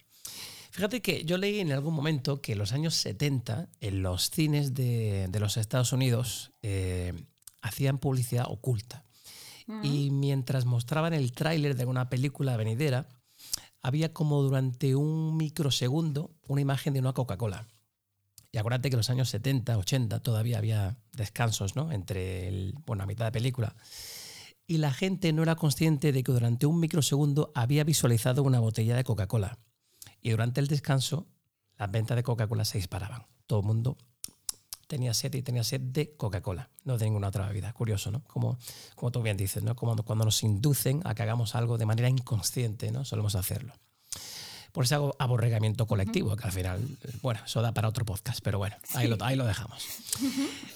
Fíjate 0.79 1.03
que 1.03 1.25
yo 1.25 1.39
leí 1.39 1.59
en 1.59 1.73
algún 1.73 1.93
momento 1.93 2.41
que 2.41 2.53
en 2.53 2.59
los 2.59 2.73
años 2.73 2.95
70 2.95 3.69
en 3.81 4.01
los 4.01 4.31
cines 4.31 4.75
de, 4.75 5.29
los 5.41 5.57
Estados 5.57 5.93
Unidos 5.93 6.53
eh, 6.63 7.15
hacían 7.63 7.99
publicidad 7.99 8.45
oculta. 8.49 9.03
Y 9.83 10.13
mientras 10.13 10.67
mostraban 10.67 11.15
el 11.15 11.33
tráiler 11.33 11.75
de 11.75 11.85
una 11.85 12.09
película 12.09 12.57
venidera, 12.57 13.09
había 13.83 14.13
como 14.13 14.41
durante 14.41 14.95
un 14.95 15.37
microsegundo 15.37 16.31
una 16.47 16.61
imagen 16.61 16.95
de 16.95 17.01
una 17.01 17.13
Coca-Cola. 17.13 17.67
Y 18.53 18.59
Y 18.59 18.59
acuérdate 18.59 18.89
que 18.89 18.95
en 18.95 18.99
los 18.99 19.11
años 19.11 19.31
70, 19.31 19.77
80 19.79 20.21
todavía 20.21 20.59
había 20.59 20.97
descansos, 21.13 21.75
¿no? 21.75 21.91
Entre, 21.91 22.47
el, 22.47 22.75
bueno, 22.87 23.03
a 23.03 23.07
mitad 23.07 23.25
de 23.25 23.33
película. 23.33 23.75
Y 24.69 24.79
la 24.79 24.93
gente 24.93 25.33
no 25.33 25.43
era 25.43 25.57
consciente 25.57 26.13
de 26.13 26.23
que 26.23 26.31
durante 26.31 26.67
un 26.67 26.79
microsegundo 26.79 27.51
había 27.57 27.83
visualizado 27.83 28.45
una 28.45 28.61
botella 28.61 28.95
de 28.95 29.03
Coca-Cola. 29.03 29.59
Y 30.21 30.31
durante 30.31 30.61
el 30.61 30.67
descanso, 30.67 31.27
las 31.77 31.91
ventas 31.91 32.17
de 32.17 32.23
Coca-Cola 32.23 32.65
se 32.65 32.79
disparaban. 32.79 33.27
Todo 33.47 33.61
el 33.61 33.67
mundo 33.67 33.97
tenía 34.89 35.15
sed 35.15 35.35
y 35.35 35.43
tenía 35.43 35.63
sed 35.63 35.81
de 35.81 36.17
Coca-Cola, 36.17 36.71
no 36.85 36.99
de 36.99 37.05
ninguna 37.05 37.29
otra 37.29 37.47
bebida. 37.47 37.73
Curioso, 37.73 38.11
¿no? 38.11 38.25
Como, 38.25 38.59
como 38.97 39.13
tú 39.13 39.23
bien 39.23 39.37
dices, 39.37 39.63
¿no? 39.63 39.77
Como 39.77 39.95
cuando 40.03 40.25
nos 40.25 40.43
inducen 40.43 41.03
a 41.05 41.15
que 41.15 41.23
hagamos 41.23 41.55
algo 41.55 41.79
de 41.79 41.87
manera 41.87 42.09
inconsciente, 42.09 42.91
¿no? 42.91 43.05
Solemos 43.05 43.35
hacerlo. 43.37 43.75
Por 44.79 44.85
ese 44.85 44.95
aborregamiento 44.95 45.89
colectivo, 45.89 46.37
que 46.37 46.45
al 46.45 46.53
final, 46.53 46.81
bueno, 47.21 47.41
eso 47.45 47.61
da 47.61 47.75
para 47.75 47.89
otro 47.89 48.05
podcast, 48.05 48.39
pero 48.45 48.59
bueno, 48.59 48.77
ahí, 48.95 49.09
lo, 49.09 49.17
ahí 49.25 49.35
lo, 49.35 49.45
dejamos. 49.45 49.85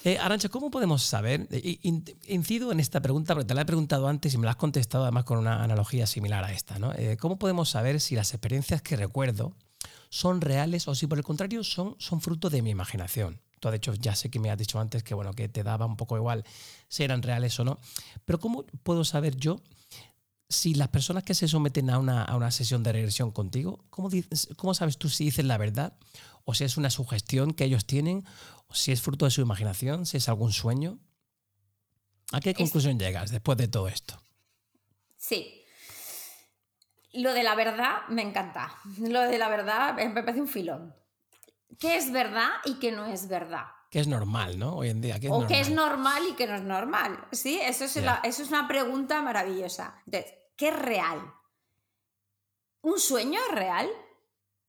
Eh, 0.02 0.18
Arancha, 0.18 0.48
¿cómo 0.48 0.72
podemos 0.72 1.04
saber? 1.04 1.46
Eh, 1.52 1.78
incido 2.26 2.72
en 2.72 2.80
esta 2.80 3.00
pregunta 3.00 3.34
porque 3.34 3.46
te 3.46 3.54
la 3.54 3.60
he 3.60 3.64
preguntado 3.64 4.08
antes 4.08 4.34
y 4.34 4.38
me 4.38 4.44
la 4.44 4.50
has 4.50 4.56
contestado 4.56 5.04
además 5.04 5.22
con 5.22 5.38
una 5.38 5.62
analogía 5.62 6.08
similar 6.08 6.42
a 6.42 6.52
esta, 6.52 6.80
¿no? 6.80 6.92
Eh, 6.94 7.16
¿Cómo 7.16 7.38
podemos 7.38 7.68
saber 7.68 8.00
si 8.00 8.16
las 8.16 8.34
experiencias 8.34 8.82
que 8.82 8.96
recuerdo 8.96 9.54
son 10.08 10.40
reales 10.40 10.88
o 10.88 10.96
si 10.96 11.06
por 11.06 11.18
el 11.18 11.24
contrario 11.24 11.62
son, 11.62 11.94
son 12.00 12.20
fruto 12.20 12.50
de 12.50 12.60
mi 12.60 12.70
imaginación? 12.70 13.40
Tú, 13.60 13.70
de 13.70 13.76
hecho, 13.76 13.94
ya 13.94 14.16
sé 14.16 14.30
que 14.30 14.40
me 14.40 14.50
has 14.50 14.58
dicho 14.58 14.80
antes 14.80 15.04
que, 15.04 15.14
bueno, 15.14 15.32
que 15.32 15.48
te 15.48 15.62
daba 15.62 15.86
un 15.86 15.96
poco 15.96 16.16
igual 16.16 16.44
si 16.88 17.04
eran 17.04 17.22
reales 17.22 17.56
o 17.60 17.64
no. 17.64 17.78
Pero 18.24 18.40
¿cómo 18.40 18.64
puedo 18.82 19.04
saber 19.04 19.36
yo 19.36 19.60
si 20.52 20.74
las 20.74 20.88
personas 20.88 21.24
que 21.24 21.34
se 21.34 21.48
someten 21.48 21.90
a 21.90 21.98
una, 21.98 22.50
sesión 22.50 22.82
de 22.82 22.92
regresión 22.92 23.30
contigo, 23.30 23.84
¿cómo, 23.90 24.10
¿cómo, 24.56 24.74
sabes 24.74 24.98
tú 24.98 25.08
si 25.08 25.24
dicen 25.24 25.48
la 25.48 25.58
verdad? 25.58 25.94
¿O 26.44 26.54
si 26.54 26.64
es 26.64 26.76
una 26.76 26.90
sugestión 26.90 27.52
que 27.52 27.64
ellos 27.64 27.86
tienen? 27.86 28.24
¿O 28.68 28.74
si 28.74 28.92
es 28.92 29.00
fruto 29.02 29.24
de 29.24 29.30
su 29.30 29.40
imaginación? 29.40 30.06
¿Si 30.06 30.16
es 30.16 30.28
algún 30.28 30.52
sueño? 30.52 30.98
¿A 32.32 32.40
qué 32.40 32.54
conclusión 32.54 32.98
llegas 32.98 33.30
después 33.30 33.58
de 33.58 33.68
todo 33.68 33.88
esto? 33.88 34.22
Sí. 35.16 35.62
Lo 37.12 37.34
de 37.34 37.42
la 37.42 37.54
verdad 37.54 38.08
me 38.08 38.22
encanta. 38.22 38.74
Lo 38.98 39.20
de 39.22 39.38
la 39.38 39.48
verdad 39.48 39.94
me 39.94 40.22
parece 40.22 40.40
un 40.40 40.48
filón 40.48 40.94
qué 41.82 41.96
es 41.96 42.12
verdad 42.12 42.48
y 42.64 42.74
qué 42.74 42.92
no 42.92 43.06
es 43.06 43.28
verdad. 43.28 43.66
Que 43.90 44.00
es 44.00 44.06
normal, 44.06 44.58
¿no? 44.58 44.76
Hoy 44.76 44.88
en 44.88 45.00
día. 45.00 45.18
o 45.28 45.46
qué 45.46 45.60
es 45.60 45.68
normal 45.68 46.22
y 46.30 46.34
qué 46.34 46.46
no 46.46 46.54
es 46.54 46.62
normal. 46.62 47.26
Sí, 47.32 47.60
eso 47.60 47.84
es, 47.84 47.96
eso 47.96 48.42
es 48.42 48.48
una 48.48 48.66
pregunta 48.66 49.20
maravillosa. 49.20 50.00
Entonces, 50.06 50.32
¿qué 50.56 50.68
es 50.68 50.78
real? 50.78 51.34
¿Un 52.82 52.98
sueño 52.98 53.40
es 53.48 53.54
real? 53.54 53.90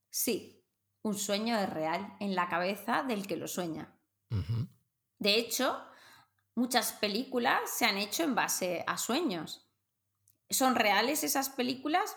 Sí, 0.10 0.64
un 1.02 1.18
sueño 1.18 1.58
es 1.60 1.70
real 1.70 2.16
en 2.20 2.36
la 2.36 2.48
cabeza 2.48 3.04
del 3.04 3.28
que 3.28 3.38
lo 3.38 3.48
sueña. 3.48 3.98
De 5.20 5.36
hecho, 5.36 5.84
muchas 6.56 6.94
películas 6.94 7.70
se 7.70 7.86
han 7.86 7.98
hecho 7.98 8.24
en 8.24 8.36
base 8.36 8.84
a 8.88 8.98
sueños. 8.98 9.70
¿Son 10.50 10.76
reales 10.76 11.24
esas 11.24 11.50
películas? 11.50 12.16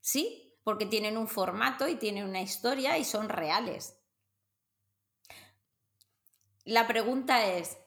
Sí, 0.00 0.58
porque 0.62 0.86
tienen 0.86 1.16
un 1.16 1.28
formato 1.28 1.88
y 1.88 1.96
tienen 1.96 2.24
una 2.24 2.40
historia 2.40 2.98
y 2.98 3.04
son 3.04 3.28
reales. 3.28 3.98
La 6.64 6.86
pregunta 6.86 7.46
es, 7.46 7.78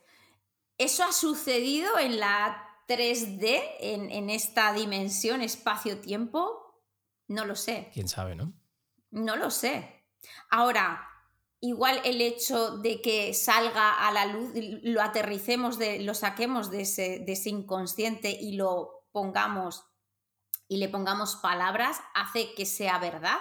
¿eso 0.78 1.04
ha 1.04 1.12
sucedido 1.12 2.00
en 2.00 2.20
la 2.20 2.71
3D, 2.88 3.62
en, 3.80 4.30
esta 4.30 4.74
dimensión 4.74 5.42
espacio-tiempo? 5.42 6.84
No 7.28 7.46
lo 7.46 7.56
sé. 7.56 7.90
¿Quién 7.94 8.08
sabe, 8.08 8.36
no? 8.36 8.54
No 9.10 9.36
lo 9.36 9.52
sé. 9.52 10.06
Ahora, 10.50 11.08
igual 11.60 12.02
el 12.04 12.22
hecho 12.22 12.78
de 12.78 13.02
que 13.02 13.34
salga 13.34 14.08
a 14.08 14.12
la 14.12 14.26
luz, 14.26 14.52
lo 14.84 15.02
aterricemos, 15.02 15.78
de, 15.78 16.00
lo 16.00 16.14
saquemos 16.14 16.70
de 16.70 16.82
ese, 16.82 17.20
de 17.20 17.32
ese 17.34 17.50
inconsciente 17.50 18.32
y 18.32 18.54
lo 18.54 19.06
pongamos 19.12 19.86
y 20.68 20.78
le 20.78 20.88
pongamos 20.88 21.36
palabras, 21.36 22.00
hace 22.14 22.54
que 22.54 22.66
sea 22.66 22.98
verdad 22.98 23.40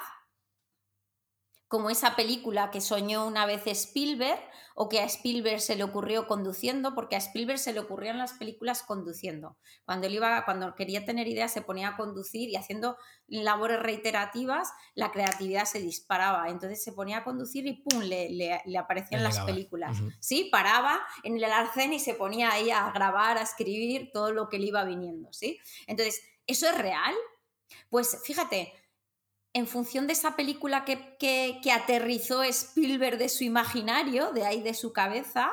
como 1.70 1.88
esa 1.88 2.16
película 2.16 2.72
que 2.72 2.80
soñó 2.80 3.24
una 3.28 3.46
vez 3.46 3.64
Spielberg 3.64 4.40
o 4.74 4.88
que 4.88 4.98
a 4.98 5.04
Spielberg 5.04 5.60
se 5.60 5.76
le 5.76 5.84
ocurrió 5.84 6.26
conduciendo, 6.26 6.96
porque 6.96 7.14
a 7.14 7.18
Spielberg 7.18 7.60
se 7.60 7.72
le 7.72 7.78
ocurrían 7.78 8.18
las 8.18 8.32
películas 8.32 8.82
conduciendo. 8.82 9.56
Cuando 9.84 10.08
él 10.08 10.14
iba, 10.14 10.44
cuando 10.44 10.74
quería 10.74 11.04
tener 11.04 11.28
ideas, 11.28 11.52
se 11.52 11.62
ponía 11.62 11.90
a 11.90 11.96
conducir 11.96 12.48
y 12.48 12.56
haciendo 12.56 12.96
labores 13.28 13.78
reiterativas, 13.78 14.72
la 14.96 15.12
creatividad 15.12 15.64
se 15.64 15.78
disparaba. 15.78 16.48
Entonces 16.48 16.82
se 16.82 16.90
ponía 16.90 17.18
a 17.18 17.24
conducir 17.24 17.64
y 17.68 17.84
¡pum! 17.84 18.00
le, 18.00 18.60
aparecían 18.76 19.22
las 19.22 19.38
películas. 19.38 19.96
Sí, 20.18 20.48
paraba 20.50 21.00
en 21.22 21.36
el 21.36 21.44
arcén 21.44 21.92
y 21.92 22.00
se 22.00 22.14
ponía 22.14 22.50
ahí 22.50 22.72
a 22.72 22.90
grabar, 22.90 23.38
a 23.38 23.42
escribir 23.42 24.10
todo 24.12 24.32
lo 24.32 24.48
que 24.48 24.58
le 24.58 24.66
iba 24.66 24.82
viniendo. 24.82 25.32
¿sí? 25.32 25.60
Entonces, 25.86 26.20
¿eso 26.48 26.68
es 26.68 26.76
real? 26.76 27.14
Pues 27.88 28.18
fíjate, 28.24 28.72
en 29.52 29.66
función 29.66 30.06
de 30.06 30.12
esa 30.12 30.36
película 30.36 30.84
que, 30.84 31.60
aterrizó 31.72 32.42
Spielberg 32.42 33.18
de 33.18 33.28
su 33.28 33.44
imaginario, 33.44 34.32
de 34.32 34.44
ahí 34.44 34.62
de 34.62 34.74
su 34.74 34.92
cabeza, 34.92 35.50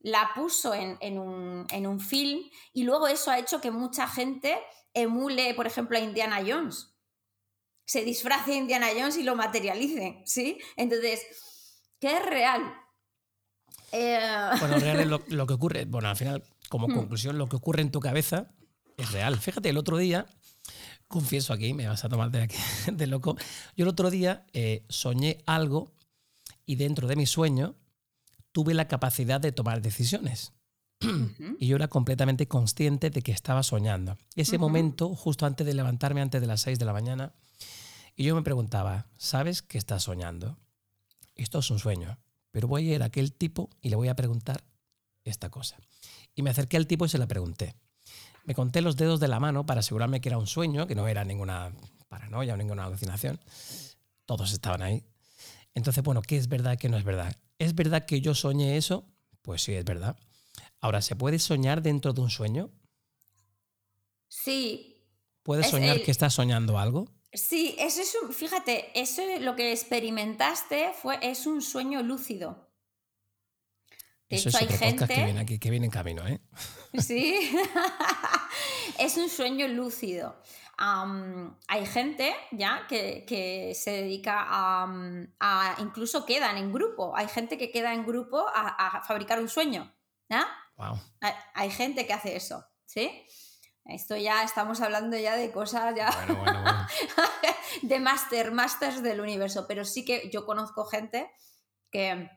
la 0.00 0.32
puso 0.34 0.74
en, 0.74 1.18
un, 1.18 2.00
film 2.00 2.40
y 2.72 2.82
luego 2.82 3.06
eso 3.06 3.30
ha 3.30 3.38
hecho 3.38 3.60
que 3.60 3.70
mucha 3.70 4.06
gente 4.06 4.58
emule, 4.92 5.54
por 5.54 5.66
ejemplo, 5.66 5.96
a 5.96 6.00
Indiana 6.00 6.42
Jones. 6.46 6.90
Se 7.86 8.04
disfrace 8.04 8.54
Indiana 8.54 8.88
Jones 8.94 9.16
y 9.16 9.22
lo 9.22 9.36
materialice, 9.36 10.22
¿sí? 10.24 10.58
Entonces, 10.76 11.24
¿qué 12.00 12.16
es 12.16 12.26
real? 12.26 12.74
Eh, 13.92 14.18
bueno, 14.58 14.78
real 14.78 15.00
es 15.00 15.06
lo, 15.28 15.46
que 15.46 15.54
ocurre, 15.54 15.84
bueno, 15.84 16.08
al 16.08 16.16
final, 16.16 16.42
como 16.68 16.88
hmm. 16.88 16.94
conclusión, 16.94 17.38
lo 17.38 17.46
que 17.46 17.56
ocurre 17.56 17.82
en 17.82 17.92
tu 17.92 18.00
cabeza 18.00 18.50
es 18.96 19.12
real. 19.12 19.38
Fíjate, 19.38 19.68
el 19.68 19.78
otro 19.78 19.96
día 19.96 20.26
confieso 21.08 21.52
aquí, 21.52 21.74
me 21.74 21.86
vas 21.86 22.04
a 22.04 22.08
tomar 22.08 22.30
de, 22.30 22.42
aquí, 22.42 22.56
de 22.92 23.06
loco. 23.06 23.36
Yo 23.76 23.84
el 23.84 23.88
otro 23.88 24.10
día 24.10 24.46
eh, 24.52 24.84
soñé 24.88 25.38
algo 25.46 25.92
y 26.66 26.76
dentro 26.76 27.08
de 27.08 27.16
mi 27.16 27.26
sueño 27.26 27.76
tuve 28.52 28.74
la 28.74 28.88
capacidad 28.88 29.40
de 29.40 29.52
tomar 29.52 29.82
decisiones. 29.82 30.52
Y 31.58 31.66
yo 31.66 31.76
era 31.76 31.88
completamente 31.88 32.48
consciente 32.48 33.10
de 33.10 33.22
que 33.22 33.32
estaba 33.32 33.62
soñando. 33.62 34.16
Ese 34.36 34.58
momento, 34.58 35.14
justo 35.14 35.46
antes 35.46 35.66
de 35.66 35.74
levantarme, 35.74 36.20
antes 36.20 36.40
de 36.40 36.46
las 36.46 36.62
6 36.62 36.78
de 36.78 36.84
la 36.84 36.92
mañana, 36.92 37.34
y 38.16 38.24
yo 38.24 38.34
me 38.34 38.42
preguntaba, 38.42 39.06
¿sabes 39.16 39.62
que 39.62 39.78
estás 39.78 40.04
soñando? 40.04 40.58
Esto 41.34 41.58
es 41.58 41.70
un 41.70 41.78
sueño, 41.78 42.18
pero 42.50 42.68
voy 42.68 42.90
a 42.90 42.94
ir 42.94 43.02
a 43.02 43.06
aquel 43.06 43.32
tipo 43.32 43.70
y 43.80 43.88
le 43.88 43.96
voy 43.96 44.08
a 44.08 44.14
preguntar 44.14 44.64
esta 45.24 45.50
cosa. 45.50 45.76
Y 46.34 46.42
me 46.42 46.50
acerqué 46.50 46.76
al 46.76 46.86
tipo 46.86 47.06
y 47.06 47.08
se 47.08 47.18
la 47.18 47.26
pregunté. 47.26 47.74
Me 48.44 48.54
conté 48.54 48.82
los 48.82 48.96
dedos 48.96 49.20
de 49.20 49.28
la 49.28 49.40
mano 49.40 49.66
para 49.66 49.80
asegurarme 49.80 50.20
que 50.20 50.28
era 50.28 50.38
un 50.38 50.46
sueño, 50.46 50.86
que 50.86 50.94
no 50.94 51.08
era 51.08 51.24
ninguna 51.24 51.72
paranoia 52.08 52.54
o 52.54 52.56
ninguna 52.56 52.84
alucinación. 52.84 53.40
Todos 54.26 54.52
estaban 54.52 54.82
ahí. 54.82 55.04
Entonces, 55.74 56.04
bueno, 56.04 56.22
¿qué 56.22 56.36
es 56.36 56.48
verdad 56.48 56.78
qué 56.78 56.88
no 56.88 56.96
es 56.96 57.04
verdad? 57.04 57.34
¿Es 57.58 57.74
verdad 57.74 58.06
que 58.06 58.20
yo 58.20 58.34
soñé 58.34 58.76
eso? 58.76 59.06
Pues 59.42 59.62
sí, 59.62 59.74
es 59.74 59.84
verdad. 59.84 60.16
Ahora, 60.80 61.02
¿se 61.02 61.16
puede 61.16 61.38
soñar 61.38 61.82
dentro 61.82 62.12
de 62.12 62.20
un 62.20 62.30
sueño? 62.30 62.70
Sí. 64.28 65.02
¿Puedes 65.42 65.68
soñar 65.68 66.02
que 66.02 66.10
estás 66.10 66.34
soñando 66.34 66.78
algo? 66.78 67.08
Sí, 67.32 67.74
eso 67.78 68.00
es 68.02 68.16
un, 68.22 68.32
fíjate, 68.32 68.98
eso 68.98 69.22
lo 69.40 69.56
que 69.56 69.72
experimentaste 69.72 70.92
fue, 71.00 71.18
es 71.22 71.46
un 71.46 71.62
sueño 71.62 72.02
lúcido. 72.02 72.70
Eso 74.34 74.48
es 74.48 74.54
hay 74.56 74.68
gente 74.68 75.06
que 75.06 75.24
viene, 75.24 75.40
aquí, 75.40 75.58
que 75.58 75.70
viene 75.70 75.86
en 75.86 75.92
camino, 75.92 76.26
¿eh? 76.26 76.40
Sí, 76.98 77.56
es 78.98 79.16
un 79.16 79.28
sueño 79.28 79.66
lúcido. 79.68 80.40
hay 80.78 81.86
gente 81.86 82.34
ya 82.52 82.86
que, 82.88 83.72
se 83.74 83.90
dedica 83.90 84.44
a, 84.46 85.76
incluso 85.78 86.24
quedan 86.24 86.56
en 86.56 86.72
grupo. 86.72 87.16
Hay 87.16 87.28
gente 87.28 87.58
que 87.58 87.70
queda 87.70 87.92
en 87.92 88.06
grupo 88.06 88.44
a, 88.54 89.02
fabricar 89.06 89.40
un 89.40 89.48
sueño. 89.48 89.92
Wow. 90.76 90.98
Hay, 91.54 91.70
gente 91.70 92.06
que 92.06 92.12
hace 92.12 92.36
eso, 92.36 92.64
¿sí? 92.84 93.26
Esto 93.84 94.16
ya 94.16 94.42
estamos 94.42 94.80
hablando 94.80 95.16
ya 95.18 95.36
de 95.36 95.52
cosas 95.52 95.94
ya 95.94 96.10
de 97.82 98.00
máster, 98.00 98.50
masters 98.50 99.02
del 99.02 99.20
universo. 99.20 99.66
Pero 99.68 99.84
sí 99.84 100.04
que 100.04 100.30
yo 100.32 100.46
conozco 100.46 100.86
gente 100.86 101.30
que 101.90 102.30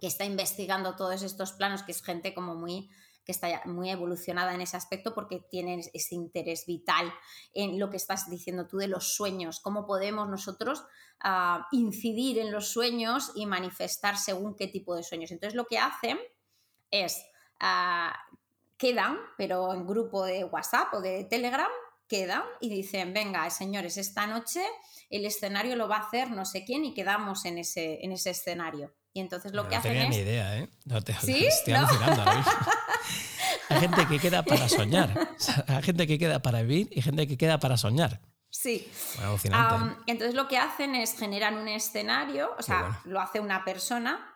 que 0.00 0.06
está 0.06 0.24
investigando 0.24 0.96
todos 0.96 1.22
estos 1.22 1.52
planos, 1.52 1.82
que 1.82 1.92
es 1.92 2.02
gente 2.02 2.34
como 2.34 2.54
muy 2.54 2.90
que 3.24 3.32
está 3.32 3.62
muy 3.66 3.90
evolucionada 3.90 4.54
en 4.54 4.62
ese 4.62 4.76
aspecto 4.76 5.14
porque 5.14 5.40
tienen 5.50 5.80
ese 5.92 6.14
interés 6.14 6.64
vital 6.66 7.12
en 7.52 7.78
lo 7.78 7.90
que 7.90 7.98
estás 7.98 8.30
diciendo 8.30 8.66
tú 8.66 8.78
de 8.78 8.88
los 8.88 9.14
sueños, 9.14 9.60
cómo 9.60 9.86
podemos 9.86 10.28
nosotros 10.28 10.84
ah, 11.20 11.66
incidir 11.70 12.38
en 12.38 12.50
los 12.50 12.72
sueños 12.72 13.32
y 13.34 13.46
manifestar 13.46 14.16
según 14.16 14.56
qué 14.56 14.68
tipo 14.68 14.94
de 14.94 15.02
sueños. 15.02 15.30
Entonces 15.30 15.54
lo 15.54 15.66
que 15.66 15.78
hacen 15.78 16.18
es, 16.90 17.22
uh, 17.60 18.12
quedan, 18.76 19.18
pero 19.36 19.74
en 19.74 19.86
grupo 19.86 20.24
de 20.24 20.44
WhatsApp 20.44 20.94
o 20.94 21.00
de 21.00 21.24
Telegram, 21.24 21.70
quedan 22.08 22.42
y 22.60 22.68
dicen, 22.70 23.12
venga, 23.12 23.48
señores, 23.50 23.96
esta 23.96 24.26
noche 24.26 24.64
el 25.10 25.24
escenario 25.24 25.76
lo 25.76 25.88
va 25.88 25.98
a 25.98 26.06
hacer 26.06 26.30
no 26.30 26.44
sé 26.44 26.64
quién 26.64 26.84
y 26.84 26.94
quedamos 26.94 27.44
en 27.44 27.58
ese, 27.58 28.04
en 28.04 28.12
ese 28.12 28.30
escenario. 28.30 28.92
Y 29.12 29.20
entonces 29.20 29.52
lo 29.52 29.64
No 29.64 29.68
que 29.68 29.76
hacen 29.76 29.92
tenía 29.92 30.04
es... 30.04 30.10
ni 30.10 30.16
idea, 30.16 30.58
¿eh? 30.58 30.68
No 30.84 31.02
te, 31.02 31.14
¿Sí? 31.14 31.44
Estoy 31.46 31.74
¿No? 31.74 31.80
alucinando 31.80 32.22
ahora 32.22 32.34
mismo. 32.36 32.52
Hay 33.68 33.80
gente 33.80 34.06
que 34.06 34.18
queda 34.18 34.42
para 34.42 34.68
soñar. 34.68 35.28
Hay 35.66 35.82
gente 35.82 36.06
que 36.06 36.18
queda 36.18 36.40
para 36.42 36.62
vivir 36.62 36.88
y 36.90 37.02
gente 37.02 37.26
que 37.26 37.36
queda 37.36 37.58
para 37.58 37.76
soñar. 37.76 38.20
Sí. 38.50 38.90
Bueno. 39.16 39.90
¿eh? 39.90 40.02
Entonces 40.08 40.34
lo 40.34 40.48
que 40.48 40.58
hacen 40.58 40.96
es 40.96 41.16
generan 41.16 41.56
un 41.56 41.68
escenario, 41.68 42.50
o 42.58 42.62
sea, 42.62 42.80
bueno. 42.80 42.98
lo 43.04 43.20
hace 43.20 43.38
una 43.38 43.64
persona, 43.64 44.34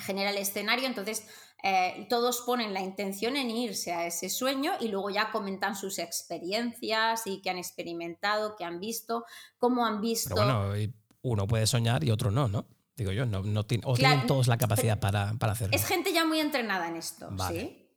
genera 0.00 0.30
el 0.30 0.38
escenario, 0.38 0.86
entonces 0.86 1.28
eh, 1.62 2.06
todos 2.10 2.42
ponen 2.42 2.74
la 2.74 2.80
intención 2.80 3.36
en 3.36 3.50
irse 3.50 3.92
a 3.92 4.06
ese 4.06 4.28
sueño 4.28 4.72
y 4.80 4.88
luego 4.88 5.08
ya 5.10 5.30
comentan 5.30 5.76
sus 5.76 5.98
experiencias 5.98 7.22
y 7.26 7.40
qué 7.42 7.50
han 7.50 7.58
experimentado, 7.58 8.56
qué 8.56 8.64
han 8.64 8.80
visto, 8.80 9.24
cómo 9.58 9.86
han 9.86 10.00
visto. 10.00 10.34
Pero 10.34 10.66
bueno, 10.66 10.92
uno 11.22 11.46
puede 11.46 11.66
soñar 11.66 12.02
y 12.02 12.10
otro 12.10 12.30
no, 12.32 12.48
¿no? 12.48 12.66
Digo 12.96 13.10
yo, 13.12 13.26
no, 13.26 13.42
no 13.42 13.64
tiene- 13.66 13.82
o 13.86 13.94
Claro, 13.94 14.12
tienen 14.14 14.26
todos 14.28 14.46
la 14.46 14.56
capacidad 14.58 15.00
para, 15.00 15.34
para 15.34 15.52
hacerlo. 15.52 15.74
Es 15.76 15.84
gente 15.86 16.12
ya 16.12 16.24
muy 16.24 16.38
entrenada 16.40 16.88
en 16.88 16.96
esto, 16.96 17.28
Vale. 17.32 17.60
¿sí? 17.60 17.90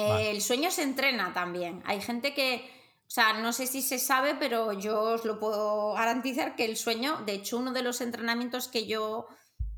Eh. 0.00 0.30
El 0.30 0.40
sueño 0.40 0.70
se 0.70 0.82
entrena 0.82 1.32
también. 1.32 1.82
Hay 1.84 2.00
gente 2.00 2.32
que, 2.34 2.64
o 3.06 3.10
sea, 3.10 3.32
no 3.40 3.52
sé 3.52 3.66
si 3.66 3.82
se 3.82 3.98
sabe, 3.98 4.34
pero 4.36 4.72
yo 4.72 5.00
os 5.00 5.24
lo 5.24 5.38
puedo 5.40 5.94
garantizar 5.94 6.54
que 6.56 6.64
el 6.64 6.76
sueño, 6.76 7.22
de 7.26 7.32
hecho, 7.34 7.58
uno 7.58 7.72
de 7.72 7.82
los 7.82 8.00
entrenamientos 8.00 8.68
que 8.68 8.86
yo 8.86 9.26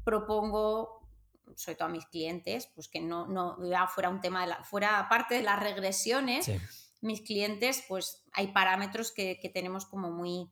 propongo, 0.05 1.09
sobre 1.57 1.77
todo 1.77 1.89
a 1.89 1.93
mis 1.93 2.07
clientes, 2.07 2.69
pues 2.75 2.89
que 2.89 3.01
no, 3.01 3.27
no 3.27 3.57
ya 3.69 3.87
fuera 3.87 4.09
un 4.11 4.21
tema 4.21 4.43
de 4.43 4.49
la, 4.49 4.65
fuera 4.65 5.07
parte 5.09 5.35
de 5.35 5.43
las 5.43 5.59
regresiones, 5.61 6.45
Sí. 6.47 6.57
mis 7.01 7.21
clientes, 7.23 7.85
pues 7.89 8.23
hay 8.33 8.49
parámetros 8.49 9.13
que, 9.13 9.39
que 9.41 9.49
tenemos 9.49 9.87
como 9.87 10.11
muy, 10.11 10.51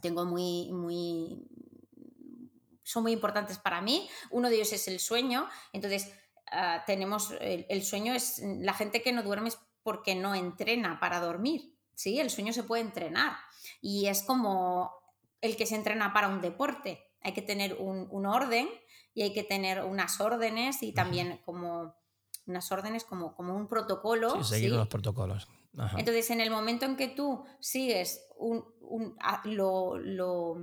tengo 0.00 0.24
muy, 0.24 0.70
muy, 0.72 1.46
son 2.92 3.02
muy 3.04 3.12
importantes 3.12 3.58
para 3.58 3.80
mí. 3.80 4.08
Uno 4.30 4.48
de 4.48 4.56
ellos 4.56 4.72
es 4.72 4.86
el 4.88 5.00
sueño. 5.00 5.48
Entonces, 5.72 6.12
ah, 6.50 6.84
tenemos, 6.86 7.32
el, 7.40 7.66
el 7.68 7.84
sueño 7.84 8.14
es, 8.14 8.40
la 8.60 8.74
gente 8.74 9.02
que 9.02 9.12
no 9.12 9.22
duerme 9.22 9.48
es 9.48 9.58
porque 9.82 10.14
no 10.14 10.34
entrena 10.34 11.00
para 11.00 11.20
dormir. 11.20 11.76
Sí, 11.94 12.20
el 12.20 12.30
sueño 12.30 12.52
se 12.52 12.62
puede 12.62 12.82
entrenar. 12.82 13.36
Y 13.80 14.06
es 14.06 14.22
como 14.22 14.92
el 15.40 15.56
que 15.56 15.66
se 15.66 15.74
entrena 15.74 16.12
para 16.12 16.28
un 16.28 16.40
deporte. 16.40 17.10
Hay 17.20 17.32
que 17.32 17.42
tener 17.42 17.74
un, 17.74 18.08
un 18.10 18.26
orden 18.26 18.68
y 19.14 19.22
hay 19.22 19.32
que 19.32 19.44
tener 19.44 19.82
unas 19.84 20.20
órdenes 20.20 20.82
y 20.82 20.92
también 20.92 21.40
como 21.44 21.94
unas 22.46 22.72
órdenes 22.72 23.04
como, 23.04 23.34
como 23.34 23.56
un 23.56 23.68
protocolo. 23.68 24.42
Sí, 24.42 24.54
seguir 24.54 24.70
¿sí? 24.70 24.74
unos 24.74 24.88
protocolos. 24.88 25.48
Ajá. 25.78 25.98
Entonces, 25.98 26.28
en 26.30 26.40
el 26.40 26.50
momento 26.50 26.84
en 26.84 26.96
que 26.96 27.08
tú 27.08 27.44
sigues, 27.60 28.26
un, 28.36 28.64
un- 28.80 29.16
a- 29.20 29.40
lo, 29.44 29.96
lo- 29.98 30.56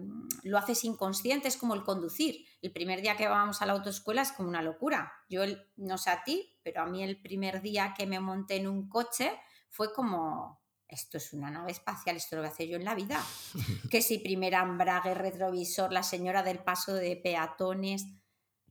lo 0.43 0.57
haces 0.57 0.83
inconsciente, 0.83 1.47
es 1.47 1.57
como 1.57 1.73
el 1.73 1.83
conducir. 1.83 2.45
El 2.61 2.71
primer 2.71 3.01
día 3.01 3.17
que 3.17 3.27
vamos 3.27 3.61
a 3.61 3.65
la 3.65 3.73
autoescuela 3.73 4.21
es 4.21 4.31
como 4.31 4.49
una 4.49 4.61
locura. 4.61 5.11
Yo, 5.29 5.43
el- 5.43 5.65
no 5.77 5.97
sé 5.97 6.11
a 6.11 6.23
ti, 6.23 6.59
pero 6.63 6.81
a 6.81 6.85
mí 6.85 7.03
el 7.03 7.19
primer 7.21 7.61
día 7.61 7.93
que 7.97 8.05
me 8.05 8.19
monté 8.19 8.57
en 8.57 8.67
un 8.67 8.87
coche 8.87 9.31
fue 9.71 9.93
como, 9.93 10.61
esto 10.87 11.17
es 11.17 11.33
una 11.33 11.49
nave 11.49 11.71
espacial, 11.71 12.15
esto 12.17 12.35
lo 12.35 12.41
voy 12.43 12.49
a 12.49 12.51
hacer 12.53 12.67
yo 12.67 12.75
en 12.75 12.85
la 12.85 12.93
vida. 12.95 13.19
que 13.91 14.01
si 14.03 14.19
primer 14.19 14.53
embrague, 14.53 15.13
retrovisor, 15.15 15.91
la 15.91 16.03
señora 16.03 16.43
del 16.43 16.59
paso 16.59 16.93
de 16.93 17.15
peatones, 17.15 18.05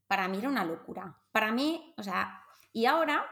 para 0.06 0.28
mí 0.28 0.38
era 0.38 0.48
una 0.48 0.64
locura. 0.64 1.20
Para 1.32 1.50
mí, 1.52 1.94
o 1.96 2.02
sea, 2.02 2.42
y 2.72 2.86
ahora 2.86 3.24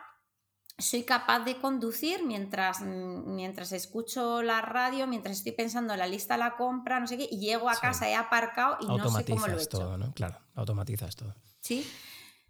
soy 0.78 1.04
capaz 1.04 1.40
de 1.40 1.56
conducir 1.58 2.24
mientras, 2.24 2.80
mm, 2.80 3.34
mientras 3.34 3.72
escucho 3.72 4.42
la 4.42 4.60
radio, 4.60 5.06
mientras 5.06 5.38
estoy 5.38 5.52
pensando 5.52 5.94
en 5.94 5.98
la 6.00 6.06
lista 6.06 6.34
de 6.34 6.40
la 6.40 6.56
compra, 6.56 7.00
no 7.00 7.06
sé 7.06 7.16
qué, 7.16 7.28
y 7.30 7.38
llego 7.38 7.68
a 7.70 7.74
Sí. 7.74 7.80
casa, 7.80 8.08
he 8.08 8.14
aparcado 8.14 8.76
y 8.80 8.86
no 8.86 8.96
sé 8.96 9.02
cómo 9.02 9.08
lo 9.10 9.18
he 9.18 9.20
automatizas 9.20 9.62
hecho. 9.62 9.78
todo, 9.78 9.96
¿no? 9.98 10.12
Claro, 10.12 10.38
automatizas 10.54 11.16
todo. 11.16 11.34
¿Sí? 11.60 11.90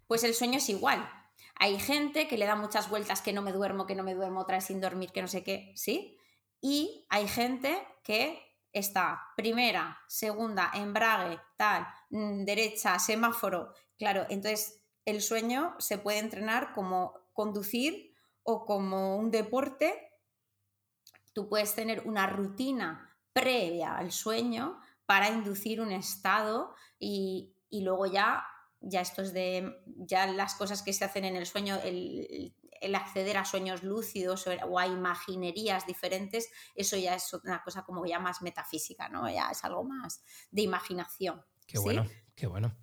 Pues 0.07 0.23
el 0.23 0.33
sueño 0.33 0.57
es 0.57 0.67
igual. 0.69 1.09
Hay 1.59 1.79
gente 1.79 2.27
que 2.27 2.37
le 2.37 2.45
da 2.45 2.55
muchas 2.55 2.89
vueltas, 2.89 3.21
que 3.21 3.33
no 3.33 3.41
me 3.41 3.51
duermo, 3.51 3.85
que 3.87 3.95
no 3.95 4.03
me 4.03 4.13
duermo, 4.13 4.41
otra 4.41 4.57
vez 4.57 4.65
sin 4.65 4.79
dormir, 4.81 5.11
que 5.11 5.21
no 5.21 5.27
sé 5.27 5.43
qué, 5.43 5.71
¿sí? 5.75 6.17
Y 6.61 7.05
hay 7.09 7.27
gente 7.27 7.81
que 8.03 8.43
está 8.73 9.21
primera, 9.35 9.97
segunda, 10.07 10.69
embrague, 10.73 11.39
tal, 11.57 11.87
mm, 12.09 12.43
derecha, 12.43 12.99
semáforo. 12.99 13.73
Claro, 13.97 14.25
entonces 14.29 14.81
el 15.05 15.21
sueño 15.21 15.75
se 15.79 15.97
puede 15.97 16.19
entrenar 16.19 16.73
como 16.73 17.13
conducir 17.33 18.13
o 18.49 18.65
como 18.65 19.17
un 19.17 19.29
deporte. 19.29 20.09
Tú 21.33 21.49
puedes 21.49 21.75
tener 21.75 22.07
una 22.07 22.27
rutina 22.27 23.17
previa 23.33 23.97
al 23.97 24.13
sueño 24.13 24.79
para 25.05 25.29
inducir 25.29 25.81
un 25.81 25.91
estado 25.91 26.73
y, 26.97 27.53
y 27.69 27.81
luego 27.81 28.05
ya, 28.05 28.45
ya 28.79 29.01
esto 29.01 29.21
es 29.21 29.33
de 29.33 29.83
ya 29.97 30.27
las 30.27 30.55
cosas 30.55 30.81
que 30.81 30.93
se 30.93 31.03
hacen 31.03 31.25
en 31.25 31.35
el 31.35 31.45
sueño, 31.45 31.77
el, 31.83 32.55
el 32.79 32.95
acceder 32.95 33.35
a 33.35 33.43
sueños 33.43 33.83
lúcidos 33.83 34.47
o, 34.47 34.79
a 34.79 34.87
imaginerías 34.87 35.85
diferentes, 35.85 36.49
eso 36.73 36.95
ya 36.95 37.15
es 37.15 37.33
una 37.33 37.61
cosa 37.63 37.83
como 37.83 38.05
ya 38.05 38.19
más 38.19 38.41
metafísica, 38.41 39.09
¿no? 39.09 39.29
Ya 39.29 39.49
es 39.51 39.63
algo 39.65 39.83
más 39.83 40.23
de 40.51 40.61
imaginación. 40.61 41.43
Qué 41.67 41.77
¿sí? 41.77 41.83
bueno, 41.83 42.07
qué 42.35 42.47
bueno. 42.47 42.73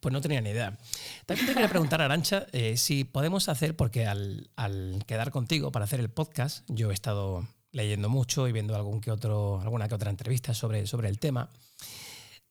Pues 0.00 0.12
no 0.12 0.20
tenía 0.20 0.40
ni 0.40 0.50
idea. 0.50 0.78
También 1.26 1.46
te 1.46 1.54
quería 1.54 1.68
preguntar, 1.68 2.00
Arancha, 2.00 2.46
eh, 2.52 2.76
si 2.76 3.02
podemos 3.02 3.48
hacer, 3.48 3.74
porque 3.74 4.06
al, 4.06 4.50
al 4.54 5.02
quedar 5.06 5.32
contigo 5.32 5.72
para 5.72 5.86
hacer 5.86 5.98
el 5.98 6.08
podcast, 6.08 6.64
yo 6.68 6.90
he 6.90 6.94
estado 6.94 7.44
leyendo 7.72 8.08
mucho 8.08 8.46
y 8.46 8.52
viendo 8.52 8.76
algún 8.76 9.00
que 9.00 9.10
otro, 9.10 9.60
alguna 9.60 9.88
que 9.88 9.94
otra 9.94 10.10
entrevista 10.10 10.54
sobre, 10.54 10.86
sobre 10.86 11.08
el 11.08 11.18
tema. 11.18 11.50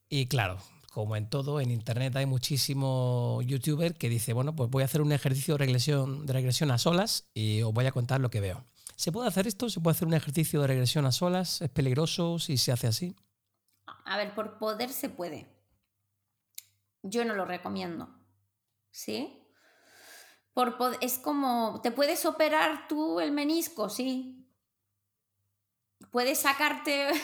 Y 0.09 0.27
claro, 0.27 0.57
como 0.91 1.15
en 1.15 1.29
todo, 1.29 1.61
en 1.61 1.71
internet 1.71 2.15
hay 2.15 2.25
muchísimo 2.25 3.41
youtuber 3.43 3.95
que 3.95 4.09
dice, 4.09 4.33
bueno, 4.33 4.55
pues 4.55 4.69
voy 4.69 4.83
a 4.83 4.85
hacer 4.85 5.01
un 5.01 5.11
ejercicio 5.11 5.53
de 5.55 5.59
regresión, 5.59 6.25
de 6.25 6.33
regresión 6.33 6.71
a 6.71 6.77
solas 6.77 7.25
y 7.33 7.61
os 7.61 7.73
voy 7.73 7.85
a 7.85 7.91
contar 7.91 8.19
lo 8.19 8.29
que 8.29 8.41
veo. 8.41 8.65
¿Se 8.95 9.11
puede 9.11 9.27
hacer 9.27 9.47
esto? 9.47 9.69
¿Se 9.69 9.79
puede 9.79 9.95
hacer 9.95 10.07
un 10.07 10.15
ejercicio 10.15 10.59
de 10.61 10.67
regresión 10.67 11.05
a 11.05 11.11
solas? 11.11 11.61
¿Es 11.61 11.69
peligroso 11.69 12.39
si 12.39 12.57
se 12.57 12.71
hace 12.71 12.87
así? 12.87 13.15
A 14.05 14.17
ver, 14.17 14.33
por 14.33 14.57
poder 14.57 14.89
se 14.89 15.09
puede. 15.09 15.56
Yo 17.03 17.25
no 17.25 17.35
lo 17.35 17.45
recomiendo. 17.45 18.09
¿Sí? 18.91 19.43
Por 20.53 20.75
es 21.01 21.19
como, 21.19 21.81
¿te 21.83 21.91
puedes 21.91 22.25
operar 22.25 22.87
tú 22.87 23.19
el 23.19 23.31
menisco? 23.31 23.89
Sí. 23.89 24.49
Puedes 26.09 26.39
sacarte... 26.39 27.09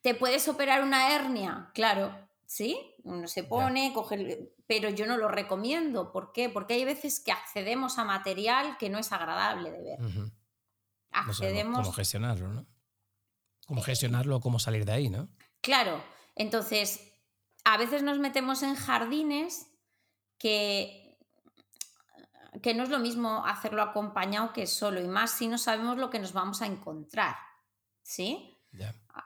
¿Te 0.00 0.14
puedes 0.14 0.48
operar 0.48 0.82
una 0.82 1.14
hernia? 1.14 1.70
Claro, 1.74 2.30
¿sí? 2.46 2.94
Uno 3.04 3.28
se 3.28 3.44
pone, 3.44 3.92
coge... 3.92 4.54
Pero 4.66 4.88
yo 4.88 5.06
no 5.06 5.18
lo 5.18 5.28
recomiendo. 5.28 6.12
¿Por 6.12 6.32
qué? 6.32 6.48
Porque 6.48 6.74
hay 6.74 6.84
veces 6.86 7.20
que 7.20 7.32
accedemos 7.32 7.98
a 7.98 8.04
material 8.04 8.78
que 8.78 8.88
no 8.88 8.98
es 8.98 9.12
agradable 9.12 9.70
de 9.70 9.82
ver. 9.82 10.00
Ujú. 10.00 10.20
No 10.20 10.30
Accedemos... 11.10 11.80
cómo 11.80 11.92
gestionarlo, 11.92 12.48
¿no? 12.48 12.66
Cómo 13.66 13.82
gestionarlo 13.82 14.36
o 14.36 14.40
cómo 14.40 14.58
salir 14.58 14.86
de 14.86 14.92
ahí, 14.92 15.08
¿no? 15.10 15.28
Claro, 15.60 16.02
entonces 16.38 17.00
a 17.64 17.76
veces 17.76 18.02
nos 18.02 18.18
metemos 18.18 18.62
en 18.62 18.74
jardines 18.74 19.66
que, 20.38 21.18
que 22.62 22.72
no 22.72 22.84
es 22.84 22.88
lo 22.88 22.98
mismo 22.98 23.44
hacerlo 23.44 23.82
acompañado 23.82 24.52
que 24.52 24.66
solo, 24.66 25.00
y 25.00 25.08
más 25.08 25.32
si 25.32 25.48
no 25.48 25.58
sabemos 25.58 25.98
lo 25.98 26.08
que 26.08 26.20
nos 26.20 26.32
vamos 26.32 26.62
a 26.62 26.66
encontrar. 26.66 27.36
¿Sí? 28.02 28.56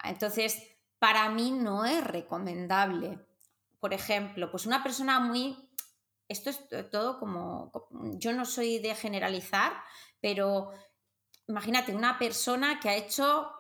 Entonces, 0.03 0.61
para 0.99 1.29
mí 1.29 1.53
no 1.53 1.85
es 1.85 2.03
recomendable. 2.03 3.25
Por 3.79 3.95
ejemplo, 3.95 4.51
pues 4.51 4.67
una 4.67 4.83
persona 4.83 5.21
muy... 5.21 5.57
Esto 6.27 6.51
es 6.51 6.91
todo 6.91 7.21
como... 7.21 7.71
Yo 8.19 8.33
no 8.33 8.45
soy 8.45 8.79
de 8.79 8.95
generalizar, 8.95 9.73
pero 10.21 10.73
imagínate 11.47 11.95
una 11.95 12.19
persona 12.19 12.81
que 12.81 12.89
ha 12.89 12.97
hecho 12.97 13.53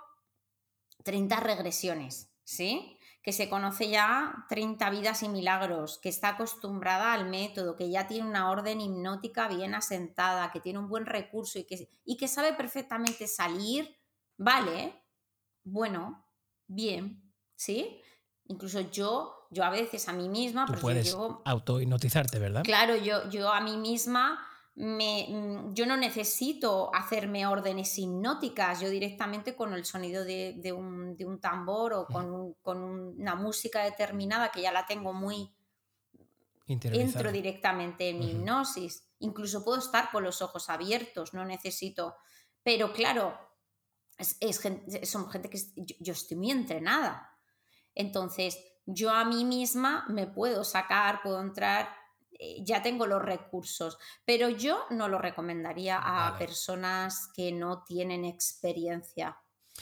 30 1.04 1.38
regresiones, 1.40 2.32
¿sí? 2.42 2.98
Que 3.22 3.32
se 3.32 3.48
conoce 3.48 3.88
ya 3.88 4.46
30 4.48 4.90
vidas 4.90 5.22
y 5.22 5.28
milagros, 5.28 5.98
que 6.02 6.08
está 6.08 6.30
acostumbrada 6.30 7.12
al 7.12 7.28
método, 7.28 7.76
que 7.76 7.88
ya 7.88 8.06
tiene 8.08 8.28
una 8.28 8.50
orden 8.50 8.80
hipnótica 8.80 9.46
bien 9.48 9.74
asentada, 9.74 10.50
que 10.50 10.58
tiene 10.60 10.80
un 10.80 10.88
buen 10.88 11.06
recurso 11.06 11.58
y 11.60 11.64
que, 11.64 11.88
y 12.04 12.16
que 12.16 12.26
sabe 12.26 12.52
perfectamente 12.54 13.28
salir, 13.28 13.96
vale, 14.36 15.04
bueno, 15.64 16.26
bien, 16.66 17.32
¿sí? 17.54 18.00
Incluso 18.46 18.80
yo, 18.80 19.46
yo 19.52 19.62
a 19.62 19.70
veces 19.70 20.08
a 20.08 20.12
mí 20.12 20.28
misma, 20.28 20.66
Tú 20.66 20.74
puedes 20.80 21.06
yo 21.06 21.12
llevo- 21.12 21.42
autohipnotizarte, 21.44 22.40
¿verdad? 22.40 22.64
Claro, 22.64 22.96
yo, 22.96 23.28
yo 23.30 23.52
a 23.52 23.60
mí 23.60 23.76
misma 23.76 24.44
me, 24.74 25.26
mm, 25.28 25.74
yo 25.74 25.86
no 25.86 25.96
necesito 25.96 26.94
hacerme 26.94 27.46
órdenes 27.46 27.98
hipnóticas, 27.98 28.80
yo 28.80 28.88
directamente 28.90 29.54
con 29.56 29.72
el 29.74 29.84
sonido 29.84 30.24
de, 30.24 30.54
de 30.58 30.72
un, 30.72 31.16
de 31.16 31.26
un 31.26 31.40
tambor 31.40 31.92
o 31.94 32.08
con, 32.10 32.30
un- 32.32 32.54
con 32.62 32.82
una 32.82 33.34
música 33.34 33.84
determinada 33.84 34.50
que 34.50 34.62
ya 34.62 34.72
la 34.72 34.86
tengo 34.86 35.12
muy, 35.12 35.54
entro 37.00 37.32
directamente 37.32 38.08
en 38.10 38.18
mi 38.18 38.30
hipnosis. 38.32 39.08
Incluso 39.18 39.64
puedo 39.64 39.78
estar 39.78 40.10
con 40.10 40.22
los 40.24 40.42
ojos 40.42 40.68
abiertos, 40.70 41.34
no 41.34 41.44
necesito. 41.44 42.16
Pero 42.62 42.92
claro, 42.92 43.38
es, 44.18 44.36
es 44.40 44.60
son 45.10 45.30
gente 45.30 45.50
que 45.50 45.56
es- 45.58 45.72
yo, 45.76 45.96
yo 46.00 46.12
estoy 46.12 46.36
muy 46.36 46.50
entrenada. 46.50 47.38
Entonces, 47.94 48.58
yo 48.86 49.10
a 49.10 49.24
mí 49.24 49.44
misma 49.44 50.06
me 50.08 50.26
puedo 50.26 50.64
sacar, 50.64 51.22
puedo 51.22 51.40
entrar, 51.40 51.88
ya 52.60 52.82
tengo 52.82 53.06
los 53.06 53.22
recursos, 53.22 53.98
pero 54.24 54.48
yo 54.48 54.84
no 54.90 55.08
lo 55.08 55.18
recomendaría 55.18 55.98
a 55.98 56.36
personas 56.38 57.30
que 57.34 57.52
no 57.52 57.82
tienen 57.84 58.24
experiencia 58.24 59.36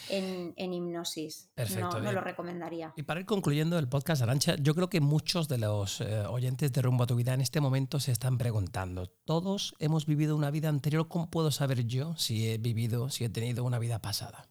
en, 0.08 0.72
hipnosis. 0.72 1.50
Perfecto. 1.54 2.00
No, 2.00 2.12
lo 2.12 2.20
recomendaría. 2.20 2.92
Y 2.96 3.02
para 3.02 3.20
ir 3.20 3.26
concluyendo 3.26 3.78
el 3.78 3.88
podcast, 3.88 4.22
Arancha, 4.22 4.56
yo 4.56 4.74
creo 4.74 4.88
que 4.88 5.00
muchos 5.00 5.48
de 5.48 5.58
los 5.58 6.00
eh, 6.00 6.22
oyentes 6.26 6.72
de 6.72 6.82
Rumbo 6.82 7.04
a 7.04 7.06
tu 7.06 7.16
Vida 7.16 7.34
en 7.34 7.40
este 7.40 7.60
momento 7.60 8.00
se 8.00 8.12
están 8.12 8.38
preguntando, 8.38 9.08
todos 9.24 9.74
hemos 9.78 10.06
vivido 10.06 10.36
una 10.36 10.50
vida 10.50 10.68
anterior, 10.68 11.08
¿cómo 11.08 11.30
puedo 11.30 11.50
saber 11.50 11.86
yo 11.86 12.16
si 12.16 12.48
he 12.48 12.58
vivido, 12.58 13.10
si 13.10 13.24
he 13.24 13.28
tenido 13.28 13.64
una 13.64 13.78
vida 13.78 14.00
pasada? 14.00 14.48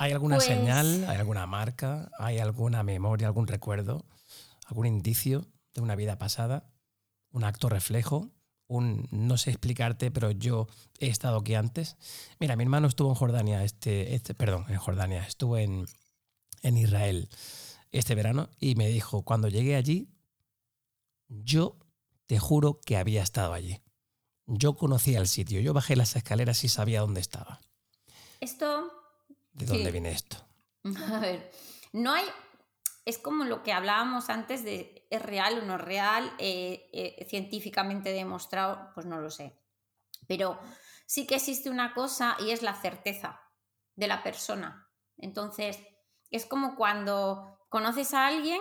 ¿Hay 0.00 0.12
alguna 0.12 0.36
pues 0.36 0.46
señal, 0.46 1.06
hay 1.08 1.16
alguna 1.16 1.46
marca, 1.46 2.08
hay 2.20 2.38
alguna 2.38 2.84
memoria, 2.84 3.26
algún 3.26 3.48
recuerdo, 3.48 4.04
algún 4.68 4.86
indicio 4.86 5.46
de 5.74 5.80
una 5.80 5.96
vida 5.96 6.18
pasada? 6.18 6.70
¿Un 7.30 7.44
acto 7.44 7.68
reflejo? 7.68 8.30
un 8.68 9.08
no 9.10 9.38
sé 9.38 9.50
explicarte, 9.50 10.10
pero 10.10 10.30
yo 10.30 10.68
he 10.98 11.08
estado 11.08 11.38
aquí 11.38 11.54
antes. 11.54 11.96
Mira, 12.38 12.54
mi 12.54 12.62
hermano 12.62 12.86
estuvo 12.86 13.08
en 13.08 13.14
Jordania, 13.14 13.64
este, 13.64 14.14
este 14.14 14.34
perdón, 14.34 14.66
en 14.68 14.76
Jordania, 14.76 15.24
estuvo 15.26 15.56
en, 15.56 15.86
en 16.62 16.76
Israel 16.76 17.28
este 17.90 18.14
verano 18.14 18.50
y 18.60 18.74
me 18.74 18.88
dijo, 18.88 19.22
cuando 19.22 19.48
llegué 19.48 19.74
allí, 19.74 20.10
yo 21.28 21.78
te 22.26 22.38
juro 22.38 22.80
que 22.84 22.98
había 22.98 23.22
estado 23.22 23.54
allí. 23.54 23.80
Yo 24.46 24.76
conocía 24.76 25.18
el 25.18 25.28
sitio, 25.28 25.60
yo 25.60 25.72
bajé 25.72 25.96
las 25.96 26.14
escaleras 26.14 26.62
y 26.64 26.68
sabía 26.68 27.00
dónde 27.00 27.20
estaba. 27.20 27.60
Esto... 28.40 28.92
¿De 29.52 29.66
dónde 29.66 29.90
viene 29.90 30.12
esto? 30.12 30.36
A 30.84 31.18
ver, 31.18 31.50
no 31.92 32.12
hay... 32.12 32.26
Es 33.08 33.16
como 33.16 33.44
lo 33.44 33.62
que 33.62 33.72
hablábamos 33.72 34.28
antes 34.28 34.64
de 34.64 35.06
¿Es 35.08 35.22
real 35.22 35.60
o 35.60 35.62
no 35.62 35.76
es 35.76 35.80
real? 35.80 36.30
Eh, 36.36 36.90
eh, 36.92 37.24
científicamente 37.26 38.12
demostrado, 38.12 38.90
pues 38.92 39.06
no 39.06 39.18
lo 39.18 39.30
sé. 39.30 39.58
Pero 40.26 40.60
sí 41.06 41.26
que 41.26 41.36
existe 41.36 41.70
una 41.70 41.94
cosa 41.94 42.36
y 42.38 42.50
es 42.50 42.60
la 42.60 42.74
certeza 42.74 43.40
de 43.96 44.08
la 44.08 44.22
persona. 44.22 44.90
Entonces, 45.16 45.78
es 46.30 46.44
como 46.44 46.76
cuando 46.76 47.64
conoces 47.70 48.12
a 48.12 48.26
alguien 48.26 48.60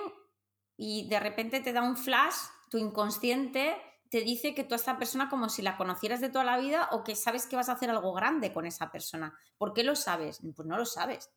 y 0.78 1.10
de 1.10 1.20
repente 1.20 1.60
te 1.60 1.74
da 1.74 1.82
un 1.82 1.98
flash, 1.98 2.38
tu 2.70 2.78
inconsciente 2.78 3.76
te 4.10 4.22
dice 4.22 4.56
que 4.56 4.64
tú 4.64 4.76
a 4.76 4.78
esta 4.78 4.98
persona 4.98 5.28
como 5.28 5.50
si 5.50 5.62
la 5.62 5.76
conocieras 5.76 6.22
de 6.22 6.30
toda 6.30 6.46
la 6.46 6.58
vida 6.58 6.88
o 6.94 7.04
que 7.04 7.18
sabes 7.18 7.48
que 7.48 7.58
vas 7.58 7.68
a 7.68 7.74
hacer 7.74 7.90
algo 7.90 8.14
grande 8.14 8.54
con 8.54 8.66
esa 8.66 8.94
persona. 8.94 9.38
¿Por 9.58 9.74
qué 9.74 9.84
lo 9.84 9.98
sabes? 9.98 10.40
Pues 10.56 10.66
no 10.66 10.78
lo 10.78 10.86
sabes 10.86 11.37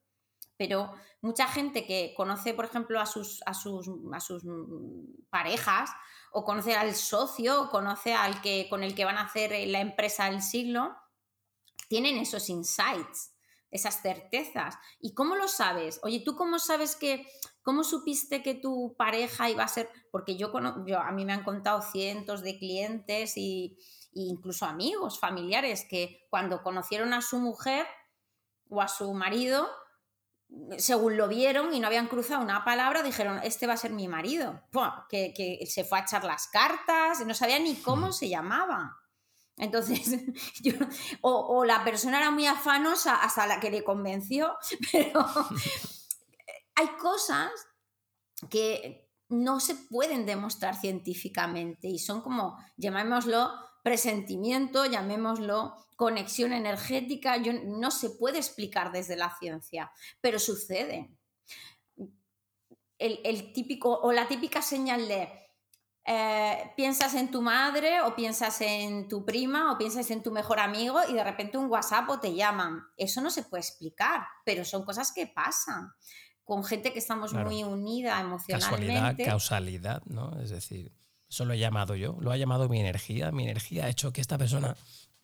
pero 0.61 0.93
mucha 1.23 1.49
gente 1.49 1.87
que 1.87 2.13
conoce, 2.15 2.53
por 2.53 2.67
ejemplo, 2.67 3.01
a 3.01 3.07
sus, 3.07 3.43
a 3.47 3.55
sus, 3.55 3.89
a 4.13 4.21
sus 4.21 4.43
parejas, 5.31 5.89
o 6.33 6.45
conoce 6.45 6.75
al 6.75 6.95
socio, 6.95 7.63
o 7.63 7.71
conoce 7.71 8.13
al 8.13 8.43
que, 8.43 8.67
con 8.69 8.83
el 8.83 8.95
que 8.95 9.07
van 9.07 9.17
a 9.17 9.23
hacer 9.23 9.53
la 9.69 9.81
empresa 9.81 10.27
del 10.27 10.43
siglo, 10.43 10.95
tienen 11.89 12.19
esos 12.19 12.51
insights, 12.51 13.33
esas 13.71 14.03
certezas. 14.03 14.75
¿Y 15.01 15.15
cómo 15.15 15.35
lo 15.35 15.49
sabes? 15.49 15.99
Oye, 16.03 16.21
¿tú 16.23 16.37
cómo 16.37 16.59
sabes 16.59 16.95
que, 16.95 17.27
cómo 17.63 17.83
supiste 17.83 18.43
que 18.43 18.53
tu 18.53 18.95
pareja 18.99 19.49
iba 19.49 19.65
a 19.65 19.69
ser? 19.69 19.89
Porque 20.13 20.37
yo, 20.37 20.53
yo 20.85 21.01
a 21.01 21.11
mí 21.11 21.25
me 21.25 21.33
han 21.33 21.43
contado 21.43 21.81
cientos 21.81 22.43
de 22.43 22.59
clientes 22.59 23.39
y, 23.39 23.79
e 24.15 24.29
incluso 24.29 24.67
amigos, 24.67 25.19
familiares, 25.19 25.87
que 25.89 26.27
cuando 26.29 26.63
conocieron 26.63 27.15
a 27.15 27.23
su 27.23 27.39
mujer 27.39 27.87
o 28.69 28.83
a 28.83 28.89
su 28.89 29.15
marido, 29.15 29.67
según 30.79 31.17
lo 31.17 31.29
vieron 31.29 31.75
y 31.75 31.81
no 31.81 31.87
habían 31.87 32.09
cruzado 32.09 32.43
una 32.43 32.65
palabra, 32.65 33.03
dijeron, 33.03 33.41
este 33.43 33.67
va 33.67 33.75
a 33.75 33.79
ser 33.79 33.93
mi 33.93 34.09
marido. 34.09 34.63
que, 35.09 35.65
se 35.69 35.85
fue 35.85 35.99
a 35.99 36.03
echar 36.03 36.25
las 36.25 36.49
cartas, 36.49 37.25
no 37.27 37.35
sabía 37.35 37.59
ni 37.59 37.77
cómo 37.77 38.13
se 38.13 38.29
llamaba. 38.29 38.97
Entonces, 39.57 40.17
o, 41.21 41.65
la 41.65 41.85
persona 41.85 42.19
era 42.19 42.31
muy 42.31 42.47
afanosa 42.47 43.17
hasta 43.17 43.47
la 43.47 43.61
que 43.61 43.71
le 43.71 43.85
convenció, 43.85 44.57
pero 44.93 45.25
hay 46.75 46.89
cosas 46.99 47.51
que 48.49 49.09
no 49.29 49.61
se 49.61 49.75
pueden 49.75 50.27
demostrar 50.27 50.75
científicamente 50.75 51.89
y 51.89 51.99
son 51.99 52.21
como, 52.23 52.59
llamémoslo, 52.77 53.53
presentimiento, 53.83 54.87
llamémoslo 54.87 55.75
conexión 55.97 56.53
energética, 56.53 57.37
yo, 57.37 57.53
no 57.53 57.91
se 57.91 58.11
puede 58.11 58.39
explicar 58.39 58.91
desde 58.91 59.17
la 59.17 59.37
ciencia, 59.39 59.93
pero 60.21 60.39
sucede. 60.39 61.11
El, 62.99 63.53
típico 63.53 63.99
o 64.01 64.13
la 64.13 64.29
típica 64.29 64.61
señal 64.61 65.09
de 65.09 65.29
eh, 66.07 66.73
piensas 66.77 67.15
en 67.15 67.31
tu 67.31 67.41
madre 67.43 68.03
o 68.03 68.15
piensas 68.15 68.61
en 68.63 69.09
tu 69.09 69.25
prima 69.25 69.73
o 69.73 69.79
piensas 69.79 70.11
en 70.11 70.23
tu 70.23 70.31
mejor 70.33 70.61
amigo 70.61 71.01
y 71.09 71.13
de 71.15 71.25
repente 71.25 71.59
un 71.59 71.71
WhatsApp 71.71 72.09
o 72.09 72.21
te 72.21 72.35
llaman. 72.35 72.83
Eso 72.97 73.21
no 73.21 73.31
se 73.31 73.43
puede 73.43 73.63
explicar, 73.63 74.27
pero 74.45 74.65
son 74.65 74.85
cosas 74.85 75.13
que 75.13 75.27
pasan 75.27 75.93
con 76.45 76.65
gente 76.65 76.93
que 76.93 76.99
estamos 76.99 77.33
muy 77.33 77.63
unida 77.63 78.21
emocionalmente. 78.21 78.87
Casualidad, 78.87 79.17
causalidad, 79.25 80.03
¿no? 80.07 80.41
Es 80.41 80.51
decir, 80.51 80.93
eso 81.31 81.45
lo 81.45 81.55
he 81.55 81.59
llamado 81.59 81.95
yo, 81.95 82.17
lo 82.21 82.33
ha 82.33 82.37
llamado 82.37 82.69
mi 82.69 82.81
energía. 82.81 83.31
Mi 83.31 83.45
energía 83.45 83.85
ha 83.85 83.89
hecho 83.89 84.13
que 84.13 84.21
esta 84.21 84.37
persona, 84.37 84.77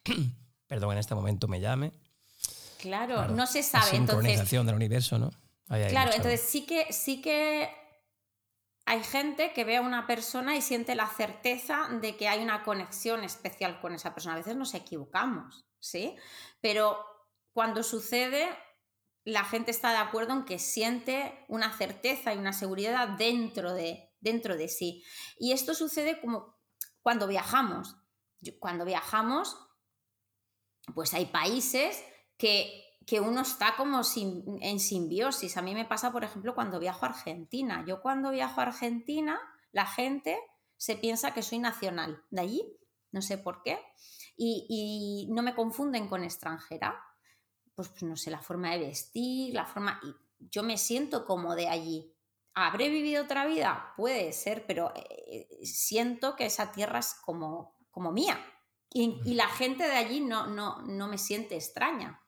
perdón, 0.69 0.93
en 0.93 0.99
este 0.99 1.17
momento 1.17 1.49
me 1.49 1.61
llame. 1.61 1.93
Claro, 2.79 3.27
no 3.29 3.47
se 3.47 3.65
sabe. 3.65 3.87
La 3.87 3.91
sincronización 3.91 4.67
del 4.67 4.77
universo, 4.77 5.19
¿no? 5.19 5.31
claro, 5.67 6.13
entonces 6.15 6.43
sí 6.43 6.65
que, 6.65 6.93
sí 6.93 7.21
que 7.21 7.69
hay 8.85 9.03
gente 9.03 9.53
que 9.53 9.65
ve 9.65 9.79
a 9.79 9.81
una 9.81 10.07
persona 10.07 10.57
y 10.57 10.63
siente 10.63 10.95
la 10.95 11.09
certeza 11.09 11.89
de 12.01 12.17
que 12.17 12.29
hay 12.29 12.41
una 12.41 12.63
conexión 12.63 13.25
especial 13.25 13.81
con 13.81 13.93
esa 13.93 14.15
persona. 14.15 14.35
A 14.35 14.39
veces 14.39 14.55
nos 14.55 14.75
equivocamos, 14.75 15.67
¿sí? 15.81 16.15
Pero 16.61 17.05
cuando 17.53 17.83
sucede, 17.83 18.47
la 19.25 19.43
gente 19.43 19.73
está 19.73 19.91
de 19.91 19.97
acuerdo 19.97 20.35
en 20.35 20.45
que 20.45 20.61
siente 20.61 21.45
una 21.49 21.77
certeza 21.77 22.33
y 22.33 22.39
una 22.39 22.53
seguridad 22.53 23.09
dentro 23.09 23.75
de, 23.75 24.06
dentro 24.21 24.57
de 24.57 24.69
sí. 24.69 25.05
Y 25.39 25.53
esto 25.53 25.75
sucede 25.75 26.21
como 26.21 26.57
cuando 27.03 27.27
viajamos. 27.27 27.97
Cuando 28.59 28.85
viajamos, 28.85 29.57
pues 30.95 31.15
hay 31.15 31.27
países 31.27 32.03
que, 32.37 32.85
que 33.07 33.21
uno 33.21 33.41
está 33.41 33.77
como 33.77 34.03
en 34.61 34.81
simbiosis. 34.81 35.57
A 35.57 35.63
mí 35.63 35.75
me 35.75 35.85
pasa, 35.85 36.13
por 36.13 36.25
ejemplo, 36.25 36.55
cuando 36.55 36.79
viajo 36.79 37.07
a 37.07 37.11
Argentina. 37.11 37.85
Yo 37.87 38.03
cuando 38.03 38.31
viajo 38.31 38.61
a 38.61 38.65
Argentina, 38.65 39.41
la 39.73 39.87
gente 39.87 40.39
se 40.77 40.97
piensa 40.97 41.33
que 41.33 41.43
soy 41.43 41.59
nacional 41.59 42.23
de 42.31 42.41
allí, 42.41 42.79
no 43.13 43.23
sé 43.23 43.39
por 43.39 43.63
qué, 43.63 43.79
y, 44.37 45.29
no 45.31 45.43
me 45.43 45.55
confunden 45.55 46.09
con 46.09 46.25
extranjera. 46.25 47.03
Pues, 47.75 47.89
pues, 47.89 48.03
no 48.03 48.17
sé, 48.17 48.31
la 48.31 48.41
forma 48.41 48.73
de 48.73 48.79
vestir, 48.79 49.55
la 49.55 49.67
forma... 49.67 50.01
Y 50.03 50.15
yo 50.51 50.63
me 50.63 50.79
siento 50.79 51.25
como 51.25 51.55
de 51.55 51.69
allí. 51.69 52.15
¿Habré 52.59 52.89
vivido 52.89 53.25
otra 53.25 53.45
vida? 53.45 53.93
Puede 53.99 54.33
ser, 54.33 54.65
pero 54.67 54.91
eh, 54.97 55.47
siento 55.63 56.37
que 56.37 56.47
esa 56.47 56.73
tierra 56.73 57.01
es 57.01 57.13
como, 57.13 57.77
como 57.91 58.13
mía. 58.13 58.43
Y, 58.89 59.35
la 59.35 59.47
gente 59.47 59.85
de 59.85 59.95
allí 59.95 60.21
no, 60.21 60.47
no, 60.47 60.81
no 60.81 61.07
me 61.07 61.19
siente 61.19 61.55
extraña. 61.55 62.23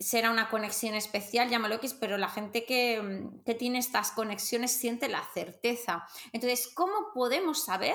Será 0.00 0.32
una 0.32 0.50
conexión 0.50 0.96
especial, 0.96 1.48
llámalo 1.48 1.76
X, 1.76 1.94
pero 1.94 2.18
la 2.18 2.28
gente 2.28 2.64
que, 2.64 3.30
que 3.46 3.54
tiene 3.54 3.78
estas 3.78 4.10
conexiones 4.10 4.72
siente 4.72 5.08
la 5.08 5.22
certeza. 5.32 6.04
Entonces, 6.32 6.72
¿cómo 6.74 7.12
podemos 7.14 7.64
saber 7.64 7.94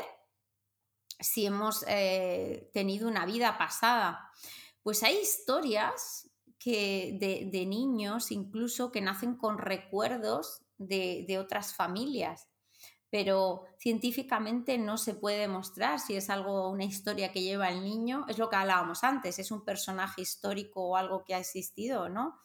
si 1.20 1.48
hemos 1.48 1.84
eh, 1.86 2.72
tenido 2.74 3.10
una 3.10 3.26
vida 3.26 3.58
pasada? 3.58 4.32
Pues 4.84 5.04
hay 5.04 5.18
historias 5.18 6.29
que 6.60 7.18
de, 7.52 7.66
niños 7.66 8.32
incluso 8.32 8.92
que 8.92 9.02
nacen 9.02 9.36
con 9.36 9.58
recuerdos 9.58 10.62
de, 10.78 11.38
otras 11.40 11.74
familias, 11.74 12.50
pero 13.10 13.64
científicamente 13.80 14.78
no 14.78 14.98
se 14.98 15.16
puede 15.16 15.40
demostrar 15.40 16.00
si 16.00 16.16
es 16.16 16.30
algo, 16.30 16.70
una 16.70 16.84
historia 16.84 17.32
que 17.32 17.42
lleva 17.42 17.70
el 17.70 17.82
niño, 17.82 18.26
es 18.28 18.38
lo 18.38 18.50
que 18.50 18.58
hablábamos 18.58 19.04
antes, 19.04 19.40
es 19.40 19.52
un 19.52 19.64
personaje 19.64 20.22
histórico 20.22 20.90
o 20.90 20.98
algo 20.98 21.24
que 21.24 21.34
ha 21.34 21.40
existido, 21.40 22.10
¿no? 22.10 22.40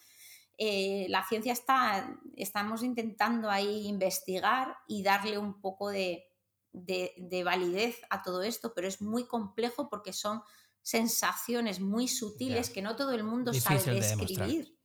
Eh, 0.57 1.07
la 1.09 1.27
ciencia 1.27 1.53
está, 1.53 2.17
estamos 2.37 2.85
intentando 2.85 3.51
ahí 3.51 3.89
investigar 3.89 4.77
y 4.87 5.03
darle 5.03 5.37
un 5.37 5.61
poco 5.61 5.91
de, 5.91 6.25
de 6.73 7.43
validez 7.45 8.01
a 8.09 8.23
todo 8.23 8.43
esto, 8.43 8.73
pero 8.73 8.87
es 8.87 9.03
muy 9.03 9.27
complejo 9.27 9.89
porque 9.89 10.13
son 10.13 10.43
sensaciones 10.85 11.81
muy 11.81 12.07
sutiles 12.07 12.71
que 12.71 12.83
no 12.83 12.95
todo 12.95 13.13
el 13.13 13.25
mundo 13.25 13.53
sabe 13.55 13.95
describir. 13.95 14.79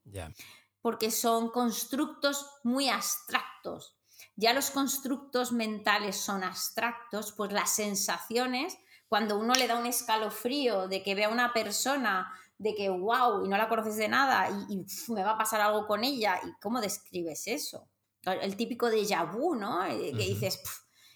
Porque 0.82 1.12
son 1.12 1.52
constructos 1.52 2.47
muy 2.64 2.89
abstractos. 2.89 3.97
Ya 4.36 4.54
los 4.54 4.72
constructos 4.72 5.52
mentales 5.52 6.16
son 6.16 6.43
abstractos, 6.43 7.34
pues 7.34 7.52
las 7.52 7.70
sensaciones, 7.72 8.78
cuando 9.10 9.38
uno 9.38 9.54
le 9.54 9.68
da 9.68 9.78
un 9.78 9.86
escalofrío 9.86 10.88
de 10.88 11.04
que 11.04 11.16
ve 11.16 11.26
a 11.26 11.30
una 11.30 11.52
persona 11.52 12.32
de 12.58 12.76
que 12.76 12.89
wow, 12.89 13.45
y 13.45 13.50
no 13.50 13.58
la 13.58 13.68
conoces 13.68 13.97
de 13.97 14.08
nada 14.08 14.50
y, 14.70 14.86
me 15.12 15.24
va 15.24 15.32
a 15.32 15.38
pasar 15.38 15.60
algo 15.60 15.86
con 15.86 16.06
ella. 16.06 16.39
¿Y 16.45 16.54
cómo 16.62 16.80
describes 16.80 17.47
eso? 17.47 17.89
El 18.24 18.56
típico 18.56 18.89
déjà 18.89 19.30
vu, 19.30 19.56
¿no? 19.56 19.86
Eh, 19.86 20.12
que 20.12 20.26
dices, 20.26 20.62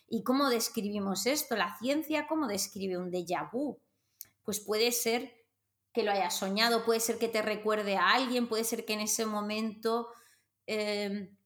¿y 0.08 0.24
cómo 0.24 0.50
describimos 0.50 1.26
esto? 1.26 1.56
La 1.56 1.78
ciencia, 1.78 2.28
¿cómo 2.28 2.48
describe 2.48 2.98
un 2.98 3.12
déjà 3.12 3.50
vu? 3.52 3.80
Pues 4.44 4.60
puede 4.60 4.92
ser 4.92 5.34
que 5.94 6.04
lo 6.04 6.12
hayas 6.12 6.36
soñado, 6.36 6.86
puede 6.86 7.00
ser 7.00 7.18
que 7.18 7.28
te 7.28 7.42
recuerde 7.42 7.98
a 7.98 8.12
alguien, 8.12 8.48
puede 8.48 8.64
ser 8.64 8.86
que 8.86 8.94
en 8.94 9.02
ese 9.02 9.26
momento 9.26 10.08
em, 10.66 11.38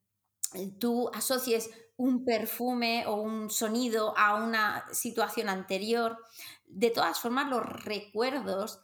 tú 0.80 1.10
asocies 1.14 1.70
un 1.98 2.24
perfume 2.24 3.06
o 3.08 3.16
un 3.16 3.50
sonido 3.50 4.18
a 4.18 4.36
una 4.36 4.86
situación 4.94 5.50
anterior. 5.50 6.18
De 6.66 6.92
todas 6.92 7.20
formas, 7.20 7.50
los 7.50 7.64
recuerdos 7.64 8.80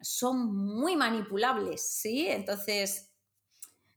son 0.00 0.54
muy 0.54 0.94
manipulables, 0.94 1.82
¿sí? 1.82 2.28
Entonces, 2.28 3.10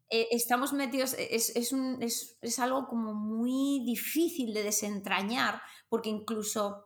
eh, 0.09 0.27
estamos 0.31 0.73
metidos, 0.73 1.15
es, 1.17 1.55
es, 1.55 2.59
algo 2.59 2.87
como 2.87 3.13
muy 3.13 3.83
difícil 3.85 4.53
de 4.53 4.63
desentrañar, 4.63 5.61
porque 5.87 6.09
incluso 6.09 6.83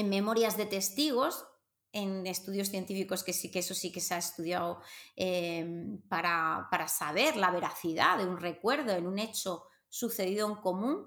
en 0.00 0.08
memorias 0.08 0.56
de 0.56 0.66
testigos, 0.66 1.46
en 1.92 2.26
estudios 2.26 2.68
científicos 2.68 3.24
que 3.24 3.32
sí 3.32 3.50
que 3.50 3.58
eso 3.58 3.74
sí 3.74 3.90
que 3.92 4.00
se 4.00 4.14
ha 4.14 4.18
estudiado 4.18 4.80
em, 5.16 6.00
para, 6.08 6.68
para, 6.70 6.88
saber 6.88 7.36
la 7.36 7.50
veracidad 7.50 8.18
de 8.18 8.26
un 8.26 8.38
recuerdo 8.38 8.92
en 8.92 9.06
un 9.06 9.18
hecho 9.18 9.64
sucedido 9.88 10.48
en 10.48 10.56
común, 10.56 11.06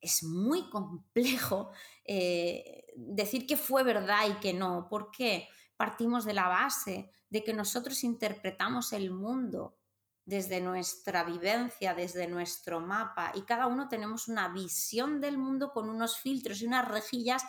es 0.00 0.24
muy 0.24 0.68
complejo 0.70 1.70
eh, 2.04 2.86
decir 2.96 3.46
que 3.46 3.56
fue 3.56 3.84
verdad 3.84 4.26
y 4.28 4.40
que 4.40 4.52
no. 4.52 4.88
¿Por 4.88 5.10
qué? 5.10 5.48
Partimos 5.76 6.24
de 6.24 6.34
la 6.34 6.48
base 6.48 7.10
de 7.30 7.44
que 7.44 7.52
nosotros 7.52 8.02
interpretamos 8.02 8.92
el 8.92 9.10
mundo 9.10 9.78
desde 10.24 10.60
nuestra 10.60 11.24
vivencia, 11.24 11.94
desde 11.94 12.28
nuestro 12.28 12.80
mapa, 12.80 13.32
y 13.34 13.42
cada 13.42 13.66
uno 13.66 13.88
tenemos 13.88 14.28
una 14.28 14.48
visión 14.48 15.20
del 15.20 15.36
mundo 15.36 15.72
con 15.72 15.88
unos 15.88 16.18
filtros 16.18 16.62
y 16.62 16.66
unas 16.66 16.88
rejillas 16.88 17.42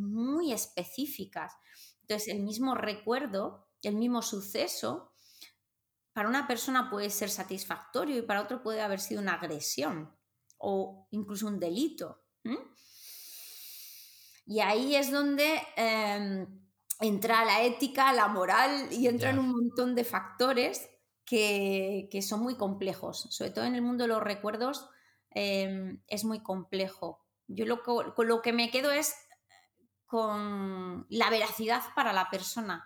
muy 0.00 0.52
específicas. 0.52 1.54
Entonces, 2.02 2.28
el 2.28 2.40
mismo 2.40 2.74
recuerdo, 2.74 3.68
el 3.82 3.96
mismo 3.96 4.22
suceso, 4.22 5.12
para 6.12 6.28
una 6.28 6.46
persona 6.46 6.90
puede 6.90 7.10
ser 7.10 7.30
satisfactorio 7.30 8.18
y 8.18 8.22
para 8.22 8.42
otro 8.42 8.62
puede 8.62 8.80
haber 8.80 9.00
sido 9.00 9.20
una 9.20 9.34
agresión 9.34 10.14
o 10.58 11.06
incluso 11.10 11.46
un 11.46 11.60
delito. 11.60 12.24
Y 14.46 14.60
ahí 14.60 14.96
es 14.96 15.12
donde 15.12 15.62
em, 15.76 16.46
entra 17.00 17.44
la 17.44 17.62
ética, 17.62 18.12
la 18.12 18.26
moral 18.26 18.88
y 18.90 19.06
entran 19.06 19.38
un 19.38 19.50
montón 19.50 19.94
de 19.94 20.04
factores 20.04 20.90
que, 21.24 22.08
son 22.20 22.40
muy 22.40 22.56
complejos. 22.56 23.28
Sobre 23.30 23.50
todo 23.50 23.64
en 23.64 23.76
el 23.76 23.82
mundo 23.82 24.04
de 24.04 24.08
los 24.08 24.22
recuerdos 24.22 24.88
em, 25.30 26.02
es 26.08 26.24
muy 26.24 26.42
complejo. 26.42 27.24
Yo 27.46 27.64
lo, 27.64 27.82
con 27.82 28.26
lo 28.26 28.42
que 28.42 28.52
me 28.52 28.70
quedo 28.70 28.90
es 28.90 29.14
con 30.10 31.06
la 31.08 31.30
veracidad 31.30 31.82
para 31.94 32.12
la 32.12 32.28
persona. 32.28 32.84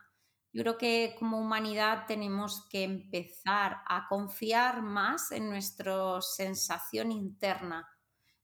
Yo 0.53 0.63
creo 0.63 0.77
que 0.77 1.17
como 1.19 1.41
humanidad 1.41 2.05
tenemos 2.07 2.69
que 2.69 2.85
empezar 2.85 3.79
a 3.89 4.07
confiar 4.09 4.83
más 4.83 5.33
en 5.33 5.49
nuestra 5.49 6.21
sensación 6.21 7.11
interna, 7.11 7.89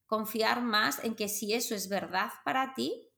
confiar 0.07 0.63
más 0.63 1.05
en 1.05 1.15
que 1.15 1.29
si 1.29 1.53
eso 1.53 1.75
es 1.75 1.91
verdad 1.91 2.31
para 2.43 2.73
ti, 2.73 3.13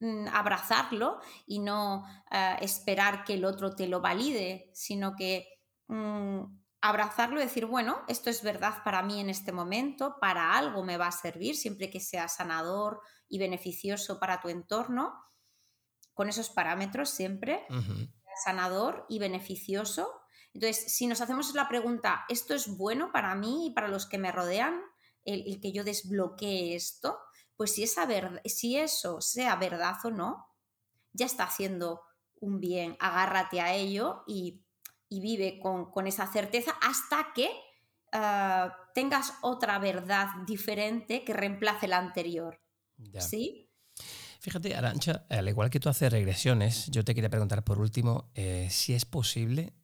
mm, 0.00 0.28
abrazarlo 0.28 1.20
y 1.46 1.58
no 1.60 2.04
eh, 2.30 2.56
esperar 2.60 3.24
que 3.24 3.34
el 3.34 3.46
otro 3.46 3.74
te 3.74 3.88
lo 3.88 4.00
valide, 4.02 4.70
sino 4.74 5.16
que 5.16 5.48
mm, 5.88 6.42
abrazarlo 6.80 7.40
y 7.40 7.44
decir, 7.44 7.66
bueno, 7.66 8.02
esto 8.08 8.30
es 8.30 8.42
verdad 8.42 8.82
para 8.84 9.02
mí 9.02 9.20
en 9.20 9.30
este 9.30 9.52
momento, 9.52 10.16
para 10.20 10.56
algo 10.56 10.84
me 10.84 10.96
va 10.96 11.08
a 11.08 11.12
servir, 11.12 11.56
siempre 11.56 11.90
que 11.90 12.00
sea 12.00 12.28
sanador 12.28 13.00
y 13.28 13.38
beneficioso 13.38 14.20
para 14.20 14.40
tu 14.40 14.48
entorno, 14.48 15.14
con 16.14 16.28
esos 16.28 16.50
parámetros 16.50 17.10
siempre, 17.10 17.64
sanador 18.44 19.06
y 19.08 19.18
beneficioso. 19.18 20.20
Entonces, 20.52 20.92
si 20.92 21.06
nos 21.06 21.20
hacemos 21.20 21.54
la 21.54 21.68
pregunta, 21.68 22.24
¿esto 22.28 22.54
es 22.54 22.76
bueno 22.76 23.12
para 23.12 23.34
mí 23.34 23.66
y 23.66 23.70
para 23.70 23.88
los 23.88 24.06
que 24.06 24.18
me 24.18 24.32
rodean? 24.32 24.80
El, 25.24 25.60
que 25.60 25.72
yo 25.72 25.84
desbloquee 25.84 26.74
esto, 26.74 27.18
pues 27.56 27.74
si, 27.74 27.82
esa 27.82 28.08
si 28.46 28.78
eso 28.78 29.20
sea 29.20 29.56
verdad 29.56 29.96
o 30.04 30.10
no, 30.10 30.46
ya 31.12 31.26
está 31.26 31.44
haciendo 31.44 32.02
un 32.40 32.60
bien, 32.60 32.96
agárrate 32.98 33.60
a 33.60 33.74
ello 33.74 34.22
y 34.26 34.64
y 35.08 35.20
vive 35.20 35.60
con, 35.60 36.06
esa 36.06 36.26
certeza 36.30 36.72
hasta 36.82 37.32
que 37.34 37.48
ah, 38.12 38.74
tengas 38.94 39.34
otra 39.42 39.78
verdad 39.78 40.28
diferente 40.46 41.24
que 41.24 41.32
reemplace 41.32 41.88
la 41.88 41.98
anterior. 41.98 42.60
¿Sí? 43.18 43.70
Fíjate, 44.40 44.74
Arancha, 44.74 45.26
al 45.28 45.48
igual 45.48 45.70
que 45.70 45.80
tú 45.80 45.88
haces 45.88 46.12
regresiones, 46.12 46.86
yo 46.90 47.04
te 47.04 47.14
quería 47.14 47.30
preguntar 47.30 47.64
por 47.64 47.80
último 47.80 48.30
eh, 48.34 48.68
si 48.70 48.94
es 48.94 49.04
posible 49.04 49.74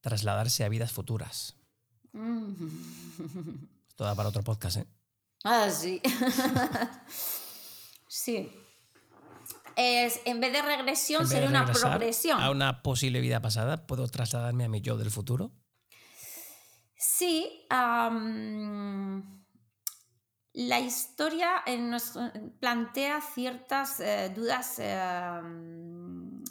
trasladarse 0.00 0.64
a 0.64 0.68
vidas 0.68 0.92
futuras. 0.92 1.56
Mm. 2.12 2.68
Toda 3.96 4.14
para 4.14 4.28
otro 4.28 4.42
podcast, 4.42 4.78
¿eh? 4.78 4.86
Ah, 5.44 5.70
sí. 5.70 6.00
sí 8.08 8.50
es, 9.76 10.20
en 10.24 10.40
vez 10.40 10.52
de 10.52 10.62
regresión, 10.62 11.26
sería 11.26 11.48
una 11.48 11.66
progresión. 11.66 12.40
A 12.40 12.50
una 12.50 12.82
posible 12.82 13.20
vida 13.20 13.40
pasada, 13.40 13.86
¿puedo 13.86 14.08
trasladarme 14.08 14.64
a 14.64 14.68
mi 14.68 14.80
yo 14.80 14.96
del 14.96 15.10
futuro? 15.10 15.52
Sí. 16.96 17.66
la 20.52 20.80
historia 20.80 21.64
plantea 22.60 23.20
ciertas 23.20 24.00
eh, 24.00 24.32
dudas 24.34 24.78
em, 24.78 26.42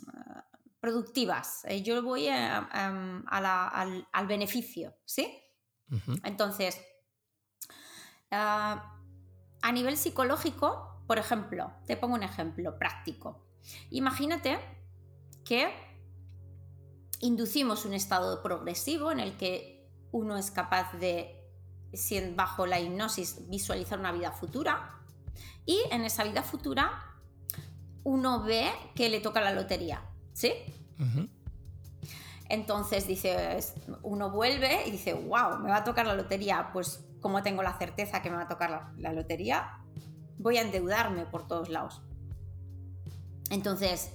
productivas. 0.80 1.66
Eh, 1.66 1.84
yo 1.84 2.02
voy 2.02 2.28
em, 2.28 3.24
al, 3.28 4.28
beneficio, 4.28 4.96
¿sí? 5.06 5.40
Entonces, 6.24 6.82
ah, 8.32 9.00
a 9.62 9.72
nivel 9.72 9.98
psicológico, 9.98 10.99
por 11.10 11.18
ejemplo, 11.18 11.72
te 11.88 11.98
pongo 11.98 12.14
un 12.14 12.22
ejemplo 12.22 12.78
práctico. 12.78 13.42
Imagínate 13.90 14.60
que 15.44 15.74
inducimos 17.20 17.84
un 17.86 17.96
estado 17.96 18.44
progresivo 18.44 19.12
en 19.12 19.20
el 19.20 19.36
que 19.36 19.90
uno 20.12 20.38
es 20.38 20.52
capaz 20.52 20.94
de, 21.00 21.50
bajo 22.36 22.68
la 22.68 22.80
hipnosis, 22.80 23.50
visualizar 23.50 23.98
una 23.98 24.12
vida 24.12 24.32
futura 24.34 25.02
y 25.66 25.82
en 25.90 26.06
esa 26.06 26.24
vida 26.26 26.44
futura 26.44 27.18
uno 28.04 28.44
ve 28.44 28.70
que 28.94 29.10
le 29.10 29.20
toca 29.20 29.42
la 29.42 29.52
lotería, 29.52 30.04
¿sí? 30.34 30.54
Entonces 32.50 33.08
dice, 33.08 33.58
uno 34.04 34.30
vuelve 34.30 34.88
y 34.88 34.92
dice, 34.92 35.16
wow, 35.16 35.58
me 35.58 35.72
va 35.72 35.78
a 35.78 35.84
tocar 35.84 36.06
la 36.06 36.14
lotería. 36.14 36.70
Pues, 36.72 37.04
como 37.20 37.42
tengo 37.42 37.64
la 37.64 37.80
certeza 37.80 38.22
que 38.22 38.30
me 38.30 38.36
va 38.36 38.44
a 38.44 38.48
tocar 38.48 38.92
la 38.96 39.12
lotería? 39.12 39.80
Voy 40.40 40.58
a 40.58 40.62
endeudarme 40.62 41.26
por 41.26 41.48
todos 41.48 41.70
lados. 41.70 42.02
Entonces, 43.52 44.12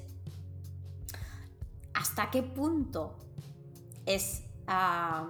¿hasta 1.93 2.31
qué 2.31 2.43
punto 2.43 3.17
es 4.07 4.43
ah, 4.67 5.29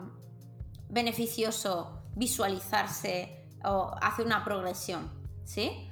beneficioso 0.88 2.02
visualizarse 2.14 3.46
o 3.64 3.94
hacer 4.00 4.24
una 4.24 4.44
progresión? 4.44 5.10
¿Sí? 5.44 5.90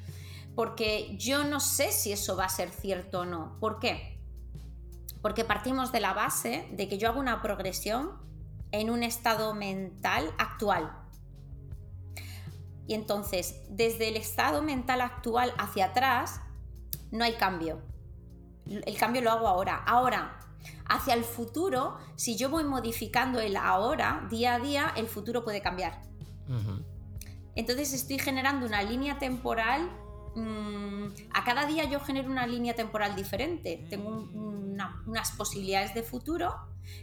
Porque 0.55 1.17
yo 1.19 1.45
no 1.45 1.61
sé 1.61 1.93
si 1.93 2.13
eso 2.13 2.37
va 2.37 2.45
a 2.47 2.49
ser 2.49 2.71
cierto 2.71 3.21
o 3.21 3.25
no. 3.25 3.59
¿Por 3.59 3.79
qué? 3.79 4.19
Porque 5.21 5.45
partimos 5.45 5.93
de 5.93 6.01
la 6.01 6.13
base 6.13 6.69
de 6.73 6.89
que 6.89 6.99
yo 6.99 7.09
hago 7.09 7.21
una 7.21 7.43
progresión 7.43 8.13
en 8.71 8.91
un 8.91 9.03
estado 9.03 9.55
mental 9.55 10.33
actual. 10.39 11.02
Y 12.87 12.95
entonces, 12.95 13.61
desde 13.69 14.09
el 14.09 14.17
estado 14.17 14.63
mental 14.63 15.01
actual 15.01 15.53
hacia 15.59 15.87
atrás, 15.87 16.41
no 17.11 17.25
hay 17.25 17.35
cambio. 17.35 17.81
El 18.67 18.97
cambio 18.97 19.23
lo 19.23 19.31
hago 19.31 19.47
ahora. 19.47 19.77
Ahora, 19.87 20.39
hacia 20.87 21.15
el 21.15 21.25
futuro, 21.25 21.97
si 22.17 22.37
yo 22.37 22.49
voy 22.49 22.65
modificando 22.65 23.41
el 23.41 23.57
ahora, 23.57 24.27
día 24.31 24.55
a 24.55 24.61
día, 24.61 24.93
el 24.97 25.07
futuro 25.07 25.45
puede 25.45 25.61
cambiar. 25.61 26.03
Entonces 27.55 27.93
estoy 27.93 28.19
generando 28.19 28.67
una 28.67 28.83
línea 28.83 29.19
temporal. 29.19 29.91
Mm, 30.35 31.09
a 31.33 31.45
cada 31.45 31.67
día 31.67 31.85
yo 31.85 32.01
genero 32.01 32.31
una 32.31 32.47
línea 32.47 32.75
temporal 32.75 33.15
diferente. 33.15 33.87
Tengo 33.89 34.29
unas 35.07 35.33
posibilidades 35.33 35.95
de 35.95 36.03
futuro. 36.03 36.55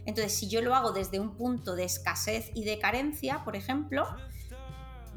Entonces, 0.04 0.34
si 0.34 0.48
yo 0.48 0.60
lo 0.60 0.74
hago 0.74 0.92
desde 0.92 1.20
un 1.20 1.36
punto 1.36 1.74
de 1.74 1.84
escasez 1.84 2.50
y 2.54 2.64
de 2.64 2.78
carencia, 2.78 3.44
por 3.44 3.56
ejemplo, 3.56 4.06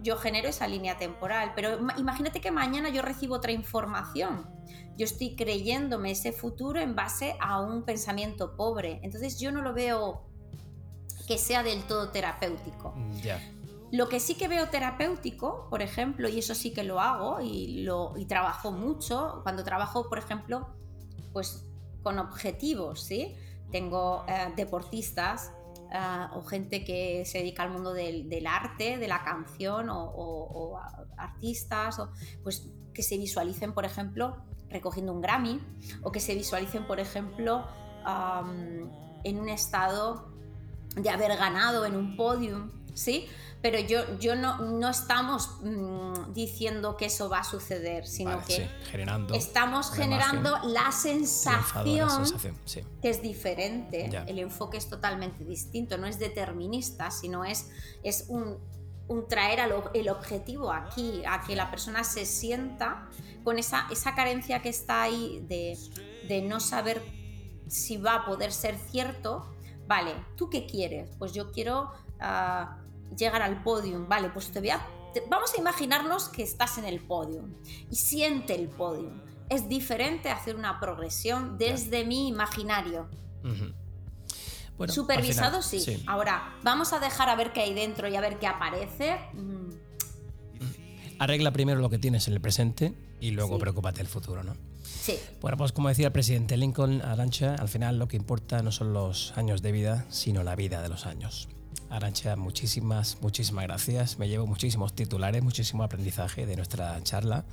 yo 0.04 0.18
genero 0.18 0.49
esa 0.49 0.68
línea 0.68 0.97
temporal. 0.97 1.54
Pero 1.56 1.80
imagínate 1.97 2.41
que 2.41 2.51
mañana 2.51 2.89
yo 2.89 3.01
recibo 3.01 3.36
otra 3.36 3.51
información. 3.51 4.47
Yo 4.97 5.06
estoy 5.06 5.36
creyéndome 5.36 6.12
ese 6.12 6.32
futuro 6.32 6.80
en 6.80 6.95
base 6.95 7.36
a 7.39 7.60
un 7.62 7.84
pensamiento 7.84 8.56
pobre. 8.56 8.99
Entonces 9.01 9.39
yo 9.39 9.51
no 9.51 9.62
lo 9.62 9.74
veo 9.74 10.28
que 11.28 11.38
sea 11.38 11.64
del 11.64 11.84
todo 11.84 12.10
terapéutico. 12.10 12.93
Mm. 12.95 13.22
Lo 13.91 14.10
que 14.10 14.20
sí 14.20 14.36
que 14.36 14.47
veo 14.47 14.70
terapéutico, 14.70 15.68
por 15.70 15.82
ejemplo, 15.82 16.28
y 16.28 16.39
eso 16.39 16.56
sí 16.56 16.74
que 16.74 16.84
lo 16.84 16.99
hago 16.99 17.41
y, 17.41 17.84
lo, 17.84 18.14
y 18.18 18.26
trabajo 18.26 18.72
mucho, 18.72 19.39
cuando 19.43 19.64
trabajo, 19.64 20.10
por 20.10 20.18
ejemplo, 20.18 20.76
pues 21.32 21.66
con 22.01 22.20
objetivos, 22.20 23.01
¿sí? 23.04 23.36
Tengo 23.72 24.26
eh, 24.28 24.51
deportistas 24.56 25.51
eh, 25.93 26.27
o 26.33 26.43
gente 26.43 26.83
que 26.83 27.23
se 27.23 27.37
dedica 27.37 27.61
al 27.61 27.69
mundo 27.69 27.93
del, 27.93 28.47
arte, 28.47 28.97
de 28.97 29.07
la 29.07 29.23
canción 29.23 29.89
o, 29.91 30.79
artistas, 31.17 31.99
o, 31.99 32.11
pues 32.41 32.67
que 32.93 33.03
se 33.03 33.17
visualicen, 33.17 33.73
por 33.73 33.85
ejemplo, 33.85 34.43
recogiendo 34.69 35.13
un 35.13 35.21
Grammy 35.21 35.61
o 36.01 36.11
que 36.11 36.19
se 36.19 36.33
visualicen, 36.33 36.87
por 36.87 36.99
ejemplo, 36.99 37.67
en 39.23 39.39
un 39.39 39.49
estado 39.49 40.33
de 40.95 41.09
haber 41.09 41.37
ganado 41.37 41.85
en 41.85 41.95
un 41.95 42.15
podium, 42.15 42.71
¿sí? 42.93 43.27
Pero 43.61 43.79
yo, 43.79 44.19
yo 44.19 44.35
no, 44.35 44.57
no 44.57 44.89
estamos 44.89 45.57
mm, 45.61 46.33
diciendo 46.33 46.97
que 46.97 47.05
eso 47.05 47.29
va 47.29 47.39
a 47.39 47.43
suceder, 47.45 48.05
sino 48.05 48.43
que 48.43 48.69
estamos 49.33 49.91
generando 49.91 50.57
la 50.65 50.91
sensación, 50.91 52.09
que 53.01 53.09
es 53.09 53.21
diferente. 53.21 54.09
El 54.27 54.39
enfoque 54.39 54.77
es 54.77 54.89
totalmente 54.89 55.45
distinto, 55.45 55.97
no 55.97 56.07
es 56.07 56.19
determinista, 56.19 57.09
sino 57.09 57.45
es, 57.45 57.69
es 58.03 58.25
un, 58.27 58.57
un 59.07 59.27
traer 59.29 59.61
el 59.93 60.09
objetivo 60.09 60.71
aquí, 60.71 61.23
a 61.25 61.41
que 61.43 61.55
la 61.55 61.69
persona 61.69 62.03
se 62.03 62.25
sienta 62.25 63.07
con 63.45 63.59
esa, 63.59 63.87
esa 63.91 64.13
carencia 64.13 64.61
que 64.61 64.69
está 64.69 65.03
ahí 65.03 65.41
de, 65.47 65.77
de 66.27 66.41
no 66.41 66.59
saber 66.59 67.01
si 67.69 67.95
va 67.95 68.15
a 68.15 68.25
poder 68.25 68.51
ser 68.51 68.77
cierto 68.77 69.53
Vale, 69.87 70.13
¿tú 70.35 70.49
qué 70.49 70.65
quieres? 70.65 71.09
Pues 71.17 71.33
yo 71.33 71.51
quiero 71.51 71.91
ah, 72.19 72.82
llegar 73.16 73.41
al 73.41 73.64
podium. 73.64 74.07
Vale, 74.07 74.30
pues 74.30 74.51
te 74.51 74.59
voy 74.59 74.70
a, 74.70 74.86
vamos 75.30 75.53
a 75.55 75.59
imaginarnos 75.59 76.30
que 76.30 76.43
estás 76.43 76.78
en 76.78 76.86
el 76.86 76.99
podium 76.99 77.53
y 77.89 77.95
siente 77.95 78.55
el 78.55 78.70
podium. 78.70 79.22
Es 79.49 79.68
diferente 79.70 80.30
hacer 80.30 80.55
una 80.55 80.80
progresión 80.80 81.57
desde 81.57 82.05
mi 82.05 82.28
imaginario. 82.28 83.09
Supervisado 84.88 85.61
sí. 85.61 86.03
Ahora, 86.07 86.55
vamos 86.64 86.93
a 86.93 86.99
dejar 86.99 87.30
a 87.30 87.36
ver 87.36 87.53
qué 87.53 87.61
hay 87.61 87.74
dentro 87.74 88.07
y 88.07 88.16
a 88.16 88.22
ver 88.22 88.39
qué 88.39 88.47
aparece. 88.47 89.18
Mm. 89.34 89.70
Arregla 91.20 91.51
primero 91.51 91.80
lo 91.80 91.89
que 91.89 91.99
tienes 91.99 92.28
en 92.28 92.34
el 92.34 92.41
presente 92.41 92.93
y 93.22 93.32
luego 93.32 93.57
preocúpate 93.59 93.97
del 93.97 94.07
futuro, 94.07 94.43
¿no? 94.43 94.55
Sí. 94.84 95.18
Bueno, 95.41 95.57
pues 95.57 95.72
como 95.72 95.89
decía 95.89 96.07
el 96.07 96.11
presidente 96.11 96.57
Lincoln, 96.57 97.01
Arancha, 97.01 97.55
al 97.55 97.70
final 97.70 97.99
lo 97.99 98.07
que 98.07 98.18
importa 98.18 98.61
no 98.61 98.72
son 98.72 98.93
los 98.93 99.32
años 99.38 99.61
de 99.61 99.72
vida, 99.72 100.05
sino 100.09 100.43
la 100.43 100.55
vida 100.55 100.82
de 100.82 100.89
los 100.89 101.05
años. 101.05 101.47
Arancha, 101.89 102.36
muchísimas, 102.36 103.17
muchísimas 103.21 103.65
gracias. 103.65 104.19
Me 104.19 104.28
llevo 104.28 104.47
muchísimos 104.47 104.93
titulares, 104.93 105.43
muchísimo 105.43 105.84
aprendizaje 105.84 106.45
de 106.45 106.55
nuestra 106.55 107.01
charla. 107.03 107.45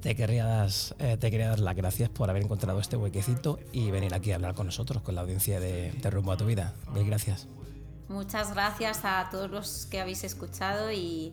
Te 0.00 0.16
quería, 0.16 0.66
eh, 0.98 1.16
te 1.16 1.30
quería 1.30 1.48
dar 1.48 1.60
las 1.60 1.76
gracias 1.76 2.08
por 2.10 2.28
haber 2.28 2.42
encontrado 2.42 2.80
este 2.80 2.96
huequecito 2.96 3.60
y 3.72 3.90
venir 3.90 4.14
aquí 4.14 4.32
a 4.32 4.34
hablar 4.34 4.54
con 4.54 4.66
nosotros, 4.66 5.02
con 5.02 5.14
la 5.14 5.20
audiencia 5.20 5.60
de, 5.60 5.92
de 5.92 6.10
Rumbo 6.10 6.32
a 6.32 6.36
tu 6.36 6.44
Vida. 6.44 6.74
Mil 6.92 7.06
gracias. 7.06 7.46
Muchas 8.08 8.52
gracias 8.52 9.00
a 9.04 9.28
todos 9.30 9.50
los 9.50 9.86
que 9.86 10.00
habéis 10.00 10.24
escuchado 10.24 10.92
y 10.92 11.32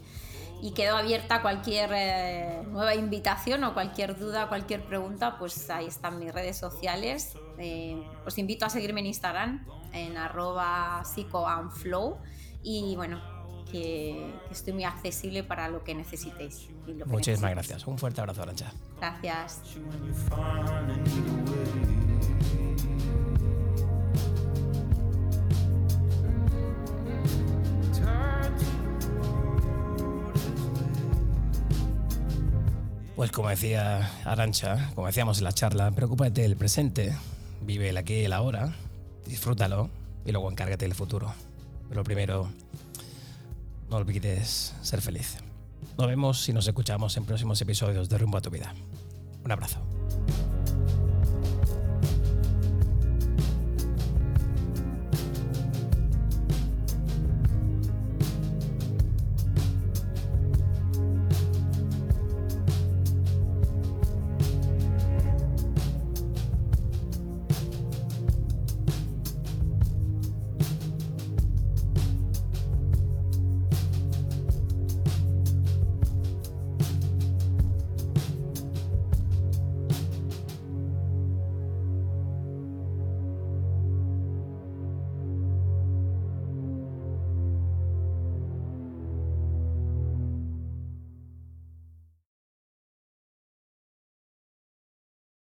y 0.62 0.72
quedo 0.72 0.98
abierta 0.98 1.42
cualquier 1.42 1.90
eh, 1.94 2.64
nueva 2.68 2.96
invitación 2.96 3.64
o 3.64 3.74
cualquier 3.74 4.18
duda, 4.18 4.50
cualquier 4.50 4.84
pregunta, 4.84 5.38
pues 5.38 5.70
ahí 5.70 5.88
están 5.88 6.20
mis 6.20 6.34
redes 6.34 6.58
sociales. 6.58 7.38
Eh, 7.58 8.02
os 8.26 8.38
invito 8.38 8.66
a 8.66 8.70
seguirme 8.70 9.00
en 9.00 9.08
Instagram, 9.08 9.66
en 9.94 10.18
arroba 10.18 11.02
psicoanflow 11.04 12.18
y 12.64 12.96
bueno, 12.96 13.20
que, 13.72 14.34
estoy 14.52 14.74
muy 14.74 14.84
accesible 14.84 15.44
para 15.44 15.70
lo 15.70 15.84
que 15.84 15.96
necesitéis. 15.96 16.70
Muchísimas 17.06 17.52
gracias. 17.52 17.88
Un 17.88 17.98
fuerte 17.98 18.22
abrazo, 18.22 18.44
Arancha. 18.44 18.72
Gracias. 18.98 19.62
Pues 33.16 33.34
como 33.34 33.50
decía 33.50 34.10
Arancha, 34.24 34.92
como 34.96 35.08
decíamos 35.08 35.40
en 35.40 35.44
la 35.44 35.52
charla, 35.52 35.92
preocúpate 35.92 36.42
del 36.42 36.56
presente, 36.56 37.14
vive 37.60 37.90
el 37.90 37.98
aquí 37.98 38.14
y 38.14 38.24
el 38.24 38.32
ahora, 38.32 38.74
disfrútalo 39.30 39.90
y 40.26 40.32
luego 40.32 40.50
encárgate 40.52 40.86
del 40.86 40.96
futuro. 40.96 41.34
Pero 41.88 42.04
primero, 42.04 42.50
no 43.90 43.98
olvides 43.98 44.74
ser 44.82 45.02
feliz. 45.02 45.38
Nos 45.98 46.08
vemos 46.08 46.50
y 46.50 46.54
nos 46.54 46.68
escuchamos 46.68 47.16
en 47.18 47.26
próximos 47.26 47.62
episodios 47.62 48.10
de 48.10 48.18
Rumbo 48.18 48.38
a 48.38 48.42
tu 48.42 48.50
vida. 48.50 48.74
Un 49.44 49.52
abrazo. 49.52 49.80